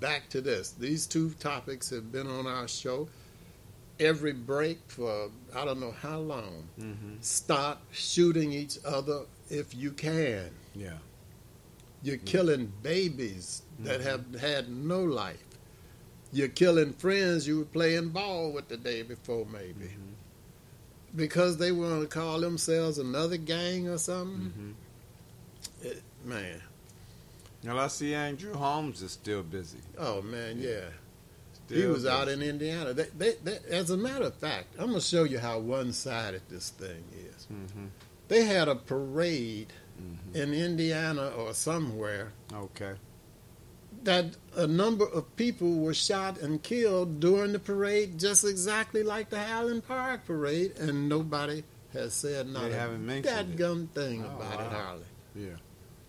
back 0.00 0.28
to 0.30 0.40
this. 0.40 0.72
These 0.72 1.06
two 1.06 1.30
topics 1.40 1.90
have 1.90 2.10
been 2.12 2.26
on 2.26 2.46
our 2.46 2.68
show 2.68 3.08
every 4.00 4.32
break 4.32 4.78
for 4.88 5.30
I 5.54 5.64
don't 5.64 5.80
know 5.80 5.92
how 5.92 6.18
long. 6.18 6.68
Mm-hmm. 6.80 7.14
Stop 7.20 7.82
shooting 7.92 8.52
each 8.52 8.78
other 8.84 9.22
if 9.50 9.74
you 9.74 9.92
can. 9.92 10.50
Yeah. 10.74 10.98
You're 12.02 12.18
killing 12.18 12.72
babies 12.82 13.62
that 13.80 14.00
Mhm. 14.00 14.04
have 14.04 14.40
had 14.40 14.68
no 14.68 15.02
life. 15.02 15.42
You're 16.32 16.48
killing 16.48 16.92
friends 16.92 17.46
you 17.46 17.58
were 17.60 17.64
playing 17.64 18.08
ball 18.10 18.52
with 18.52 18.68
the 18.68 18.76
day 18.76 19.02
before, 19.02 19.46
maybe. 19.46 19.86
Mm-hmm. 19.86 20.12
Because 21.16 21.56
they 21.58 21.70
want 21.70 22.02
to 22.02 22.08
call 22.08 22.40
themselves 22.40 22.98
another 22.98 23.36
gang 23.36 23.88
or 23.88 23.98
something. 23.98 24.50
Mm-hmm. 24.50 25.86
It, 25.86 26.02
man. 26.24 26.60
Well, 27.64 27.78
I 27.78 27.86
see 27.86 28.12
Andrew 28.14 28.52
Holmes 28.52 29.00
is 29.00 29.12
still 29.12 29.42
busy. 29.44 29.78
Oh, 29.96 30.20
man, 30.22 30.58
yeah. 30.60 30.80
he 30.80 31.03
Still 31.66 31.92
was 31.92 32.04
out 32.06 32.28
in 32.28 32.42
Indiana. 32.42 32.92
They, 32.92 33.06
they, 33.16 33.32
they, 33.42 33.58
as 33.70 33.90
a 33.90 33.96
matter 33.96 34.24
of 34.26 34.34
fact, 34.34 34.74
I'm 34.78 34.88
going 34.88 35.00
to 35.00 35.06
show 35.06 35.24
you 35.24 35.38
how 35.38 35.58
one 35.58 35.92
sided 35.92 36.42
this 36.50 36.70
thing 36.70 37.02
is. 37.16 37.46
Mm-hmm. 37.52 37.86
They 38.28 38.44
had 38.44 38.68
a 38.68 38.74
parade 38.76 39.72
Mm-hmm. 40.02 40.36
in 40.36 40.52
Indiana 40.54 41.28
or 41.38 41.54
somewhere 41.54 42.32
Okay. 42.52 42.94
that 44.02 44.36
a 44.56 44.66
number 44.66 45.06
of 45.06 45.36
people 45.36 45.76
were 45.76 45.94
shot 45.94 46.38
and 46.40 46.60
killed 46.60 47.20
during 47.20 47.52
the 47.52 47.60
parade, 47.60 48.18
just 48.18 48.44
exactly 48.44 49.04
like 49.04 49.30
the 49.30 49.38
Highland 49.40 49.86
Park 49.86 50.26
parade, 50.26 50.76
and 50.78 51.08
nobody 51.08 51.62
has 51.92 52.12
said 52.12 52.48
not 52.48 52.64
They 52.64 52.72
haven't 52.76 53.06
mentioned 53.06 53.50
it. 53.54 53.56
dadgum 53.56 53.88
thing 53.90 54.24
Oh, 54.28 54.36
about 54.36 54.54
it, 54.54 54.64
wow. 54.64 54.68
Harley. 54.84 55.02
Yeah. 55.36 55.56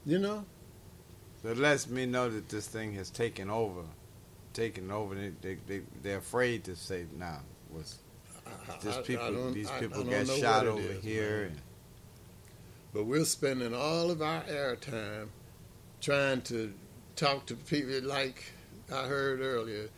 You 0.03 0.17
know? 0.17 0.45
So 1.43 1.49
it 1.49 1.59
lets 1.59 1.87
me 1.87 2.07
know 2.07 2.27
that 2.27 2.49
this 2.49 2.67
thing 2.67 2.93
has 2.93 3.11
taken 3.11 3.51
over. 3.51 3.83
Taken 4.55 4.89
over. 4.89 5.13
They, 5.15 5.31
they, 5.41 5.57
they, 5.67 5.81
they're 6.01 6.17
afraid 6.17 6.63
to 6.63 6.75
say, 6.75 7.05
nah, 7.17 7.39
was 7.71 7.97
this 8.81 8.97
people, 9.05 9.51
these 9.51 9.69
people 9.71 10.03
got 10.03 10.27
shot 10.27 10.65
over 10.65 10.79
is, 10.81 11.03
here. 11.03 11.49
man. 11.49 11.61
But 12.93 13.05
we're 13.05 13.25
spending 13.25 13.75
all 13.75 14.09
of 14.09 14.21
our 14.21 14.41
airtime 14.43 15.27
trying 15.99 16.41
to 16.43 16.73
talk 17.17 17.45
to 17.47 17.55
people 17.55 18.07
like 18.07 18.45
I 18.89 19.07
heard 19.07 19.41
earlier, 19.41 19.89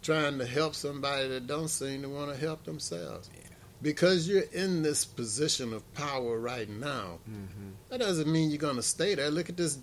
trying 0.00 0.38
to 0.38 0.46
help 0.46 0.74
somebody 0.74 1.28
that 1.28 1.46
don't 1.46 1.68
seem 1.68 2.00
to 2.02 2.08
want 2.08 2.32
to 2.32 2.40
help 2.40 2.64
themselves. 2.64 3.28
Because 3.82 4.26
you're 4.26 4.44
in 4.54 4.82
this 4.82 5.04
position 5.04 5.74
of 5.74 5.92
power 5.92 6.38
right 6.38 6.68
now, 6.68 7.18
mm-hmm. 7.28 7.72
that 7.90 8.00
doesn't 8.00 8.32
mean 8.32 8.48
you're 8.48 8.58
going 8.58 8.76
to 8.76 8.82
stay 8.82 9.14
there. 9.14 9.30
Look 9.30 9.50
at 9.50 9.58
this 9.58 9.78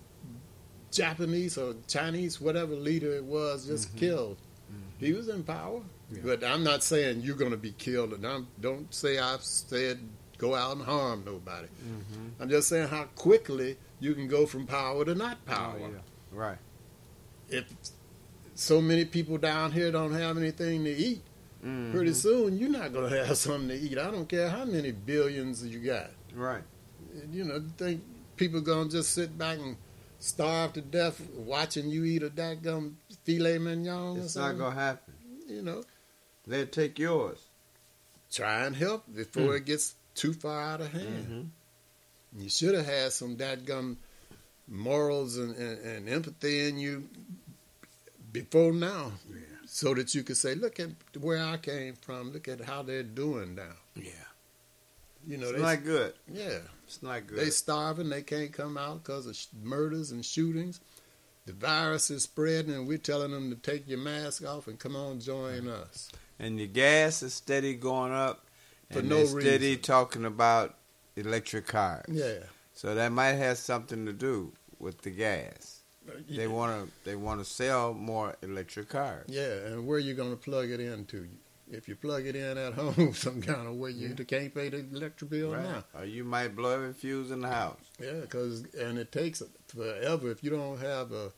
Japanese 0.93 1.57
or 1.57 1.75
Chinese, 1.87 2.39
whatever 2.39 2.75
leader 2.75 3.13
it 3.13 3.23
was, 3.23 3.65
just 3.65 3.93
Mhm. 3.95 3.99
killed. 3.99 4.37
He 4.99 5.11
was 5.13 5.27
in 5.27 5.43
power. 5.43 5.81
Yeah. 6.11 6.19
But 6.23 6.43
I'm 6.43 6.63
not 6.63 6.81
saying 6.83 7.21
you're 7.21 7.35
going 7.35 7.51
to 7.51 7.57
be 7.57 7.71
killed. 7.71 8.13
And 8.13 8.25
I'm, 8.25 8.47
don't 8.61 8.93
say 8.93 9.17
I've 9.17 9.43
said 9.43 9.99
go 10.37 10.55
out 10.55 10.75
and 10.77 10.85
harm 10.85 11.23
nobody. 11.25 11.67
Mm-hmm. 11.67 12.41
I'm 12.41 12.49
just 12.49 12.67
saying 12.69 12.87
how 12.87 13.05
quickly 13.15 13.77
you 13.99 14.13
can 14.13 14.27
go 14.27 14.45
from 14.45 14.65
power 14.67 15.03
to 15.05 15.15
not 15.15 15.43
power. 15.45 15.75
Oh, 15.81 15.87
yeah. 15.89 15.97
Right. 16.31 16.57
If 17.49 17.65
so 18.55 18.81
many 18.81 19.05
people 19.05 19.37
down 19.37 19.71
here 19.71 19.91
don't 19.91 20.13
have 20.13 20.37
anything 20.37 20.83
to 20.85 20.91
eat, 20.91 21.21
pretty 21.91 22.13
soon 22.13 22.57
you're 22.57 22.69
not 22.69 22.93
going 22.93 23.09
to 23.11 23.25
have 23.25 23.37
something 23.37 23.69
to 23.69 23.75
eat. 23.75 23.97
I 23.97 24.11
don't 24.11 24.27
care 24.27 24.49
how 24.49 24.65
many 24.65 24.91
billions 24.91 25.65
you 25.65 25.79
got. 25.79 26.11
Right. 26.33 26.63
You 27.31 27.45
know, 27.45 27.63
think 27.77 28.01
people 28.37 28.61
going 28.61 28.89
to 28.89 28.97
just 28.97 29.11
sit 29.11 29.37
back 29.37 29.59
and 29.59 29.75
starve 30.23 30.71
to 30.73 30.81
death 30.81 31.19
watching 31.35 31.89
you 31.89 32.03
eat 32.05 32.23
a 32.23 32.29
daggum 32.29 32.93
filet 33.25 33.57
mignon 33.57 34.17
or 34.17 34.23
It's 34.23 34.35
not 34.35 34.57
going 34.57 34.73
to 34.73 34.79
happen. 34.79 35.13
You 35.47 35.61
know, 35.61 35.83
They'll 36.47 36.67
take 36.67 36.97
yours. 36.99 37.39
try 38.31 38.65
and 38.65 38.75
help 38.75 39.03
before 39.13 39.53
Mm. 39.53 39.57
it 39.57 39.65
gets 39.65 39.95
too 40.15 40.33
far 40.33 40.61
out 40.61 40.81
of 40.81 40.91
hand. 40.91 41.25
Mm-hmm. 41.25 42.41
You 42.43 42.49
should 42.49 42.73
have 42.75 42.85
had 42.85 43.11
some 43.11 43.35
dadgum 43.37 43.97
morals 44.67 45.37
and, 45.37 45.55
and, 45.55 45.79
and 45.79 46.09
empathy 46.09 46.67
in 46.67 46.77
you 46.79 47.07
before 48.31 48.73
now, 48.73 49.11
so 49.67 49.93
that 49.93 50.15
you 50.15 50.23
could 50.23 50.37
say, 50.37 50.55
"Look 50.55 50.79
at 50.79 50.89
where 51.19 51.43
I 51.43 51.57
came 51.57 51.93
from. 51.95 52.31
Look 52.33 52.47
at 52.47 52.61
how 52.61 52.81
they're 52.81 53.03
doing 53.03 53.55
now." 53.55 53.75
Yeah. 53.95 54.11
You 55.27 55.37
know, 55.37 55.49
It's 55.49 55.57
they, 55.57 55.61
not 55.63 55.83
good. 55.83 56.13
Yeah, 56.31 56.59
It's 56.95 57.03
not 57.03 57.27
good. 57.27 57.39
They 57.39 57.49
starving. 57.49 58.09
They 58.09 58.21
can't 58.21 58.51
come 58.53 58.77
out 58.77 59.03
because 59.03 59.25
of 59.25 59.35
sh- 59.35 59.47
murders 59.61 60.11
and 60.11 60.23
shootings. 60.25 60.79
The 61.45 61.53
virus 61.53 62.09
is 62.11 62.23
spreading, 62.23 62.73
and 62.73 62.87
we're 62.87 62.97
telling 62.97 63.31
them 63.31 63.49
to 63.49 63.55
take 63.57 63.87
your 63.87 63.97
mask 63.99 64.45
off 64.45 64.67
and 64.67 64.79
come 64.79 64.95
on, 64.95 65.19
join 65.19 65.67
us. 65.67 66.09
and 66.39 66.57
your 66.57 66.67
gas 66.67 67.21
is 67.23 67.33
steady 67.33 67.73
going 67.73 68.13
up, 68.13 68.45
For 68.91 68.99
and 68.99 69.09
no 69.09 69.17
they're 69.25 69.41
steady 69.41 69.67
reason. 69.69 69.81
talking 69.81 70.25
about 70.25 70.75
electric 71.15 71.67
cars. 71.67 72.05
Yeah. 72.07 72.39
So 72.73 72.95
that 72.95 73.11
might 73.11 73.33
have 73.33 73.57
something 73.57 74.05
to 74.05 74.13
do 74.13 74.53
with 74.79 75.01
the 75.01 75.09
gas. 75.11 75.81
Uh, 76.07 76.13
they 76.29 76.47
want 76.47 76.85
to 76.85 76.91
they 77.09 77.15
want 77.15 77.39
to 77.39 77.45
sell 77.45 77.93
more 77.93 78.35
electric 78.41 78.89
cars. 78.89 79.25
Yeah, 79.29 79.67
and 79.67 79.85
where 79.87 79.99
you 79.99 80.13
going 80.13 80.31
to 80.31 80.37
plug 80.37 80.69
it 80.69 80.79
into? 80.79 81.27
If 81.73 81.87
you 81.89 81.95
plug 81.95 82.25
it 82.25 82.35
in 82.35 82.57
at 82.57 82.73
home 82.81 83.13
some 83.15 83.41
kind 83.41 83.67
of 83.67 83.75
way, 83.75 83.91
you 83.91 84.13
can't 84.15 84.53
pay 84.53 84.69
the 84.69 84.79
electric 84.79 85.29
bill 85.31 85.51
Right. 85.51 85.63
now. 85.63 85.83
Or 85.93 86.05
you 86.05 86.23
might 86.23 86.55
blow 86.55 86.71
every 86.75 86.93
fuse 86.93 87.31
in 87.31 87.41
the 87.41 87.47
house. 87.49 87.79
Yeah, 87.99 88.21
because 88.21 88.63
and 88.79 88.97
it 88.97 89.11
takes 89.11 89.41
forever 89.67 90.31
if 90.31 90.43
you 90.43 90.49
don't 90.51 90.79
have 90.79 91.11
a. 91.11 91.31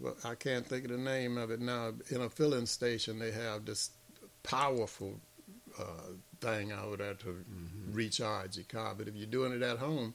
Well, 0.00 0.16
I 0.24 0.34
can't 0.36 0.66
think 0.66 0.86
of 0.86 0.90
the 0.90 0.96
name 0.98 1.36
of 1.36 1.50
it 1.50 1.60
now. 1.60 1.92
In 2.08 2.22
a 2.22 2.30
filling 2.30 2.64
station, 2.66 3.18
they 3.18 3.30
have 3.30 3.66
this 3.66 3.90
powerful 4.42 5.20
uh, 5.78 6.12
thing 6.40 6.72
out 6.72 6.98
there 6.98 7.14
to 7.14 7.26
Mm-hmm. 7.28 7.92
recharge 7.94 8.56
your 8.56 8.64
car. 8.64 8.94
But 8.96 9.08
if 9.08 9.14
you're 9.14 9.26
doing 9.26 9.52
it 9.52 9.60
at 9.62 9.78
home, 9.78 10.14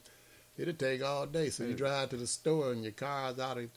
it'll 0.56 0.74
take 0.74 1.02
all 1.04 1.26
day. 1.26 1.50
So 1.50 1.62
you 1.64 1.74
drive 1.74 2.10
to 2.10 2.16
the 2.16 2.26
store 2.26 2.72
and 2.72 2.82
your 2.82 2.92
car's 2.92 3.38
out 3.38 3.58
of 3.58 3.70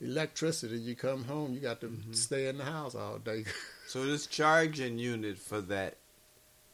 electricity. 0.00 0.78
You 0.78 0.94
come 0.96 1.24
home, 1.24 1.52
you 1.52 1.60
got 1.60 1.80
to 1.82 1.88
Mm-hmm. 1.88 2.12
stay 2.12 2.48
in 2.48 2.58
the 2.58 2.64
house 2.64 2.94
all 2.94 3.18
day. 3.18 3.44
So 3.92 4.06
this 4.06 4.26
charging 4.26 4.98
unit 4.98 5.36
for 5.36 5.60
that 5.60 5.98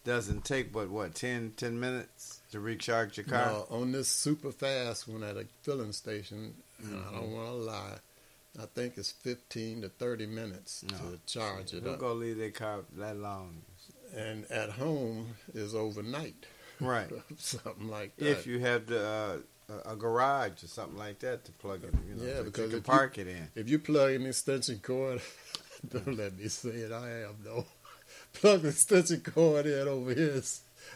doesn't 0.04 0.44
take 0.44 0.72
but 0.72 0.88
what 0.88 1.16
10, 1.16 1.54
10 1.56 1.80
minutes 1.80 2.42
to 2.52 2.60
recharge 2.60 3.16
your 3.16 3.26
car. 3.26 3.46
No, 3.46 3.66
on 3.70 3.90
this 3.90 4.06
super 4.06 4.52
fast 4.52 5.08
one 5.08 5.24
at 5.24 5.36
a 5.36 5.46
filling 5.62 5.90
station, 5.90 6.54
and 6.80 6.96
I 6.96 7.10
don't 7.18 7.32
want 7.32 7.48
to 7.48 7.54
lie, 7.54 7.94
I 8.62 8.66
think 8.66 8.98
it's 8.98 9.10
15 9.10 9.82
to 9.82 9.88
30 9.88 10.26
minutes 10.26 10.84
to 10.86 11.18
charge 11.26 11.74
it 11.74 11.82
Who 11.82 11.90
up. 11.90 11.98
gonna 11.98 12.14
leave 12.14 12.38
their 12.38 12.52
car 12.52 12.82
that 12.98 13.16
long? 13.16 13.62
And 14.16 14.48
at 14.48 14.70
home 14.70 15.34
is 15.52 15.74
overnight. 15.74 16.46
Right. 16.78 17.10
Something 17.36 17.88
like 17.88 18.16
that. 18.18 18.30
If 18.30 18.46
you 18.46 18.60
have 18.60 18.86
the 18.86 19.04
uh, 19.04 19.36
a 19.68 19.92
a 19.92 19.96
garage 19.96 20.62
or 20.62 20.68
something 20.68 20.96
like 20.96 21.18
that 21.18 21.44
to 21.46 21.52
plug 21.52 21.82
it, 21.82 21.92
you 22.08 22.14
know, 22.14 22.32
yeah, 22.32 22.42
because 22.42 22.70
you 22.70 22.76
can 22.76 22.82
park 22.84 23.16
you, 23.16 23.24
it 23.24 23.28
in. 23.28 23.48
If 23.56 23.68
you 23.68 23.80
plug 23.80 24.12
an 24.12 24.24
extension 24.24 24.78
cord, 24.78 25.20
don't 25.86 26.16
let 26.16 26.38
me 26.38 26.48
say 26.48 26.70
it. 26.70 26.92
I 26.92 27.22
am 27.22 27.36
though. 27.44 27.66
Plug 28.32 28.62
the 28.62 28.68
extension 28.68 29.20
cord 29.20 29.66
in 29.66 29.88
over 29.88 30.12
here 30.14 30.42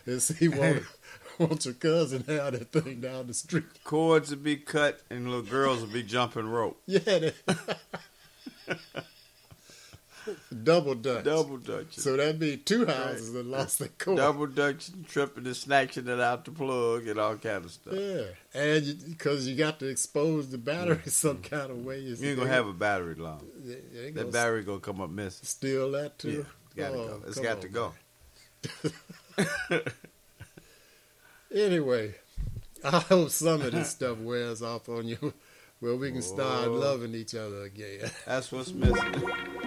and 0.06 0.22
see 0.22 0.48
want 0.48 0.82
want 1.38 1.64
your 1.64 1.74
cousin 1.74 2.24
have 2.26 2.52
that 2.52 2.72
thing 2.72 3.00
down 3.00 3.26
the 3.26 3.34
street. 3.34 3.64
Cords 3.84 4.30
will 4.30 4.42
be 4.42 4.56
cut 4.56 5.00
and 5.10 5.26
little 5.26 5.42
girls 5.42 5.80
will 5.80 5.92
be 5.92 6.02
jumping 6.02 6.46
rope. 6.48 6.80
Yeah, 6.86 7.30
double 10.62 10.94
dutch. 10.94 11.24
Double 11.24 11.56
dutch. 11.58 11.94
So 11.96 12.16
that'd 12.16 12.38
be 12.38 12.56
two 12.56 12.86
houses 12.86 13.32
that 13.32 13.46
lost 13.46 13.78
their 13.78 13.88
cord. 13.88 14.16
Double 14.16 14.46
dutching, 14.46 15.04
tripping, 15.08 15.46
and 15.46 15.56
snatching 15.56 16.08
it 16.08 16.20
out 16.20 16.44
the 16.44 16.50
plug 16.50 17.06
and 17.06 17.18
all 17.18 17.36
kind 17.36 17.64
of 17.64 17.70
stuff. 17.70 17.94
Yeah, 17.94 18.24
and 18.54 19.04
because 19.08 19.46
you, 19.48 19.56
got 19.56 19.78
to 19.80 19.86
expose 19.86 20.50
the 20.50 20.58
battery 20.58 20.96
mm-hmm. 20.96 21.10
some 21.10 21.42
kind 21.42 21.70
of 21.70 21.84
way. 21.84 22.00
You 22.00 22.16
ain't 22.28 22.38
gonna 22.38 22.50
have 22.50 22.66
a 22.66 22.72
battery 22.72 23.14
long. 23.14 23.46
You 23.64 23.76
That 23.92 24.14
gonna 24.14 24.28
battery 24.28 24.62
gonna 24.62 24.80
come 24.80 25.00
up 25.00 25.10
missing. 25.10 25.44
Steal 25.44 25.90
that 25.92 26.18
too. 26.18 26.30
Yeah, 26.30 26.38
it's 26.66 26.74
gotta 26.76 26.94
Oh, 26.94 27.06
go. 27.06 27.22
It's 27.26 27.38
got 27.38 27.56
on, 27.56 27.60
to 27.62 27.68
go. 27.68 27.92
Anyway, 31.54 32.14
I 32.82 32.98
hope 32.98 33.28
some 33.28 33.60
of 33.60 33.72
this 33.72 33.90
stuff 33.90 34.18
wears 34.18 34.62
off 34.62 34.88
on 34.88 35.06
you, 35.06 35.34
where 35.80 35.96
we 35.96 36.10
can 36.10 36.22
start 36.22 36.70
Whoa. 36.70 36.78
loving 36.78 37.14
each 37.14 37.34
other 37.34 37.62
again. 37.64 38.10
That's 38.26 38.50
what's 38.50 38.72
missing. 38.72 39.58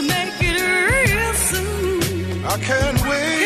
you 0.00 0.08
make 0.08 0.34
it 0.40 0.60
real 1.10 1.32
soon. 1.34 2.44
I 2.44 2.56
can't 2.58 3.02
wait. 3.08 3.37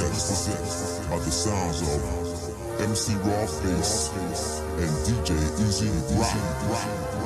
sets 0.00 1.00
are 1.10 1.20
the 1.20 1.30
sounds 1.30 1.82
of 1.82 2.80
MC 2.80 3.12
Rob 3.16 3.48
Base 3.62 4.08
and 4.80 4.90
DJ 5.04 5.36
E-Z 5.60 5.86
Rock. 6.16 7.21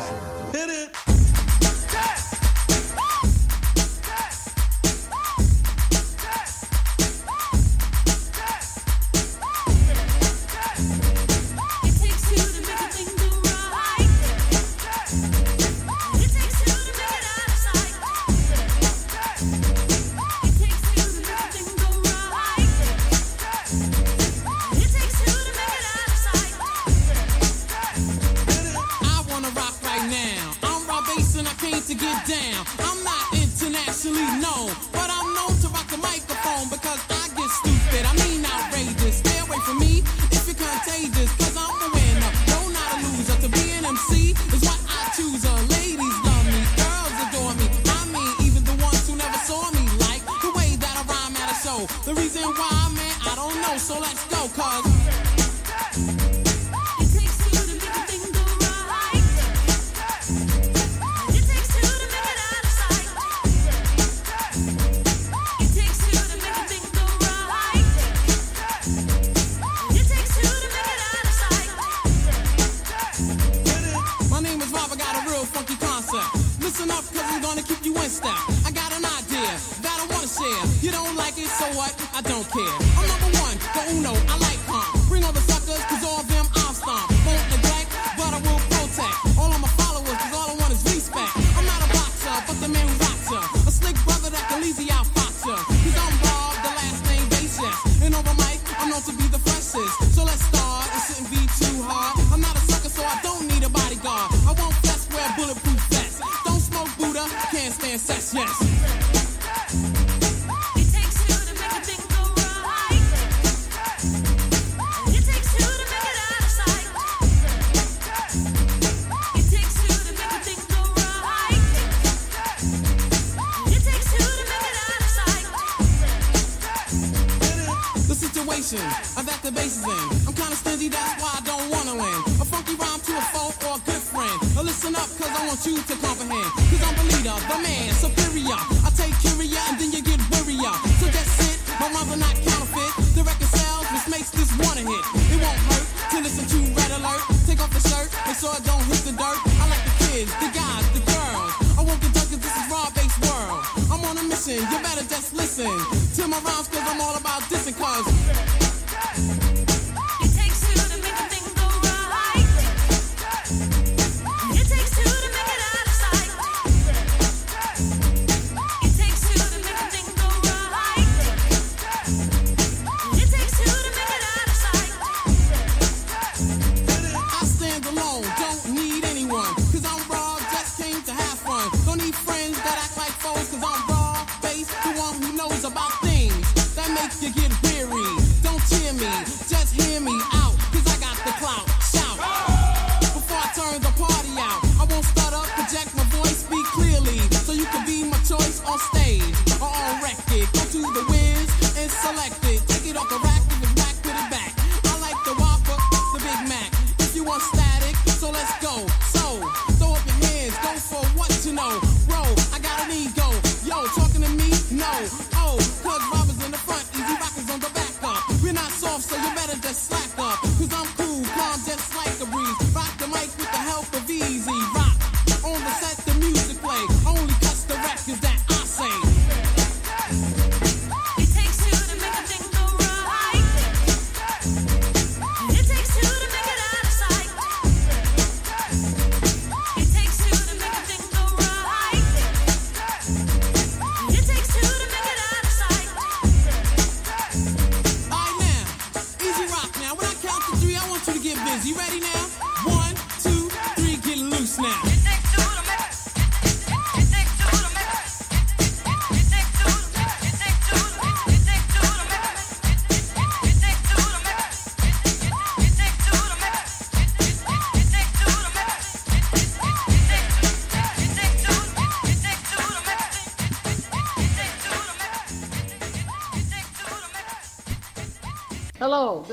cause 183.35 183.55
I'm 183.91 183.96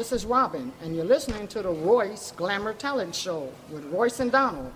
this 0.03 0.11
is 0.11 0.25
Robin, 0.25 0.69
and 0.81 0.97
you're 0.97 1.05
listening 1.05 1.47
to 1.47 1.61
the 1.61 1.69
Royce 1.69 2.33
Glamour 2.33 2.73
Talent 2.73 3.15
Show 3.15 3.49
with 3.69 3.85
Royce 3.85 4.19
and 4.19 4.29
Donald. 4.29 4.69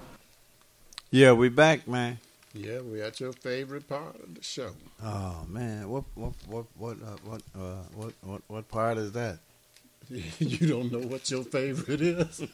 Yeah, 1.11 1.33
we 1.33 1.49
back, 1.49 1.85
man. 1.85 2.19
Yeah, 2.53 2.79
we 2.79 3.01
at 3.01 3.19
your 3.19 3.33
favorite 3.33 3.89
part 3.89 4.15
of 4.23 4.35
the 4.35 4.41
show. 4.41 4.69
Oh 5.03 5.45
man, 5.49 5.89
what 5.89 6.05
what 6.15 6.31
what 6.47 6.65
what 6.77 6.97
uh, 7.03 7.17
what 7.25 7.41
uh, 7.53 7.83
what 7.93 8.13
what 8.21 8.41
what 8.47 8.69
part 8.69 8.97
is 8.97 9.11
that? 9.11 9.39
you 10.09 10.65
don't 10.65 10.93
know 10.93 11.05
what 11.05 11.29
your 11.29 11.43
favorite 11.43 11.99
is. 11.99 12.43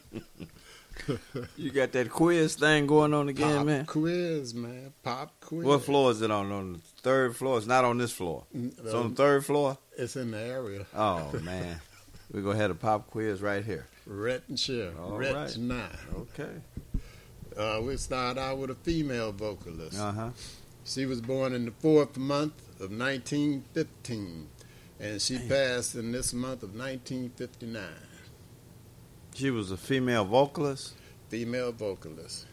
You 1.56 1.72
got 1.72 1.90
that 1.92 2.08
quiz 2.08 2.54
thing 2.54 2.86
going 2.86 3.14
on 3.14 3.28
again, 3.28 3.56
Pop 3.56 3.66
man. 3.66 3.84
quiz, 3.84 4.54
man. 4.54 4.92
Pop 5.02 5.32
quiz. 5.40 5.64
What 5.64 5.82
floor 5.82 6.12
is 6.12 6.22
it 6.22 6.30
on? 6.30 6.52
On 6.52 6.74
the 6.74 6.78
third 7.02 7.36
floor. 7.36 7.58
It's 7.58 7.66
not 7.66 7.84
on 7.84 7.98
this 7.98 8.12
floor. 8.12 8.44
It's 8.54 8.94
on 8.94 9.10
the 9.10 9.16
third 9.16 9.44
floor. 9.44 9.76
It's 9.98 10.14
in 10.14 10.30
the 10.30 10.38
area. 10.38 10.86
Oh 10.94 11.32
man, 11.42 11.80
we're 12.34 12.42
gonna 12.42 12.58
have 12.58 12.72
a 12.72 12.74
pop 12.74 13.08
quiz 13.10 13.40
right 13.40 13.64
here. 13.64 13.86
Rhett 14.06 14.42
and 14.48 14.58
Cher. 14.58 14.90
Rhett 14.98 15.34
right. 15.34 15.56
nine. 15.56 15.88
Okay. 16.16 16.50
Uh, 17.56 17.80
we 17.80 17.96
start 17.96 18.36
out 18.36 18.58
with 18.58 18.70
a 18.70 18.74
female 18.74 19.30
vocalist. 19.30 19.98
Uh 19.98 20.10
huh. 20.10 20.30
She 20.84 21.06
was 21.06 21.20
born 21.20 21.54
in 21.54 21.64
the 21.64 21.70
fourth 21.70 22.16
month 22.18 22.60
of 22.80 22.90
1915, 22.90 24.48
and 24.98 25.22
she 25.22 25.38
passed 25.48 25.94
in 25.94 26.10
this 26.10 26.34
month 26.34 26.64
of 26.64 26.74
1959. 26.74 27.82
She 29.34 29.50
was 29.50 29.70
a 29.70 29.76
female 29.76 30.24
vocalist. 30.24 30.94
Female 31.28 31.70
vocalist. 31.70 32.46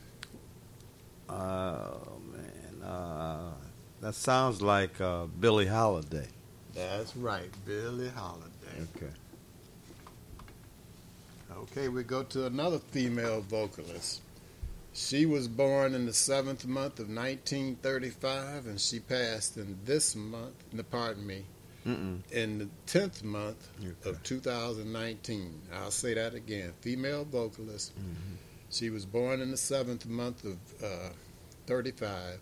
Oh 1.27 2.19
man, 2.31 2.87
uh, 2.87 3.51
that 3.99 4.13
sounds 4.13 4.61
like 4.61 5.01
uh, 5.01 5.25
Billie 5.25 5.65
Holiday. 5.65 6.27
That's 6.75 7.15
right, 7.15 7.49
Billie 7.65 8.09
Holiday. 8.09 8.87
Okay. 8.95 9.11
Okay, 11.61 11.89
we 11.89 12.03
go 12.03 12.23
to 12.23 12.45
another 12.47 12.79
female 12.79 13.41
vocalist. 13.41 14.21
She 14.93 15.25
was 15.25 15.47
born 15.47 15.93
in 15.93 16.05
the 16.05 16.13
seventh 16.13 16.65
month 16.65 16.99
of 16.99 17.07
1935, 17.07 18.65
and 18.65 18.79
she 18.79 18.99
passed 18.99 19.57
in 19.57 19.77
this 19.85 20.15
month. 20.15 20.55
No, 20.73 20.83
pardon 20.83 21.25
me, 21.25 21.45
Mm-mm. 21.85 22.19
in 22.31 22.57
the 22.57 22.67
tenth 22.87 23.23
month 23.23 23.69
of 24.05 24.21
2019. 24.23 25.61
I'll 25.73 25.91
say 25.91 26.13
that 26.15 26.33
again. 26.33 26.73
Female 26.81 27.23
vocalist. 27.25 27.93
She 28.69 28.89
was 28.89 29.05
born 29.05 29.39
in 29.41 29.51
the 29.51 29.57
seventh 29.57 30.05
month 30.05 30.43
of 30.43 30.57
uh, 30.83 31.09
35, 31.67 32.39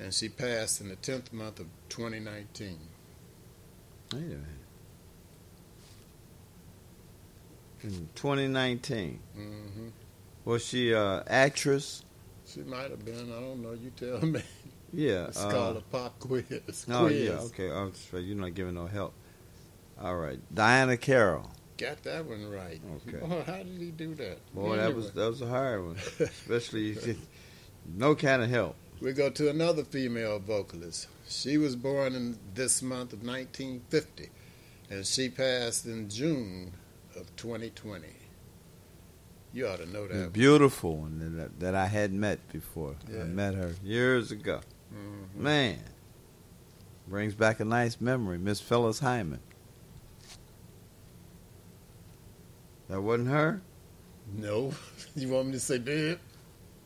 and 0.00 0.12
she 0.14 0.28
passed 0.28 0.80
in 0.80 0.88
the 0.88 0.96
tenth 0.96 1.32
month 1.32 1.60
of 1.60 1.66
2019. 1.90 2.78
Wait 4.12 4.18
a 4.18 4.24
minute. 4.24 4.40
In 7.82 8.08
2019, 8.14 9.18
hmm 9.34 9.88
was 10.44 10.64
she 10.64 10.92
uh, 10.92 11.22
actress? 11.28 12.04
She 12.46 12.60
might 12.60 12.90
have 12.90 13.04
been. 13.04 13.32
I 13.32 13.40
don't 13.40 13.62
know. 13.62 13.72
You 13.72 13.90
tell 13.90 14.20
me. 14.26 14.42
Yeah. 14.92 15.26
It's 15.28 15.40
uh, 15.42 15.50
called 15.50 15.76
a 15.76 15.80
pop 15.80 16.18
quiz. 16.18 16.84
Oh 16.90 17.06
yeah. 17.06 17.32
Okay. 17.32 17.68
That's 17.68 18.12
right. 18.12 18.22
You're 18.22 18.36
not 18.36 18.54
giving 18.54 18.74
no 18.74 18.86
help. 18.86 19.14
All 20.00 20.16
right. 20.16 20.38
Diahann 20.54 21.00
Carroll. 21.00 21.50
Got 21.78 22.02
that 22.02 22.26
one 22.26 22.50
right. 22.50 22.80
Okay. 23.08 23.18
Oh, 23.22 23.42
how 23.42 23.58
did 23.58 23.78
he 23.78 23.90
do 23.90 24.14
that? 24.16 24.38
Boy, 24.54 24.76
that 24.76 24.94
was 24.94 25.12
that 25.12 25.26
was 25.26 25.40
a 25.40 25.46
hard 25.46 25.84
one. 25.84 25.96
Especially 26.20 27.16
no 27.96 28.14
kind 28.14 28.42
of 28.42 28.50
help. 28.50 28.76
We 29.00 29.12
go 29.12 29.30
to 29.30 29.48
another 29.48 29.82
female 29.82 30.38
vocalist. 30.38 31.08
She 31.26 31.56
was 31.56 31.74
born 31.74 32.14
in 32.14 32.38
this 32.54 32.82
month 32.82 33.12
of 33.12 33.24
1950, 33.24 34.28
and 34.90 35.06
she 35.06 35.28
passed 35.28 35.86
in 35.86 36.08
June 36.08 36.72
of 37.16 37.34
2020. 37.36 38.06
You 39.54 39.68
ought 39.68 39.78
to 39.78 39.86
know 39.86 40.06
that. 40.08 40.32
beautiful 40.32 40.96
one 40.96 41.36
that, 41.36 41.60
that 41.60 41.74
I 41.74 41.86
had 41.86 42.12
met 42.12 42.38
before. 42.52 42.96
I 43.08 43.24
met 43.24 43.54
her 43.54 43.74
years 43.84 44.30
ago. 44.32 44.60
Mhm. 44.94 45.34
Man, 45.40 45.78
brings 47.06 47.34
back 47.34 47.60
a 47.60 47.64
nice 47.64 48.00
memory. 48.00 48.38
Miss 48.38 48.60
Phyllis 48.60 49.00
Hyman. 49.00 49.40
That 52.88 53.00
wasn't 53.02 53.28
her. 53.28 53.60
No, 54.34 54.72
you 55.14 55.28
want 55.28 55.46
me 55.48 55.52
to 55.52 55.60
say 55.60 55.78
dead? 55.78 56.18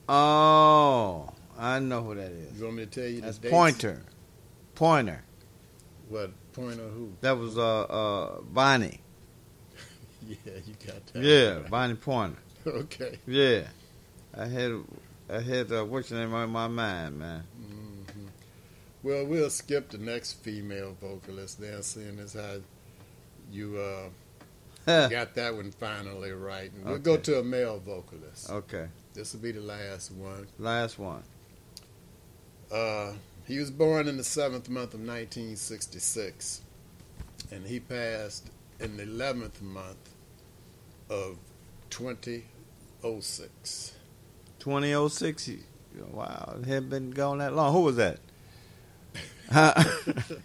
Oh, 0.09 1.31
I 1.59 1.79
know 1.79 2.03
who 2.03 2.15
that 2.15 2.31
is. 2.33 2.59
You 2.59 2.65
want 2.65 2.77
me 2.77 2.87
to 2.87 2.91
tell 2.91 3.09
you 3.09 3.21
That's? 3.21 3.39
Pointer. 3.39 4.03
Pointer. 4.75 5.23
What 6.09 6.33
Pointer? 6.53 6.89
Who? 6.89 7.13
That 7.21 7.39
was 7.39 7.59
uh 7.59 7.83
uh 7.83 8.41
Bonnie. 8.43 9.01
Yeah, 10.29 10.53
you 10.67 10.75
got 10.87 11.07
that. 11.13 11.23
Yeah. 11.23 11.69
Bonnie 11.69 11.95
Pointer. 11.95 12.39
Okay. 12.67 13.19
Yeah, 13.29 13.63
I 14.37 14.47
had 14.47 14.73
I 15.31 15.41
had 15.41 15.71
uh, 15.71 15.85
what's 15.85 16.11
your 16.11 16.19
name 16.19 16.35
on 16.35 16.51
my 16.51 16.67
mind, 16.67 17.17
man. 17.19 17.45
hmm 17.57 18.27
Well, 19.05 19.25
we'll 19.25 19.51
skip 19.51 19.91
the 19.91 19.99
next 19.99 20.33
female 20.43 20.97
vocalist 21.01 21.61
then, 21.61 21.81
seeing 21.85 22.19
as 22.19 22.33
how 22.35 22.57
you 23.53 23.79
uh, 23.79 25.09
got 25.09 25.35
that 25.37 25.55
one 25.55 25.71
finally 25.71 26.33
right. 26.33 26.73
And 26.73 26.85
we'll 26.87 26.99
go 26.99 27.17
to 27.17 27.39
a 27.39 27.45
male 27.45 27.79
vocalist. 27.79 28.51
Okay, 28.51 28.89
This 29.15 29.33
will 29.33 29.41
be 29.43 29.53
the 29.53 29.61
last 29.61 30.11
one. 30.11 30.49
last 30.59 30.99
one. 30.99 31.23
Uh, 32.73 33.13
he 33.47 33.59
was 33.61 33.71
born 33.71 34.09
in 34.09 34.17
the 34.17 34.25
seventh 34.25 34.69
month 34.69 34.93
of 34.93 34.99
1966, 35.01 36.63
and 37.53 37.65
he 37.65 37.79
passed 37.79 38.51
in 38.81 38.97
the 38.97 39.05
11th 39.05 39.63
month 39.63 40.11
of 41.09 41.37
2006. 41.91 43.93
2006. 44.59 45.51
Wow, 46.11 46.57
it 46.61 46.67
hadn't 46.67 46.91
been 46.91 47.11
gone 47.11 47.39
that 47.39 47.55
long. 47.55 47.73
Who 47.73 47.83
was 47.83 47.97
that? 47.97 48.19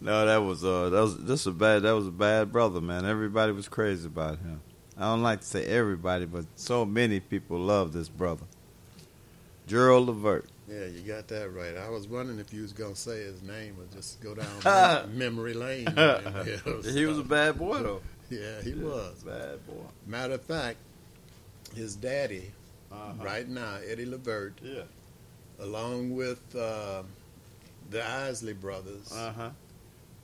No, 0.00 0.26
that 0.26 0.38
was 0.38 0.64
uh, 0.64 0.90
that 0.90 1.00
was 1.00 1.18
this 1.18 1.46
a 1.46 1.50
bad. 1.50 1.82
That 1.82 1.92
was 1.92 2.06
a 2.06 2.12
bad 2.12 2.52
brother, 2.52 2.80
man. 2.80 3.04
Everybody 3.04 3.52
was 3.52 3.68
crazy 3.68 4.06
about 4.06 4.38
him. 4.38 4.60
I 4.96 5.02
don't 5.02 5.22
like 5.22 5.40
to 5.40 5.46
say 5.46 5.64
everybody, 5.64 6.24
but 6.24 6.44
so 6.54 6.84
many 6.84 7.20
people 7.20 7.58
love 7.58 7.92
this 7.92 8.08
brother, 8.08 8.44
Gerald 9.66 10.06
Levert. 10.06 10.46
Yeah, 10.70 10.84
you 10.86 11.00
got 11.00 11.28
that 11.28 11.50
right. 11.54 11.76
I 11.76 11.88
was 11.88 12.06
wondering 12.06 12.38
if 12.38 12.52
you 12.52 12.62
was 12.62 12.72
gonna 12.72 12.94
say 12.94 13.20
his 13.24 13.42
name 13.42 13.76
or 13.80 13.86
just 13.96 14.20
go 14.20 14.34
down 14.34 15.16
memory 15.18 15.54
lane. 15.54 15.86
he 16.84 17.06
was 17.06 17.18
a 17.18 17.22
bad 17.24 17.58
boy 17.58 17.78
though. 17.82 18.00
Yeah, 18.30 18.60
he 18.62 18.74
was. 18.74 19.22
bad 19.24 19.66
boy. 19.66 19.86
Matter 20.06 20.34
of 20.34 20.42
fact, 20.42 20.76
his 21.74 21.96
daddy, 21.96 22.50
Uh-huh. 22.92 23.24
right 23.24 23.48
now, 23.48 23.76
Eddie 23.86 24.04
Levert, 24.06 24.58
Yeah. 24.62 24.82
along 25.58 26.14
with 26.14 26.40
uh, 26.54 27.02
the 27.90 28.06
Isley 28.06 28.52
brothers, 28.52 29.10
Uh 29.12 29.32
huh. 29.32 29.50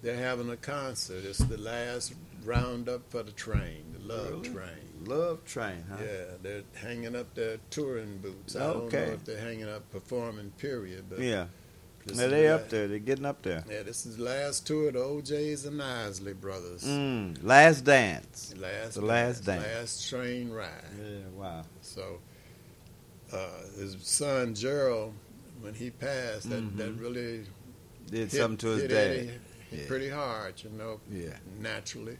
they're 0.03 0.16
having 0.19 0.51
a 0.51 0.57
concert. 0.59 1.25
It's 1.25 1.39
the 1.39 1.57
last 1.57 2.12
roundup 2.45 3.11
for 3.11 3.23
the 3.23 3.33
train, 3.33 3.85
the 3.95 4.01
Love 4.15 4.31
Really? 4.31 4.49
Train. 4.51 4.84
Love 5.06 5.44
Train, 5.44 5.85
huh? 5.89 5.97
Yeah, 6.01 6.24
they're 6.43 6.62
hanging 6.74 7.14
up 7.16 7.35
their 7.35 7.59
touring 7.70 8.18
boots. 8.18 8.56
I 8.56 8.60
don't 8.72 8.85
Okay. 8.85 9.06
know 9.06 9.12
if 9.12 9.24
they're 9.24 9.39
hanging 9.40 9.68
up 9.68 9.90
performing 9.90 10.51
period, 10.59 11.05
but 11.09 11.18
Yeah. 11.20 11.47
Now 12.06 12.28
they 12.28 12.43
the 12.43 12.55
up 12.55 12.68
there. 12.68 12.86
They're 12.86 12.98
getting 12.98 13.24
up 13.24 13.40
there. 13.43 13.64
Yeah, 13.66 13.82
this 13.82 14.05
is 14.05 14.18
the 14.18 14.24
last 14.24 14.66
tour 14.66 14.89
of 14.89 14.94
the 14.94 15.01
O'Jays 15.01 15.64
and 15.64 15.82
Isley 15.82 16.35
brothers. 16.35 16.85
Mm, 16.85 17.43
last 17.43 17.85
dance. 17.85 18.52
Last 18.59 18.94
The 18.94 19.01
last 19.01 19.44
dance. 19.47 19.64
Last 19.64 20.10
train 20.10 20.51
ride. 20.51 20.68
Yeah. 21.02 21.28
Wow. 21.35 21.64
So 21.81 22.20
uh, 23.32 23.48
his 23.78 23.97
son 24.02 24.55
Gerald, 24.55 25.14
when 25.60 25.72
he 25.74 25.90
passed, 25.90 26.51
that, 26.51 26.76
that 26.76 26.97
Mhm. 26.97 27.01
really 27.01 27.47
Did 28.10 28.31
hit- 28.31 28.32
something 28.32 28.59
to 28.59 28.66
his 28.68 28.82
hit 28.82 28.89
dad. 28.90 29.10
Eddie 29.16 29.31
Yeah. 29.72 29.86
pretty 29.89 30.09
hard, 30.10 30.62
you 30.62 30.70
know. 30.70 31.01
Yeah. 31.10 31.39
Naturally, 31.59 32.18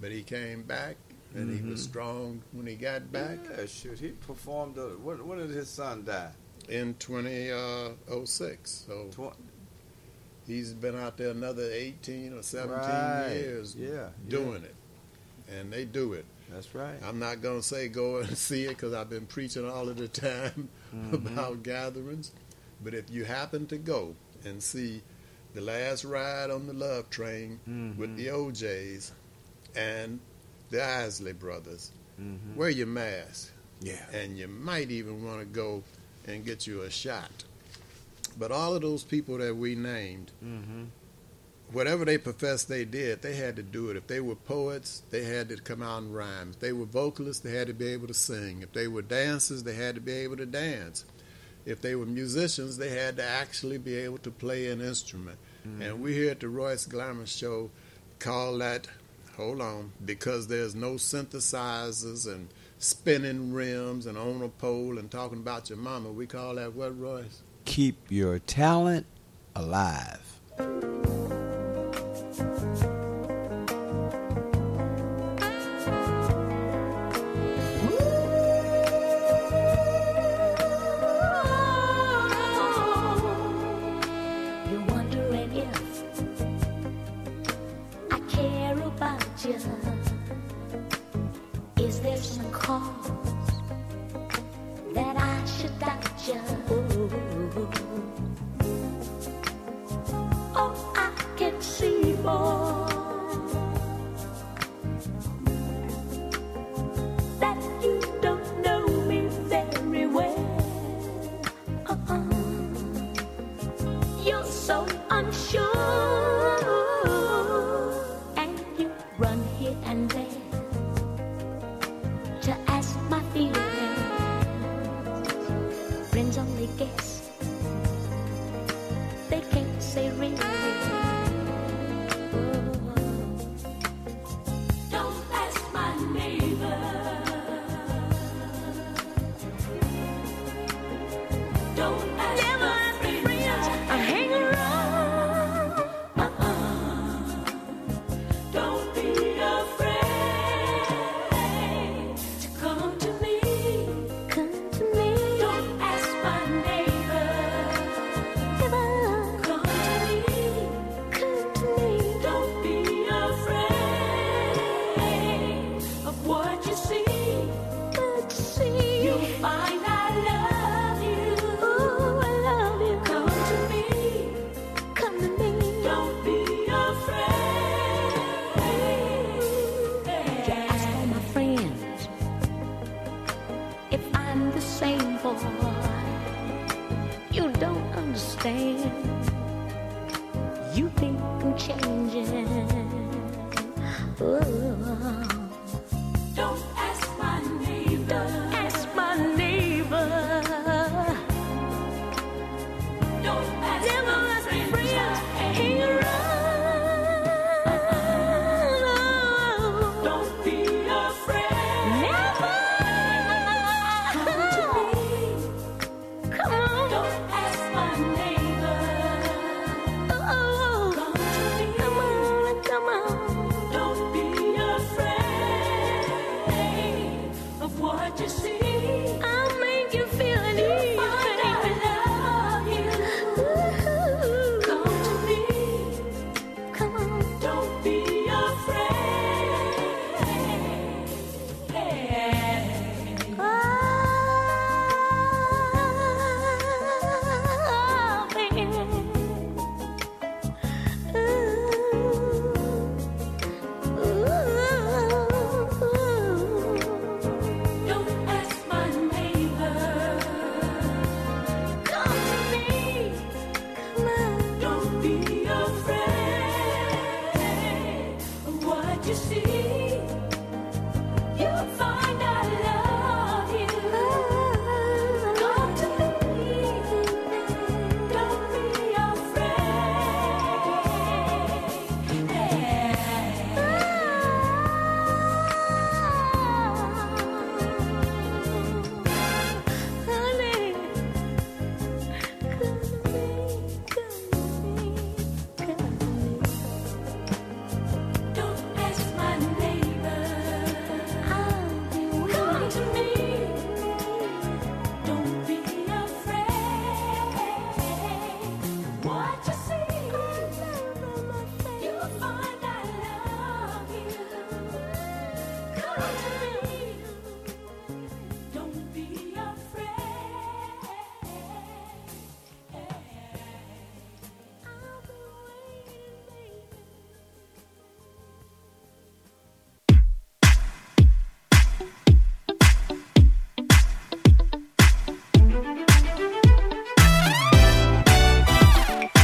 but 0.00 0.12
he 0.12 0.22
came 0.22 0.62
back 0.62 0.96
and 1.34 1.48
mm-hmm. 1.48 1.64
he 1.64 1.70
was 1.70 1.82
mm-hmm. 1.82 1.90
strong 1.90 2.42
when 2.52 2.66
he 2.66 2.74
got 2.74 3.10
back. 3.12 3.38
Yeah, 3.50 3.66
shoot, 3.66 3.98
he 3.98 4.08
performed. 4.08 4.78
Uh, 4.78 4.82
A, 4.82 4.96
when 4.96 5.38
did 5.38 5.50
his 5.50 5.68
son 5.68 6.04
die? 6.04 6.32
In 6.68 6.94
2006. 6.98 8.86
Uh, 8.88 8.92
so 8.92 9.08
Tw- 9.10 9.36
he's 10.46 10.72
been 10.72 10.98
out 10.98 11.16
there 11.16 11.30
another 11.30 11.68
18 11.70 12.34
or 12.34 12.42
17 12.42 12.78
right. 12.78 13.28
years 13.32 13.76
yeah, 13.76 14.08
doing 14.28 14.62
yeah. 14.62 14.68
it. 14.68 14.74
And 15.58 15.72
they 15.72 15.84
do 15.84 16.12
it. 16.12 16.24
That's 16.50 16.74
right. 16.74 16.96
I'm 17.04 17.18
not 17.18 17.42
going 17.42 17.60
to 17.60 17.66
say 17.66 17.88
go 17.88 18.18
and 18.20 18.36
see 18.36 18.64
it 18.64 18.70
because 18.70 18.92
I've 18.92 19.10
been 19.10 19.26
preaching 19.26 19.68
all 19.68 19.88
of 19.88 19.96
the 19.96 20.08
time 20.08 20.68
mm-hmm. 20.94 21.14
about 21.14 21.62
gatherings. 21.62 22.32
But 22.82 22.94
if 22.94 23.10
you 23.10 23.24
happen 23.24 23.66
to 23.68 23.78
go 23.78 24.14
and 24.44 24.62
see 24.62 25.02
the 25.54 25.60
last 25.60 26.04
ride 26.04 26.50
on 26.50 26.66
the 26.66 26.72
love 26.72 27.10
train 27.10 27.60
mm-hmm. 27.68 27.98
with 28.00 28.16
the 28.16 28.30
O'Jays 28.30 29.12
and 29.76 30.20
the 30.70 30.84
Isley 30.84 31.32
brothers. 31.32 31.92
Mm-hmm. 32.20 32.56
Wear 32.56 32.70
your 32.70 32.86
mask. 32.86 33.52
Yeah. 33.80 34.04
And 34.12 34.38
you 34.38 34.48
might 34.48 34.90
even 34.90 35.24
want 35.24 35.40
to 35.40 35.46
go 35.46 35.82
and 36.26 36.44
get 36.44 36.66
you 36.66 36.82
a 36.82 36.90
shot. 36.90 37.44
But 38.38 38.52
all 38.52 38.74
of 38.74 38.82
those 38.82 39.02
people 39.02 39.38
that 39.38 39.56
we 39.56 39.74
named, 39.74 40.30
mm-hmm. 40.44 40.84
whatever 41.72 42.04
they 42.04 42.18
professed 42.18 42.68
they 42.68 42.84
did, 42.84 43.22
they 43.22 43.34
had 43.34 43.56
to 43.56 43.62
do 43.62 43.90
it. 43.90 43.96
If 43.96 44.06
they 44.06 44.20
were 44.20 44.36
poets, 44.36 45.02
they 45.10 45.24
had 45.24 45.48
to 45.48 45.56
come 45.56 45.82
out 45.82 46.02
and 46.02 46.14
rhyme. 46.14 46.50
If 46.50 46.60
they 46.60 46.72
were 46.72 46.84
vocalists, 46.84 47.42
they 47.42 47.56
had 47.56 47.66
to 47.66 47.74
be 47.74 47.88
able 47.88 48.06
to 48.06 48.14
sing. 48.14 48.62
If 48.62 48.72
they 48.72 48.86
were 48.86 49.02
dancers, 49.02 49.62
they 49.64 49.74
had 49.74 49.96
to 49.96 50.00
be 50.00 50.12
able 50.12 50.36
to 50.36 50.46
dance. 50.46 51.04
If 51.66 51.80
they 51.80 51.94
were 51.94 52.06
musicians, 52.06 52.78
they 52.78 52.90
had 52.90 53.16
to 53.16 53.24
actually 53.24 53.78
be 53.78 53.94
able 53.96 54.18
to 54.18 54.30
play 54.30 54.68
an 54.68 54.80
instrument. 54.80 55.38
Mm-hmm. 55.66 55.82
And 55.82 56.00
we 56.00 56.14
here 56.14 56.30
at 56.30 56.40
the 56.40 56.48
Royce 56.48 56.86
Glamour 56.86 57.26
Show 57.26 57.70
call 58.18 58.58
that 58.58 58.86
Hold 59.40 59.62
on. 59.62 59.92
Because 60.04 60.48
there's 60.48 60.74
no 60.74 60.96
synthesizers 60.96 62.30
and 62.30 62.48
spinning 62.78 63.54
rims 63.54 64.04
and 64.04 64.18
on 64.18 64.42
a 64.42 64.48
pole 64.48 64.98
and 64.98 65.10
talking 65.10 65.38
about 65.38 65.70
your 65.70 65.78
mama. 65.78 66.12
We 66.12 66.26
call 66.26 66.56
that 66.56 66.74
what, 66.74 66.98
Royce? 67.00 67.40
Keep 67.64 68.10
your 68.10 68.38
talent 68.38 69.06
alive. 69.56 70.20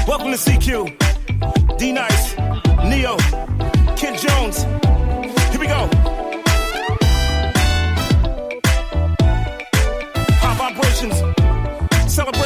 CQ. 0.07 1.79
D 1.79 1.93
Nice, 1.93 2.37
Neo, 2.85 3.17
Kent 3.97 4.19
Jones. 4.21 4.63
Here 5.51 5.61
we 5.61 5.67
go. 5.67 5.89
High 10.39 10.57
vibrations, 10.59 11.17
celebrating 12.13 12.46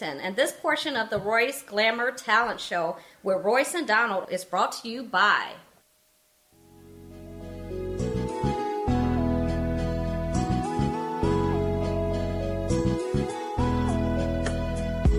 Washington, 0.00 0.24
and 0.24 0.36
this 0.36 0.52
portion 0.52 0.96
of 0.96 1.10
the 1.10 1.18
Royce 1.18 1.62
Glamour 1.62 2.12
Talent 2.12 2.60
Show 2.60 2.96
with 3.22 3.44
Royce 3.44 3.74
and 3.74 3.86
Donald 3.86 4.28
is 4.30 4.44
brought 4.44 4.72
to 4.82 4.88
you 4.88 5.02
by. 5.04 5.52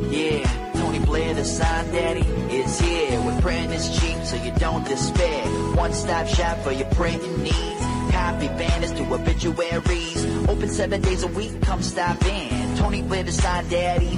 Yeah, 0.10 0.72
Tony 0.74 0.99
Blair, 0.99 1.34
the 1.34 1.45
sign 1.45 1.91
daddy, 1.91 2.22
is 2.56 2.80
here. 2.80 3.22
With 3.22 3.41
printing 3.41 3.72
is 3.72 3.99
cheap, 3.99 4.18
so 4.24 4.36
you 4.36 4.52
don't 4.60 4.88
despair. 4.88 5.45
One 5.76 5.94
stop 5.94 6.28
shop 6.28 6.58
for 6.60 6.72
your 6.72 6.90
printing 6.91 7.44
needs. 7.44 7.82
Copy 8.12 8.48
banners 8.48 8.91
to 8.94 9.14
obituaries. 9.14 10.26
Open 10.48 10.70
seven 10.70 11.02
days 11.02 11.24
a 11.24 11.28
week, 11.28 11.62
come 11.62 11.82
stop 11.82 12.24
in. 12.26 12.78
Tony 12.78 13.02
Blair, 13.02 13.24
the 13.24 13.32
sign 13.32 13.68
daddy, 13.70 14.16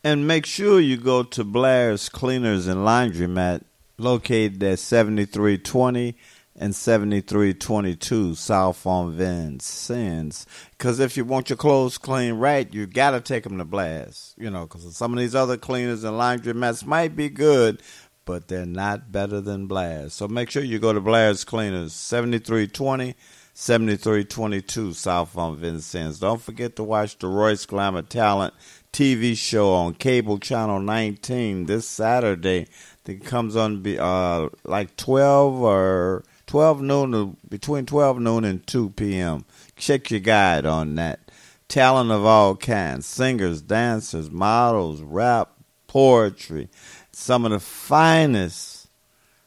And 0.02 0.26
make 0.26 0.46
sure 0.46 0.80
you 0.80 0.96
go 0.96 1.22
to 1.22 1.44
Blair's 1.44 2.08
Cleaners 2.08 2.66
and 2.66 2.86
Laundromat, 2.86 3.64
located 3.98 4.62
at 4.62 4.78
7320 4.78 6.16
and 6.56 6.74
7322 6.74 8.34
South 8.34 8.86
on 8.86 9.12
Vincennes. 9.12 10.46
Because 10.70 11.00
if 11.00 11.16
you 11.16 11.24
want 11.24 11.50
your 11.50 11.56
clothes 11.56 11.98
clean 11.98 12.34
right, 12.34 12.72
you 12.72 12.86
got 12.86 13.10
to 13.10 13.20
take 13.20 13.44
them 13.44 13.58
to 13.58 13.64
Blair's. 13.64 14.34
You 14.38 14.50
know, 14.50 14.62
because 14.66 14.96
some 14.96 15.12
of 15.12 15.18
these 15.18 15.34
other 15.34 15.56
cleaners 15.56 16.04
and 16.04 16.14
laundromats 16.14 16.86
might 16.86 17.16
be 17.16 17.28
good, 17.28 17.82
but 18.24 18.48
they're 18.48 18.66
not 18.66 19.10
better 19.10 19.40
than 19.40 19.66
Blair's. 19.66 20.14
So 20.14 20.28
make 20.28 20.50
sure 20.50 20.62
you 20.62 20.78
go 20.78 20.92
to 20.92 21.00
Blair's 21.00 21.44
Cleaners, 21.44 21.92
7320 21.92 23.14
7322 23.56 24.92
South 24.94 25.38
on 25.38 25.56
Vincennes. 25.56 26.18
Don't 26.18 26.42
forget 26.42 26.74
to 26.74 26.82
watch 26.82 27.16
the 27.18 27.28
Royce 27.28 27.64
Glamour 27.66 28.02
Talent 28.02 28.52
TV 28.92 29.36
show 29.36 29.72
on 29.72 29.94
cable 29.94 30.38
channel 30.38 30.80
19 30.80 31.66
this 31.66 31.86
Saturday. 31.88 32.66
It 33.06 33.24
comes 33.24 33.54
on 33.54 33.82
be, 33.82 33.98
uh, 33.98 34.48
like 34.64 34.96
12 34.96 35.60
or 35.60 36.24
12 36.46 36.80
noon, 36.80 37.36
between 37.48 37.84
12 37.84 38.18
noon 38.18 38.44
and 38.44 38.66
2 38.66 38.90
p.m. 38.90 39.44
Check 39.76 40.10
your 40.10 40.20
guide 40.20 40.64
on 40.64 40.94
that. 40.94 41.20
Talent 41.68 42.10
of 42.10 42.24
all 42.24 42.56
kinds 42.56 43.06
singers, 43.06 43.60
dancers, 43.60 44.30
models, 44.30 45.02
rap, 45.02 45.50
poetry. 45.86 46.68
Some 47.12 47.44
of 47.44 47.52
the 47.52 47.60
finest 47.60 48.88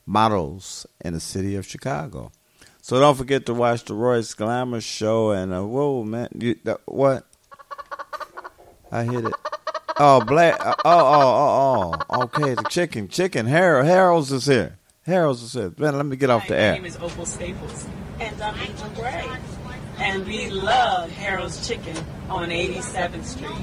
models 0.06 0.86
in 1.04 1.14
the 1.14 1.20
city 1.20 1.56
of 1.56 1.66
Chicago. 1.66 2.32
So 2.82 3.00
don't 3.00 3.16
forget 3.16 3.46
to 3.48 3.54
watch 3.54 3.84
the 3.84 3.94
Royce 3.94 4.34
Glamour 4.34 4.82
show 4.82 5.32
and 5.32 5.54
uh, 5.54 5.64
whoa 5.64 6.04
man, 6.04 6.30
you, 6.38 6.56
the, 6.64 6.80
what? 6.86 7.26
I 8.92 9.04
hit 9.04 9.26
it. 9.26 9.34
Oh 9.99 10.22
black. 10.24 10.64
Uh, 10.64 10.76
oh 10.86 10.99
oh 10.99 11.94
oh 11.95 12.03
oh. 12.10 12.22
Okay, 12.24 12.53
the 12.53 12.64
chicken, 12.69 13.07
chicken. 13.07 13.48
Harold, 13.48 13.88
Harold's 13.88 14.32
is 14.32 14.45
here. 14.45 14.78
Harold's 15.03 15.41
is 15.41 15.53
here. 15.53 15.74
Man, 15.78 15.98
let 15.98 16.06
me 16.06 16.15
get 16.15 16.30
off 16.30 16.48
the 16.48 16.53
My 16.53 16.60
air. 16.60 16.72
My 16.74 16.78
name 16.78 16.86
is 16.86 16.98
Opal 16.98 17.26
Staples, 17.26 17.88
and 18.19 18.40
I'm 18.41 18.60
Angel 18.60 18.90
Gray. 18.90 19.28
And 19.98 20.28
we 20.28 20.52
love 20.52 21.10
Harold's 21.10 21.68
Chicken 21.68 21.98
on 22.30 22.49
87th 22.49 23.26
Street. 23.26 23.57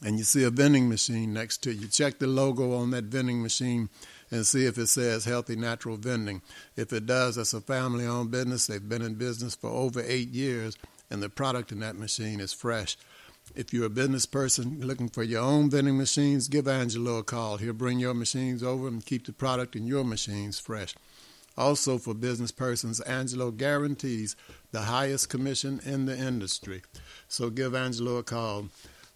and 0.02 0.16
you 0.16 0.24
see 0.24 0.42
a 0.42 0.50
vending 0.50 0.88
machine 0.88 1.34
next 1.34 1.58
to 1.64 1.72
you, 1.72 1.86
check 1.86 2.18
the 2.18 2.26
logo 2.26 2.74
on 2.74 2.92
that 2.92 3.04
vending 3.04 3.42
machine 3.42 3.90
and 4.30 4.46
see 4.46 4.66
if 4.66 4.78
it 4.78 4.88
says 4.88 5.24
Healthy 5.24 5.56
Natural 5.56 5.96
Vending. 5.96 6.42
If 6.76 6.92
it 6.92 7.06
does, 7.06 7.36
that's 7.36 7.54
a 7.54 7.60
family-owned 7.60 8.30
business. 8.30 8.66
They've 8.66 8.88
been 8.88 9.02
in 9.02 9.14
business 9.14 9.54
for 9.54 9.70
over 9.70 10.02
eight 10.04 10.30
years, 10.30 10.76
and 11.10 11.22
the 11.22 11.28
product 11.28 11.72
in 11.72 11.80
that 11.80 11.96
machine 11.96 12.40
is 12.40 12.52
fresh. 12.52 12.96
If 13.54 13.72
you're 13.72 13.86
a 13.86 13.90
business 13.90 14.26
person 14.26 14.80
looking 14.80 15.08
for 15.08 15.22
your 15.22 15.42
own 15.42 15.70
vending 15.70 15.96
machines, 15.96 16.48
give 16.48 16.66
Angelo 16.66 17.18
a 17.18 17.22
call. 17.22 17.58
He'll 17.58 17.72
bring 17.72 18.00
your 18.00 18.14
machines 18.14 18.62
over 18.62 18.88
and 18.88 19.06
keep 19.06 19.26
the 19.26 19.32
product 19.32 19.76
in 19.76 19.86
your 19.86 20.04
machines 20.04 20.58
fresh. 20.58 20.94
Also, 21.56 21.96
for 21.96 22.12
business 22.12 22.50
persons, 22.50 23.00
Angelo 23.00 23.50
guarantees 23.50 24.36
the 24.72 24.82
highest 24.82 25.30
commission 25.30 25.80
in 25.84 26.04
the 26.04 26.18
industry. 26.18 26.82
So 27.28 27.48
give 27.48 27.74
Angelo 27.74 28.16
a 28.16 28.22
call. 28.22 28.68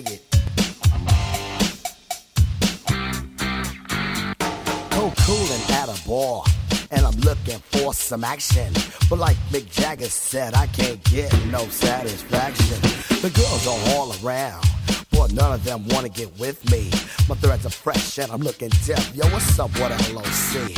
dig 0.00 0.10
it. 0.10 0.22
Cold 4.90 5.16
cooling 5.24 5.64
at 5.70 5.88
a 5.88 6.08
bar, 6.08 6.42
and 6.90 7.06
I'm 7.06 7.18
looking 7.20 7.60
for 7.72 7.94
some 7.94 8.22
action. 8.24 8.72
But 9.08 9.18
like 9.18 9.36
Mick 9.50 9.70
Jagger 9.70 10.08
said, 10.08 10.54
I 10.54 10.66
can't 10.66 11.02
get 11.04 11.32
no 11.46 11.66
satisfaction. 11.68 12.80
The 13.22 13.30
girls 13.30 13.66
are 13.66 13.80
all 13.94 14.12
around. 14.20 14.64
But 15.12 15.32
none 15.32 15.52
of 15.52 15.64
them 15.64 15.88
wanna 15.88 16.10
get 16.10 16.38
with 16.38 16.58
me. 16.70 16.90
My 17.28 17.36
threads 17.36 17.64
are 17.64 17.70
fresh 17.70 18.18
and 18.18 18.30
I'm 18.30 18.42
looking 18.42 18.70
deaf. 18.84 19.14
Yo, 19.14 19.24
what's 19.28 19.58
up, 19.58 19.70
what 19.80 19.90
LOC? 20.12 20.74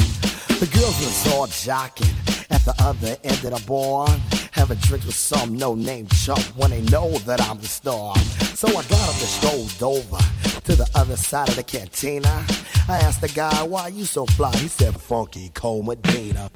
The 0.62 0.68
girls 0.72 0.96
was 1.00 1.34
all 1.34 1.46
jocking 1.48 2.14
at 2.50 2.64
the 2.64 2.74
other 2.78 3.16
end 3.24 3.44
of 3.44 3.52
the 3.58 3.64
bar. 3.66 4.08
Having 4.52 4.78
drinks 4.78 5.06
with 5.06 5.14
some 5.14 5.56
no-name 5.56 6.06
chump 6.08 6.44
when 6.56 6.70
they 6.70 6.82
know 6.82 7.10
that 7.26 7.40
I'm 7.40 7.58
the 7.58 7.66
star. 7.66 8.14
So 8.58 8.66
I 8.66 8.72
got 8.72 9.08
up 9.08 9.14
and 9.14 9.28
strolled 9.28 9.82
over 9.84 10.18
to 10.64 10.74
the 10.74 10.90
other 10.96 11.16
side 11.16 11.48
of 11.48 11.54
the 11.54 11.62
cantina. 11.62 12.44
I 12.88 12.98
asked 12.98 13.20
the 13.20 13.28
guy, 13.28 13.62
why 13.62 13.86
you 13.86 14.04
so 14.04 14.26
fly? 14.26 14.50
He 14.56 14.66
said, 14.66 15.00
Funky 15.00 15.52
Cold 15.54 15.86
Medina. 15.86 16.50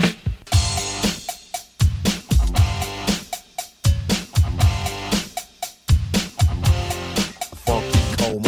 Funky 7.54 8.00
Cold 8.16 8.42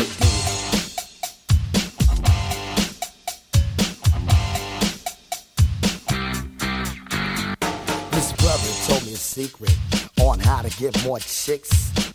This 8.11 8.33
brother 8.33 8.71
told 8.89 9.07
me 9.07 9.13
a 9.13 9.17
secret 9.17 9.79
on 10.21 10.41
how 10.41 10.63
to 10.63 10.71
get 10.71 11.05
more 11.05 11.21
chicks. 11.21 12.14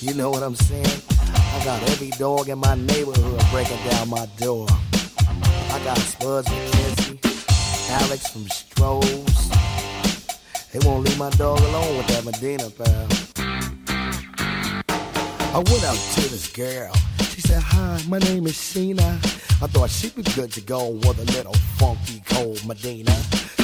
You 0.00 0.14
know 0.14 0.30
what 0.30 0.44
I'm 0.44 0.54
saying? 0.54 1.02
I 1.20 1.60
got 1.64 1.82
every 1.90 2.10
dog 2.10 2.48
in 2.48 2.58
my 2.58 2.76
neighborhood 2.76 3.42
breaking 3.50 3.78
down 3.90 4.08
my 4.08 4.26
door. 4.36 4.64
I 4.70 5.80
got 5.82 5.98
Spuds 5.98 6.46
MacKenzie, 6.48 7.18
Alex 7.90 8.28
from 8.28 8.44
Strohs. 8.44 9.50
They 10.70 10.78
won't 10.86 11.04
leave 11.04 11.18
my 11.18 11.30
dog 11.30 11.58
alone 11.58 11.96
with 11.96 12.06
that 12.06 12.24
Medina, 12.24 12.70
pal. 12.70 13.08
I 15.52 15.56
went 15.56 15.84
up 15.84 15.96
to 16.14 16.20
this 16.30 16.46
girl. 16.52 16.94
She 17.30 17.40
said, 17.40 17.60
Hi, 17.60 18.00
my 18.06 18.20
name 18.20 18.46
is 18.46 18.54
Sheena. 18.54 19.18
I 19.60 19.66
thought 19.66 19.90
she'd 19.90 20.14
be 20.14 20.22
good 20.22 20.52
to 20.52 20.60
go 20.60 20.90
with 20.90 21.18
a 21.18 21.24
little 21.32 21.54
funky 21.76 22.22
cold 22.28 22.64
Medina. 22.64 23.16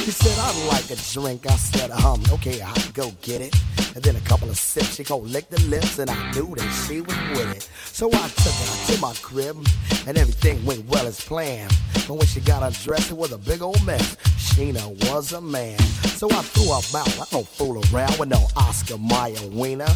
She 0.05 0.11
said, 0.11 0.37
I'd 0.37 0.67
like 0.67 0.91
a 0.91 1.01
drink. 1.13 1.47
I 1.49 1.55
said, 1.55 1.89
um, 1.89 2.21
okay, 2.33 2.61
I'll 2.61 2.91
go 2.93 3.09
get 3.23 3.41
it. 3.41 3.55
And 3.95 4.03
then 4.03 4.15
a 4.15 4.19
couple 4.19 4.47
of 4.47 4.55
sips, 4.55 4.97
she 4.97 5.03
go 5.03 5.17
lick 5.17 5.49
the 5.49 5.59
lips, 5.61 5.97
and 5.97 6.11
I 6.11 6.31
knew 6.31 6.53
that 6.53 6.85
she 6.85 7.01
was 7.01 7.17
with 7.31 7.57
it. 7.57 7.67
So 7.85 8.09
I 8.13 8.27
took 8.27 8.53
her 8.53 8.93
to 8.93 9.01
my 9.01 9.13
crib, 9.23 9.57
and 10.05 10.15
everything 10.15 10.63
went 10.63 10.85
well 10.85 11.07
as 11.07 11.19
planned. 11.21 11.75
But 12.07 12.13
when 12.17 12.27
she 12.27 12.39
got 12.39 12.61
undressed, 12.61 13.09
it 13.09 13.17
was 13.17 13.31
a 13.31 13.39
big 13.39 13.63
old 13.63 13.83
mess. 13.83 14.15
Sheena 14.37 14.87
was 15.09 15.33
a 15.33 15.41
man. 15.41 15.79
So 16.19 16.29
I 16.29 16.43
threw 16.43 16.65
her 16.65 16.99
out. 16.99 17.19
I 17.19 17.25
don't 17.31 17.47
fool 17.47 17.81
around 17.91 18.19
with 18.19 18.29
no 18.29 18.45
Oscar 18.55 18.99
Mayer 18.99 19.49
wiener. 19.49 19.89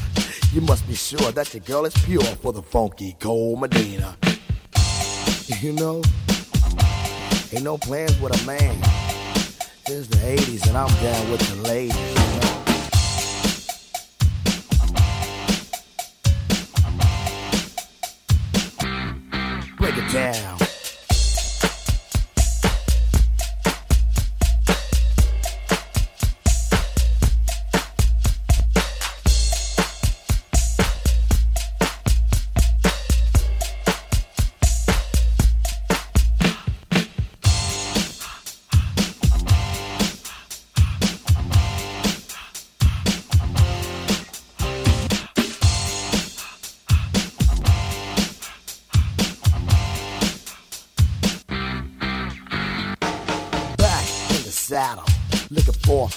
You 0.52 0.62
must 0.62 0.88
be 0.88 0.96
sure 0.96 1.32
that 1.34 1.54
your 1.54 1.62
girl 1.62 1.86
is 1.86 1.94
pure 1.94 2.24
for 2.24 2.52
the 2.52 2.64
funky 2.64 3.16
cold 3.20 3.62
Medina. 3.62 4.18
You 5.62 5.74
know, 5.74 6.02
ain't 7.54 7.64
no 7.64 7.78
plans 7.78 8.20
with 8.20 8.42
a 8.42 8.46
man. 8.48 9.09
It's 9.92 10.08
the 10.08 10.18
80s 10.18 10.68
and 10.68 10.78
I'm 10.78 10.88
down 11.02 11.32
with 11.32 11.42
the 11.50 11.56
ladies. 11.64 11.96
Break 19.78 19.98
it 19.98 20.14
down. 20.14 20.69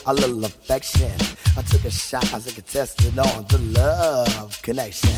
A 0.04 0.12
little 0.12 0.44
affection. 0.44 1.12
I 1.56 1.62
took 1.62 1.84
a 1.84 1.90
shot 1.90 2.32
as 2.34 2.48
a 2.48 2.52
contestant 2.52 3.16
on 3.18 3.44
the 3.44 3.58
love 3.78 4.60
connection. 4.62 5.10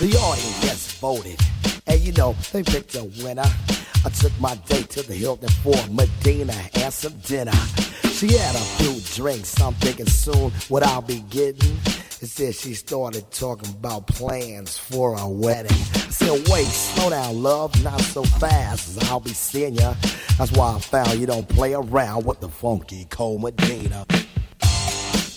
The 0.00 0.16
audience 0.20 0.92
voted, 0.98 1.38
and 1.86 2.00
you 2.00 2.10
know 2.12 2.34
they 2.52 2.64
picked 2.64 2.96
a 2.96 3.04
winner. 3.22 3.44
I 4.04 4.08
took 4.10 4.32
my 4.40 4.56
date 4.66 4.90
to 4.90 5.02
the 5.06 5.14
Hilton 5.14 5.50
for 5.62 5.76
Medina 5.88 6.54
and 6.74 6.92
some 6.92 7.12
dinner. 7.20 7.52
She 8.10 8.32
had 8.36 8.56
a 8.56 8.58
few 8.58 9.00
drinks, 9.14 9.60
I'm 9.60 9.74
thinking 9.74 10.06
soon 10.06 10.50
what 10.68 10.82
I'll 10.82 11.00
be 11.00 11.20
getting. 11.30 11.76
Instead, 12.20 12.56
she 12.56 12.74
started 12.74 13.30
talking 13.30 13.70
about 13.70 14.08
plans 14.08 14.76
for 14.76 15.14
a 15.16 15.28
wedding. 15.28 15.70
I 15.94 16.10
said, 16.10 16.48
wait, 16.48 16.66
slow 16.66 17.10
down, 17.10 17.40
love, 17.40 17.84
not 17.84 18.00
so 18.00 18.24
fast, 18.24 18.88
as 18.88 19.10
I'll 19.10 19.20
be 19.20 19.32
seeing 19.34 19.74
ya. 19.74 19.94
That's 20.38 20.50
why 20.52 20.74
I 20.74 20.78
found 20.80 21.20
you 21.20 21.26
don't 21.26 21.48
play 21.48 21.74
around 21.74 22.24
with 22.24 22.40
the 22.40 22.48
funky 22.48 23.06
Cold 23.10 23.42
Medina. 23.42 24.06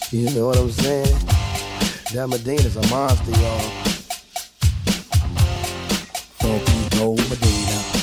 You 0.09 0.29
know 0.33 0.45
what 0.45 0.57
I'm 0.57 0.71
saying? 0.71 1.17
That 2.13 2.27
Medina's 2.29 2.77
a 2.77 2.87
monster, 2.87 3.31
y'all. 3.31 3.59
Funky 6.39 6.97
Cold 6.97 7.29
Medina. 7.29 7.96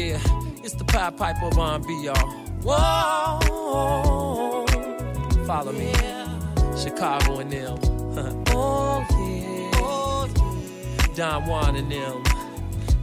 Yeah, 0.00 0.18
it's 0.64 0.72
the 0.72 0.84
Pied 0.84 1.18
Piper 1.18 1.44
of 1.48 1.58
R&B, 1.58 2.04
y'all. 2.04 2.30
Whoa, 2.64 3.38
follow 5.46 5.72
me, 5.72 5.92
Chicago 6.74 7.40
and 7.40 7.52
them. 7.52 7.78
oh 8.48 9.04
yeah, 9.10 9.70
oh 9.74 10.26
yeah. 10.34 11.14
Don 11.14 11.46
Juan 11.46 11.76
and 11.76 11.92
them. 11.92 12.22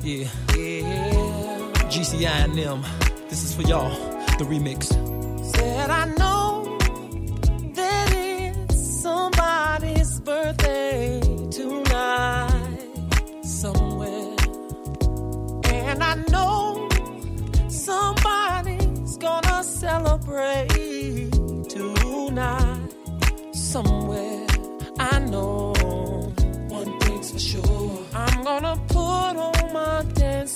Yeah, 0.01 0.27
yeah. 0.55 1.71
GCI 1.85 2.25
and 2.25 2.57
them. 2.57 2.83
This 3.29 3.43
is 3.43 3.53
for 3.53 3.61
y'all, 3.61 3.91
the 4.39 4.45
remix. 4.45 5.06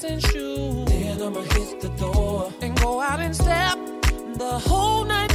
Dancing 0.01 0.31
shoes. 0.31 0.85
Then 0.85 1.21
I'ma 1.21 1.41
hit 1.41 1.81
the 1.81 1.89
door 1.89 2.51
and 2.61 2.79
go 2.79 2.99
out 3.01 3.19
and 3.19 3.35
step 3.35 3.77
the 4.35 4.59
whole 4.59 5.05
night 5.05 5.30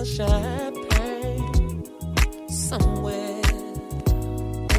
the 0.00 0.06
champagne 0.06 1.84
somewhere. 2.48 3.42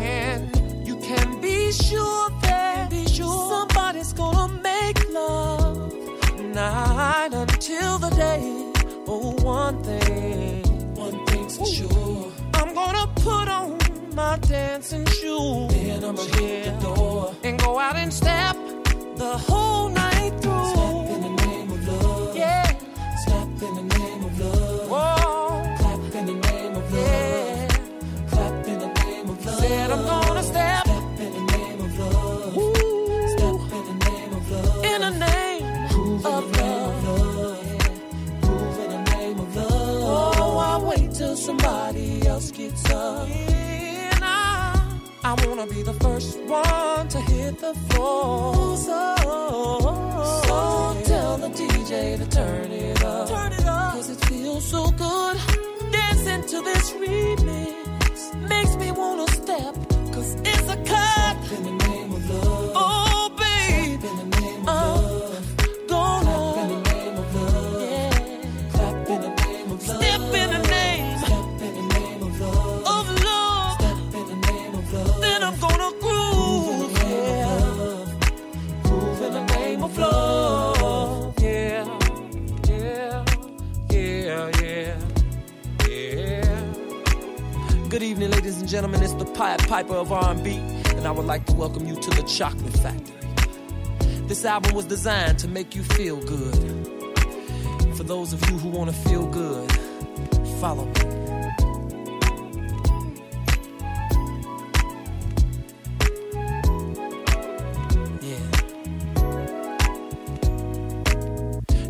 And 0.02 0.88
you 0.88 0.96
can 0.98 1.40
be 1.40 1.72
sure 1.72 2.30
that 2.42 2.90
be 2.90 3.06
sure 3.08 3.50
somebody's 3.50 4.14
gonna 4.14 4.52
make 4.64 4.98
love 5.12 5.94
night 6.40 7.34
until 7.34 8.00
the 8.00 8.10
day. 8.10 8.72
Oh, 9.08 9.36
one 9.44 9.84
thing, 9.84 10.64
one 10.96 11.24
thing's 11.28 11.56
for 11.56 11.68
sure. 11.68 12.32
I'm 12.56 12.74
gonna 12.74 13.06
put 13.18 13.48
on 13.48 13.78
my 14.16 14.40
dancing 14.40 15.06
shoes. 15.06 15.68
Then 15.72 16.04
I'ma 16.04 16.24
hit 16.36 16.66
the 16.66 16.96
door 16.96 17.36
and 17.44 17.60
go 17.60 17.78
out 17.78 17.96
and 17.96 18.12
step 18.12 18.56
the 19.18 19.38
whole 19.38 19.90
night 19.90 20.01
somebody 41.52 42.26
else 42.28 42.52
gets 42.52 42.90
up. 42.90 43.28
I 45.24 45.34
wanna 45.46 45.68
be 45.68 45.82
the 45.84 45.98
first 46.06 46.40
one 46.42 47.08
to 47.10 47.20
hit 47.32 47.60
the 47.60 47.74
floor. 47.90 48.78
So, 48.78 49.16
so 50.48 50.58
tell 51.12 51.38
the 51.38 51.50
DJ 51.60 52.18
to 52.22 52.28
turn 52.30 52.72
it 52.72 53.04
up. 53.04 53.28
Turn 53.30 53.52
it 53.54 53.66
up. 53.66 53.94
Cause 53.94 54.10
it 54.10 54.26
feels 54.26 54.66
so 54.66 54.92
good. 54.92 55.38
Dancing 55.92 56.44
to 56.52 56.58
this 56.70 56.86
remix 57.04 58.50
makes 58.54 58.74
me 58.78 58.92
wanna 58.92 59.28
step. 59.42 59.74
Cause 60.14 60.36
it's 60.52 60.68
a 60.76 60.78
cut. 60.86 61.81
Gentlemen. 88.72 89.04
It's 89.04 89.14
the 89.16 89.26
Pied 89.26 89.60
Piper 89.68 89.96
of 89.96 90.14
R&B, 90.14 90.56
and 90.96 91.06
I 91.06 91.12
would 91.12 91.26
like 91.26 91.46
to 91.48 91.54
welcome 91.54 91.86
you 91.88 91.94
to 91.94 92.10
the 92.12 92.22
Chocolate 92.22 92.72
Factory. 92.78 93.18
This 94.30 94.46
album 94.46 94.74
was 94.74 94.86
designed 94.86 95.40
to 95.40 95.50
make 95.50 95.76
you 95.76 95.84
feel 95.84 96.16
good. 96.22 96.56
For 97.98 98.04
those 98.04 98.32
of 98.32 98.50
you 98.50 98.58
who 98.58 98.70
want 98.70 98.90
to 98.90 98.96
feel 99.10 99.26
good, 99.26 99.70
follow 100.62 100.86
me. 100.86 100.94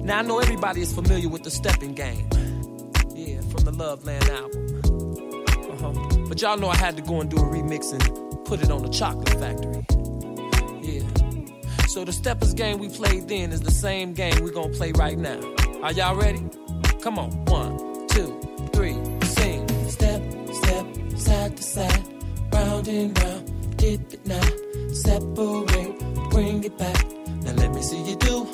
Now 0.04 0.18
I 0.18 0.22
know 0.24 0.40
everybody 0.40 0.82
is 0.82 0.92
familiar 0.92 1.30
with 1.30 1.44
the 1.44 1.52
stepping 1.52 1.94
game. 1.94 2.28
Yeah, 3.14 3.42
from 3.52 3.66
the 3.66 3.72
Loveland 3.72 4.28
album. 4.28 4.71
Y'all 6.42 6.58
know 6.58 6.70
I 6.70 6.76
had 6.76 6.96
to 6.98 7.04
go 7.04 7.22
and 7.22 7.30
do 7.30 7.38
a 7.38 7.42
remix 7.42 7.94
and 7.94 8.46
put 8.46 8.64
it 8.64 8.72
on 8.72 8.82
the 8.82 8.90
Chocolate 8.90 9.30
Factory. 9.30 9.86
Yeah. 10.82 11.86
So 11.86 12.04
the 12.04 12.12
steppers 12.12 12.56
game 12.56 12.80
we 12.80 12.90
played 12.90 13.28
then 13.28 13.52
is 13.52 13.62
the 13.62 13.70
same 13.70 14.14
game 14.14 14.34
we're 14.42 14.50
gonna 14.50 14.74
play 14.74 14.92
right 14.94 15.20
now. 15.20 15.40
Are 15.84 15.92
y'all 15.92 16.16
ready? 16.16 16.44
Come 17.02 17.20
on. 17.20 17.30
One, 17.46 18.08
two, 18.08 18.42
three, 18.74 18.98
sing. 19.24 19.68
Step, 19.88 20.22
step, 20.52 20.86
side 21.16 21.58
to 21.58 21.64
side, 21.64 22.04
round 22.52 22.88
and 22.88 23.20
round, 23.22 23.78
dip 23.78 24.12
it 24.12 24.26
now, 24.26 24.42
separate, 24.94 26.00
bring 26.32 26.64
it 26.64 26.76
back. 26.76 27.06
Now 27.44 27.54
let 27.54 27.72
me 27.72 27.84
see 27.84 28.02
you 28.02 28.16
do 28.16 28.46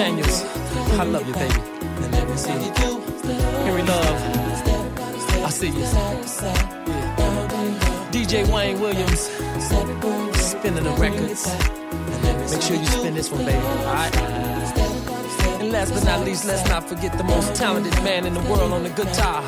Daniels. 0.00 0.44
I 0.98 1.04
love 1.04 1.28
you, 1.28 1.34
baby. 1.34 1.60
Now 2.00 2.08
let 2.08 2.26
me 2.26 2.34
see 2.34 2.54
you 2.54 2.72
Henry 3.64 3.82
Love. 3.82 4.18
I 5.44 5.50
see 5.50 5.66
you. 5.66 5.84
DJ 8.10 8.50
Wayne 8.50 8.80
Williams. 8.80 9.28
Spinning 10.40 10.84
the 10.84 10.90
records. 10.92 11.44
Make 12.50 12.62
sure 12.62 12.76
you 12.76 12.86
spin 12.86 13.12
this 13.12 13.30
one, 13.30 13.44
baby. 13.44 13.58
Alright? 13.58 14.16
And 15.60 15.70
last 15.70 15.92
but 15.92 16.02
not 16.06 16.24
least, 16.24 16.46
let's 16.46 16.66
not 16.66 16.88
forget 16.88 17.18
the 17.18 17.24
most 17.24 17.54
talented 17.54 17.92
man 18.02 18.24
in 18.24 18.32
the 18.32 18.40
world 18.48 18.72
on 18.72 18.84
the 18.84 18.88
guitar. 18.88 19.42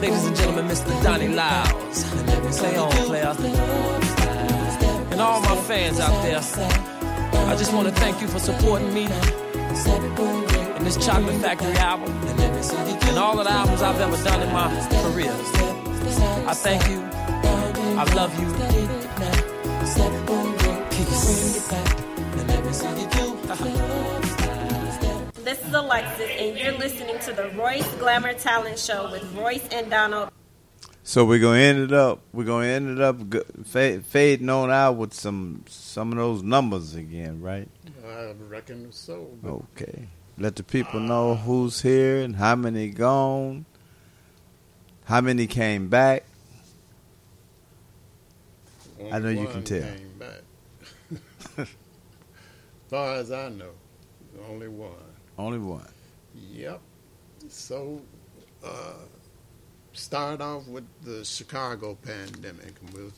Ladies 0.00 0.24
and 0.24 0.34
gentlemen, 0.34 0.66
Mr. 0.66 0.90
Donnie 1.04 1.28
Lyles. 1.28 2.02
Play 2.58 2.76
on, 2.76 2.90
player. 3.06 3.32
And 5.12 5.20
all 5.20 5.40
my 5.40 5.56
fans 5.68 6.00
out 6.00 6.20
there, 6.24 6.38
I 7.48 7.54
just 7.54 7.72
want 7.72 7.86
to 7.86 7.94
thank 7.94 8.20
you 8.20 8.26
for 8.26 8.40
supporting 8.40 8.92
me 8.92 9.06
in 9.86 10.84
this 10.84 10.96
Chocolate 11.04 11.40
Factory 11.40 11.72
album 11.74 12.12
and 12.12 13.18
all 13.18 13.38
of 13.38 13.44
the 13.44 13.52
albums 13.52 13.82
I've 13.82 14.00
ever 14.00 14.16
done 14.24 14.42
in 14.42 14.52
my 14.52 14.68
career. 15.02 15.32
I 16.46 16.54
thank 16.54 16.88
you. 16.88 17.00
I 17.96 18.04
love 18.14 18.32
you. 18.40 18.46
Peace. 20.90 21.70
This 25.44 25.60
is 25.66 25.74
Alexis, 25.74 26.30
and 26.38 26.58
you're 26.58 26.72
listening 26.72 27.18
to 27.20 27.32
the 27.32 27.50
Royce 27.50 27.86
Glamour 27.96 28.34
Talent 28.34 28.78
Show 28.78 29.10
with 29.12 29.24
Royce 29.34 29.68
and 29.68 29.90
Donald. 29.90 30.30
So 31.02 31.24
we're 31.26 31.38
gonna 31.38 31.58
end 31.58 31.80
it 31.80 31.92
up. 31.92 32.20
We're 32.32 32.44
gonna 32.44 32.66
end 32.66 32.98
it 32.98 33.00
up 33.00 33.20
fading 33.66 34.48
on 34.48 34.70
out 34.70 34.96
with 34.96 35.12
some 35.12 35.64
some 35.68 36.12
of 36.12 36.18
those 36.18 36.42
numbers 36.42 36.94
again, 36.94 37.42
right? 37.42 37.63
I 38.74 38.76
reckon 38.76 38.92
so. 38.92 39.28
Okay. 39.44 40.08
Let 40.36 40.56
the 40.56 40.64
people 40.64 41.00
know 41.00 41.36
who's 41.36 41.80
here 41.80 42.20
and 42.20 42.34
how 42.34 42.56
many 42.56 42.88
gone, 42.88 43.66
how 45.04 45.20
many 45.20 45.46
came 45.46 45.86
back. 45.88 46.24
I 49.12 49.20
know 49.20 49.28
you 49.28 49.46
can 49.46 49.62
tell. 49.62 49.82
Came 49.82 50.18
back. 50.18 50.40
as 51.58 51.68
far 52.90 53.14
as 53.16 53.30
I 53.30 53.50
know, 53.50 53.70
only 54.48 54.66
one. 54.68 54.90
Only 55.38 55.58
one. 55.58 55.86
Yep. 56.34 56.80
So, 57.48 58.00
uh, 58.64 58.94
start 59.92 60.40
off 60.40 60.66
with 60.66 60.86
the 61.04 61.24
Chicago 61.24 61.96
pandemic. 62.02 62.74
And 62.80 62.90
we'll 62.92 63.12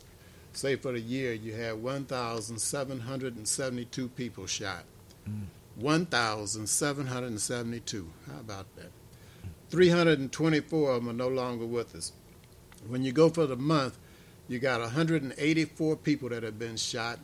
say 0.53 0.77
for 0.77 0.93
the 0.93 1.01
year 1.01 1.33
you 1.33 1.55
had 1.55 1.83
1,772 1.83 4.09
people 4.09 4.47
shot. 4.47 4.85
1,772. 5.77 8.11
How 8.27 8.41
about 8.41 8.67
that? 8.77 8.91
324 9.71 10.91
of 10.91 11.05
them 11.05 11.11
are 11.11 11.13
no 11.13 11.29
longer 11.29 11.67
with 11.67 11.95
us. 11.95 12.13
When 12.87 13.03
you 13.03 13.13
go 13.13 13.31
for 13.31 13.47
the 13.47 13.57
month, 13.57 13.99
you 14.49 14.59
got 14.59 14.81
184 14.81 15.97
people 15.97 16.29
that 16.29 16.43
have 16.45 16.59
been 16.59 16.77
shot, 16.77 17.19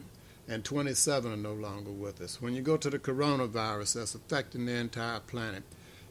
and 0.49 0.65
27 0.65 1.33
are 1.33 1.37
no 1.37 1.53
longer 1.53 1.93
with 1.93 2.21
us. 2.21 2.43
When 2.43 2.55
you 2.55 2.63
go 2.63 2.77
to 2.77 2.91
the 2.91 2.99
coronavirus 2.99 3.95
that's 3.95 4.17
affecting 4.17 4.67
the 4.67 4.75
entire 4.75 5.21
planet, 5.21 5.63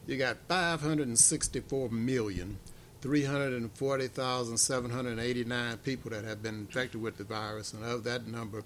you 0.06 0.16
got 0.16 0.38
564 0.48 1.90
million. 1.90 2.58
340,789 3.02 5.76
people 5.78 6.10
that 6.12 6.24
have 6.24 6.42
been 6.42 6.60
infected 6.60 7.02
with 7.02 7.18
the 7.18 7.24
virus, 7.24 7.74
and 7.74 7.84
of 7.84 8.04
that 8.04 8.28
number, 8.28 8.62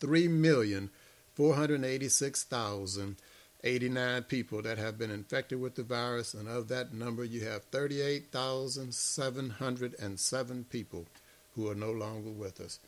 3,486,089 1.42 4.28
people 4.28 4.62
that 4.62 4.78
have 4.78 5.00
been 5.00 5.10
infected 5.10 5.60
with 5.60 5.74
the 5.76 5.84
virus, 5.84 6.36
and 6.36 6.48
of 6.48 6.68
that 6.68 6.94
number, 6.94 7.24
you 7.24 7.42
have 7.42 7.64
38,707 7.66 10.66
people 10.70 11.08
who 11.56 11.68
are 11.70 11.76
no 11.76 11.92
longer 11.92 12.30
with 12.30 12.62
us. 12.62 12.80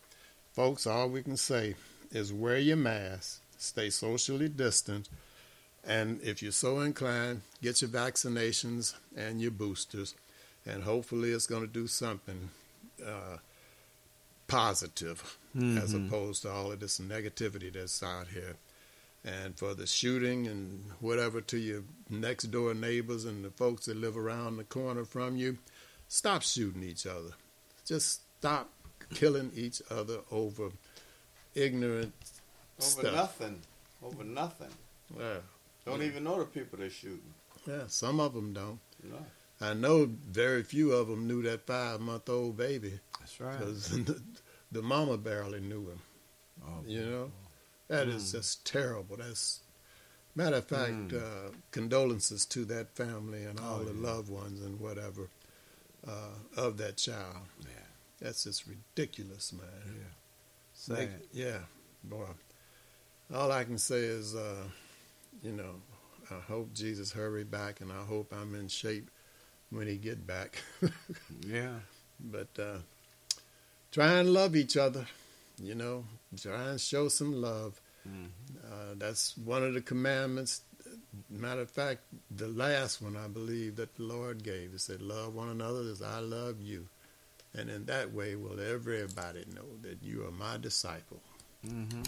Folks, 0.53 0.85
all 0.85 1.09
we 1.09 1.23
can 1.23 1.37
say 1.37 1.73
is 2.11 2.31
wear 2.31 2.59
your 2.59 2.77
mask, 2.77 3.41
stay 3.57 3.89
socially 3.89 4.49
distant, 4.49 5.09
and 5.83 6.21
if 6.21 6.43
you're 6.43 6.51
so 6.51 6.81
inclined, 6.81 7.41
get 7.61 7.81
your 7.81 7.89
vaccinations 7.89 8.93
and 9.17 9.41
your 9.41 9.49
boosters, 9.49 10.13
and 10.65 10.83
hopefully 10.83 11.31
it's 11.31 11.47
going 11.47 11.63
to 11.63 11.67
do 11.67 11.87
something 11.87 12.51
uh, 13.03 13.37
positive 14.47 15.39
as 15.55 15.93
Mhm. 15.93 16.07
opposed 16.07 16.41
to 16.43 16.51
all 16.51 16.71
of 16.71 16.79
this 16.79 16.99
negativity 16.99 17.71
that's 17.71 18.01
out 18.03 18.27
here. 18.29 18.55
And 19.23 19.57
for 19.57 19.73
the 19.73 19.87
shooting 19.87 20.47
and 20.47 20.91
whatever 20.99 21.39
to 21.41 21.57
your 21.57 21.83
next 22.09 22.45
door 22.51 22.73
neighbors 22.73 23.23
and 23.25 23.45
the 23.45 23.51
folks 23.51 23.85
that 23.85 23.95
live 23.97 24.17
around 24.17 24.57
the 24.57 24.63
corner 24.65 25.05
from 25.05 25.37
you, 25.37 25.59
stop 26.07 26.41
shooting 26.41 26.83
each 26.83 27.05
other. 27.05 27.31
Just 27.85 28.21
stop 28.39 28.69
killing 29.13 29.51
each 29.55 29.81
other 29.89 30.21
over 30.31 30.71
ignorant 31.55 32.13
Over 32.81 32.89
stuff. 32.89 33.13
nothing. 33.13 33.61
over 34.01 34.23
nothing. 34.23 34.71
Yeah. 35.17 35.39
Don't 35.85 36.01
even 36.01 36.23
know 36.25 36.39
the 36.39 36.45
people 36.45 36.79
they're 36.79 36.89
shooting. 36.89 37.33
Yeah, 37.65 37.87
some 37.87 38.19
of 38.19 38.33
them 38.33 38.51
don't. 38.53 38.79
No. 39.03 39.25
I 39.61 39.73
know 39.73 40.05
very 40.05 40.63
few 40.63 40.91
of 40.91 41.07
them 41.07 41.27
knew 41.27 41.41
that 41.43 41.65
five 41.65 42.01
month 42.01 42.27
old 42.27 42.57
baby. 42.57 42.99
That's 43.19 43.39
right. 43.39 43.59
The, 44.73 44.81
mama 44.81 45.17
barely 45.17 45.59
knew 45.61 45.89
him. 45.89 46.01
Oh, 46.65 46.83
you 46.85 47.05
know, 47.05 47.31
that 47.87 48.07
is 48.07 48.23
Mm. 48.23 48.31
just 48.33 48.65
terrible. 48.65 49.17
That's 49.17 49.61
matter 50.35 50.57
of 50.57 50.67
fact, 50.67 51.09
Mm. 51.09 51.21
uh, 51.21 51.51
condolences 51.71 52.45
to 52.47 52.65
that 52.65 52.95
family 52.95 53.43
and 53.43 53.59
all 53.59 53.81
Oh, 53.81 53.83
the 53.85 53.93
yeah. 53.93 54.01
loved 54.07 54.29
ones 54.29 54.61
and 54.61 54.79
whatever 54.79 55.29
uh, 56.07 56.35
of 56.57 56.77
that 56.77 56.97
child. 56.97 57.47
Yeah. 57.61 57.87
That's 58.19 58.43
just 58.43 58.65
ridiculous, 58.67 59.53
man. 59.53 59.69
Yeah. 59.85 60.13
Sad. 60.73 61.21
yeah, 61.31 61.59
boy. 62.03 62.27
All 63.33 63.51
I 63.51 63.63
can 63.63 63.77
say 63.77 64.01
is, 64.01 64.35
uh, 64.35 64.67
you 65.41 65.51
know, 65.53 65.81
I 66.29 66.39
hope 66.39 66.73
Jesus 66.73 67.11
hurry 67.13 67.43
back, 67.45 67.79
and 67.81 67.91
I 67.91 68.03
hope 68.03 68.33
I'm 68.33 68.53
in 68.55 68.67
shape 68.67 69.09
when 69.69 69.87
he 69.87 69.97
get 69.97 70.25
back. 70.27 70.61
Yeah. 71.47 71.79
But 72.19 72.57
uh, 72.59 72.79
try 73.93 74.13
and 74.19 74.33
love 74.33 74.55
each 74.57 74.75
other, 74.75 75.05
you 75.61 75.75
know. 75.75 76.03
Try 76.41 76.71
and 76.71 76.81
show 76.81 77.07
some 77.09 77.41
love. 77.41 77.79
Uh, 78.05 78.95
that's 78.97 79.37
one 79.37 79.63
of 79.63 79.73
the 79.73 79.81
commandments. 79.81 80.61
Matter 81.29 81.61
of 81.61 81.69
fact, 81.69 82.01
the 82.35 82.47
last 82.47 83.01
one 83.01 83.15
I 83.15 83.27
believe 83.27 83.75
that 83.77 83.95
the 83.95 84.03
Lord 84.03 84.43
gave. 84.43 84.73
It 84.73 84.81
said, 84.81 85.01
"Love 85.01 85.35
one 85.35 85.49
another 85.49 85.81
as 85.91 86.01
I 86.01 86.19
love 86.19 86.59
you," 86.59 86.89
and 87.53 87.69
in 87.69 87.85
that 87.85 88.11
way 88.13 88.35
will 88.35 88.59
everybody 88.59 89.45
know 89.55 89.77
that 89.83 90.01
you 90.01 90.25
are 90.25 90.31
my 90.31 90.57
disciple. 90.57 91.21
Mm-hmm. 91.65 92.03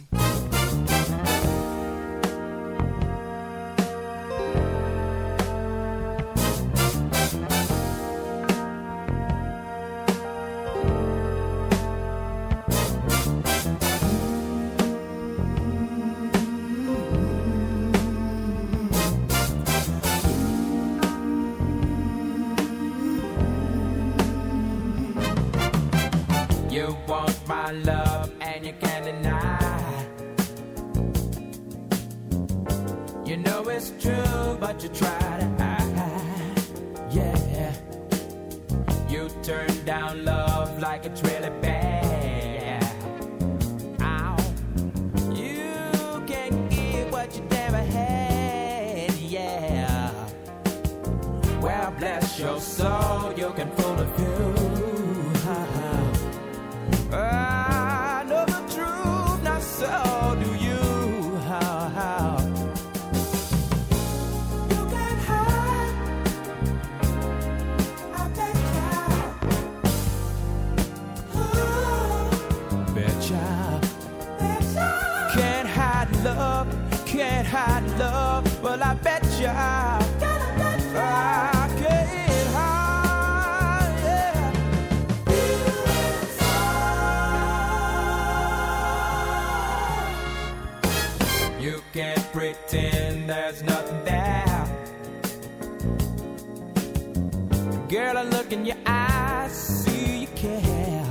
Girl, 97.96 98.18
I 98.18 98.24
look 98.24 98.52
in 98.52 98.66
your 98.66 98.76
eyes, 98.86 99.54
see 99.54 100.22
you 100.22 100.28
care. 100.36 101.06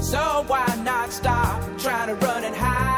So 0.00 0.44
why 0.46 0.64
not 0.82 1.12
stop 1.12 1.60
trying 1.78 2.08
to 2.08 2.14
run 2.14 2.44
and 2.44 2.56
hide? 2.56 2.95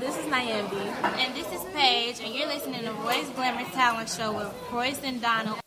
This 0.00 0.18
is 0.18 0.24
Niambi. 0.24 0.74
And 1.04 1.36
this 1.36 1.46
is 1.52 1.64
Paige, 1.72 2.18
and 2.20 2.34
you're 2.34 2.48
listening 2.48 2.82
to 2.82 2.92
Royce 2.94 3.28
Glamour 3.30 3.64
Talent 3.70 4.08
Show 4.08 4.32
with 4.32 4.52
Royce 4.72 5.00
and 5.04 5.22
Donald. 5.22 5.60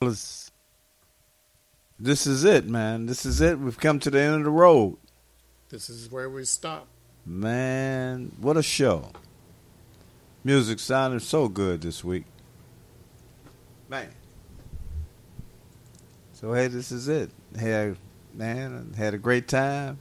This 0.00 0.52
is 1.98 2.44
it, 2.44 2.66
man. 2.66 3.06
This 3.06 3.26
is 3.26 3.40
it. 3.40 3.58
We've 3.58 3.78
come 3.78 3.98
to 3.98 4.10
the 4.10 4.20
end 4.20 4.36
of 4.36 4.44
the 4.44 4.50
road. 4.50 4.96
This 5.70 5.90
is 5.90 6.08
where 6.08 6.30
we 6.30 6.44
stop. 6.44 6.86
Man, 7.26 8.30
what 8.40 8.56
a 8.56 8.62
show. 8.62 9.10
Music 10.44 10.78
sounded 10.78 11.22
so 11.22 11.48
good 11.48 11.80
this 11.80 12.04
week. 12.04 12.26
Man. 13.88 14.08
So, 16.34 16.52
hey, 16.52 16.68
this 16.68 16.92
is 16.92 17.08
it. 17.08 17.30
Hey, 17.58 17.94
man, 18.34 18.94
had 18.96 19.14
a 19.14 19.18
great 19.18 19.48
time 19.48 19.98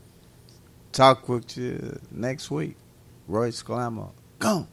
talk 0.91 1.29
with 1.29 1.57
you 1.57 1.99
next 2.11 2.51
week. 2.51 2.75
Royce 3.27 3.61
Glamour. 3.61 4.09
Go. 4.39 4.67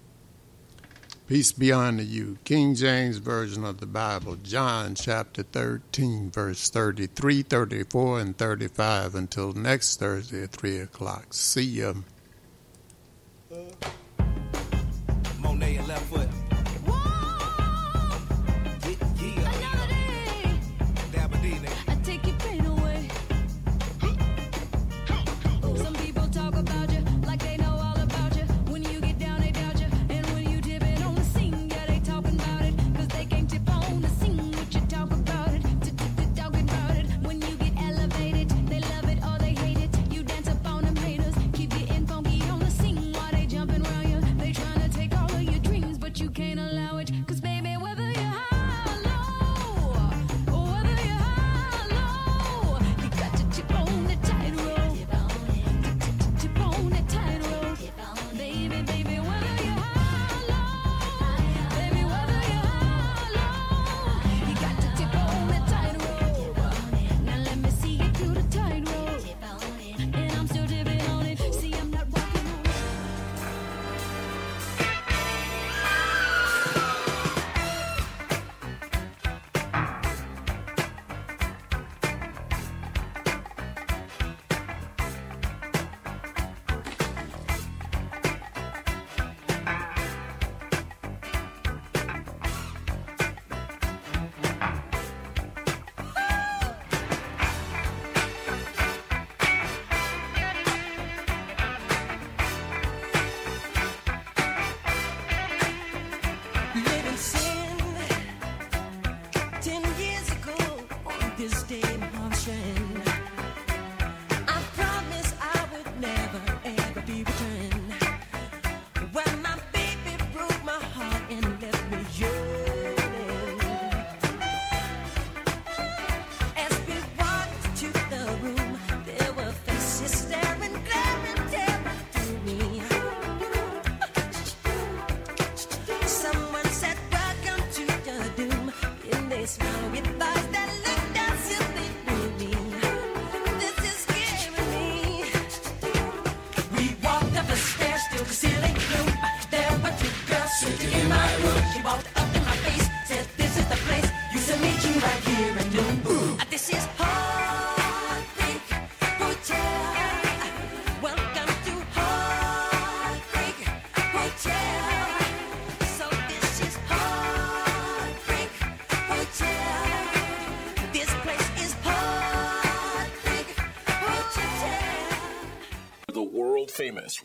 Peace 1.29 1.53
be 1.53 1.71
unto 1.71 2.03
you. 2.03 2.39
King 2.45 2.75
James 2.75 3.19
Version 3.19 3.63
of 3.63 3.81
the 3.81 3.87
Bible, 3.87 4.37
John 4.37 4.95
chapter 4.95 5.43
13, 5.43 6.31
verse 6.31 6.71
33, 6.71 7.43
34, 7.43 8.21
and 8.21 8.39
35. 8.39 9.15
Until 9.15 9.53
next 9.53 10.01
Thursday 10.01 10.45
at 10.45 10.53
3 10.53 10.79
o'clock. 10.79 11.35
See 11.35 11.63
ya. 11.63 11.93
Monet 15.39 15.87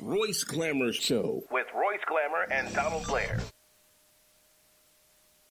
Royce 0.06 0.44
Glamour 0.44 0.92
Show 0.92 1.46
with 1.50 1.66
Royce 1.74 2.02
Glamour 2.10 2.52
and 2.52 2.74
Donald 2.76 3.08
Blair. 3.08 3.40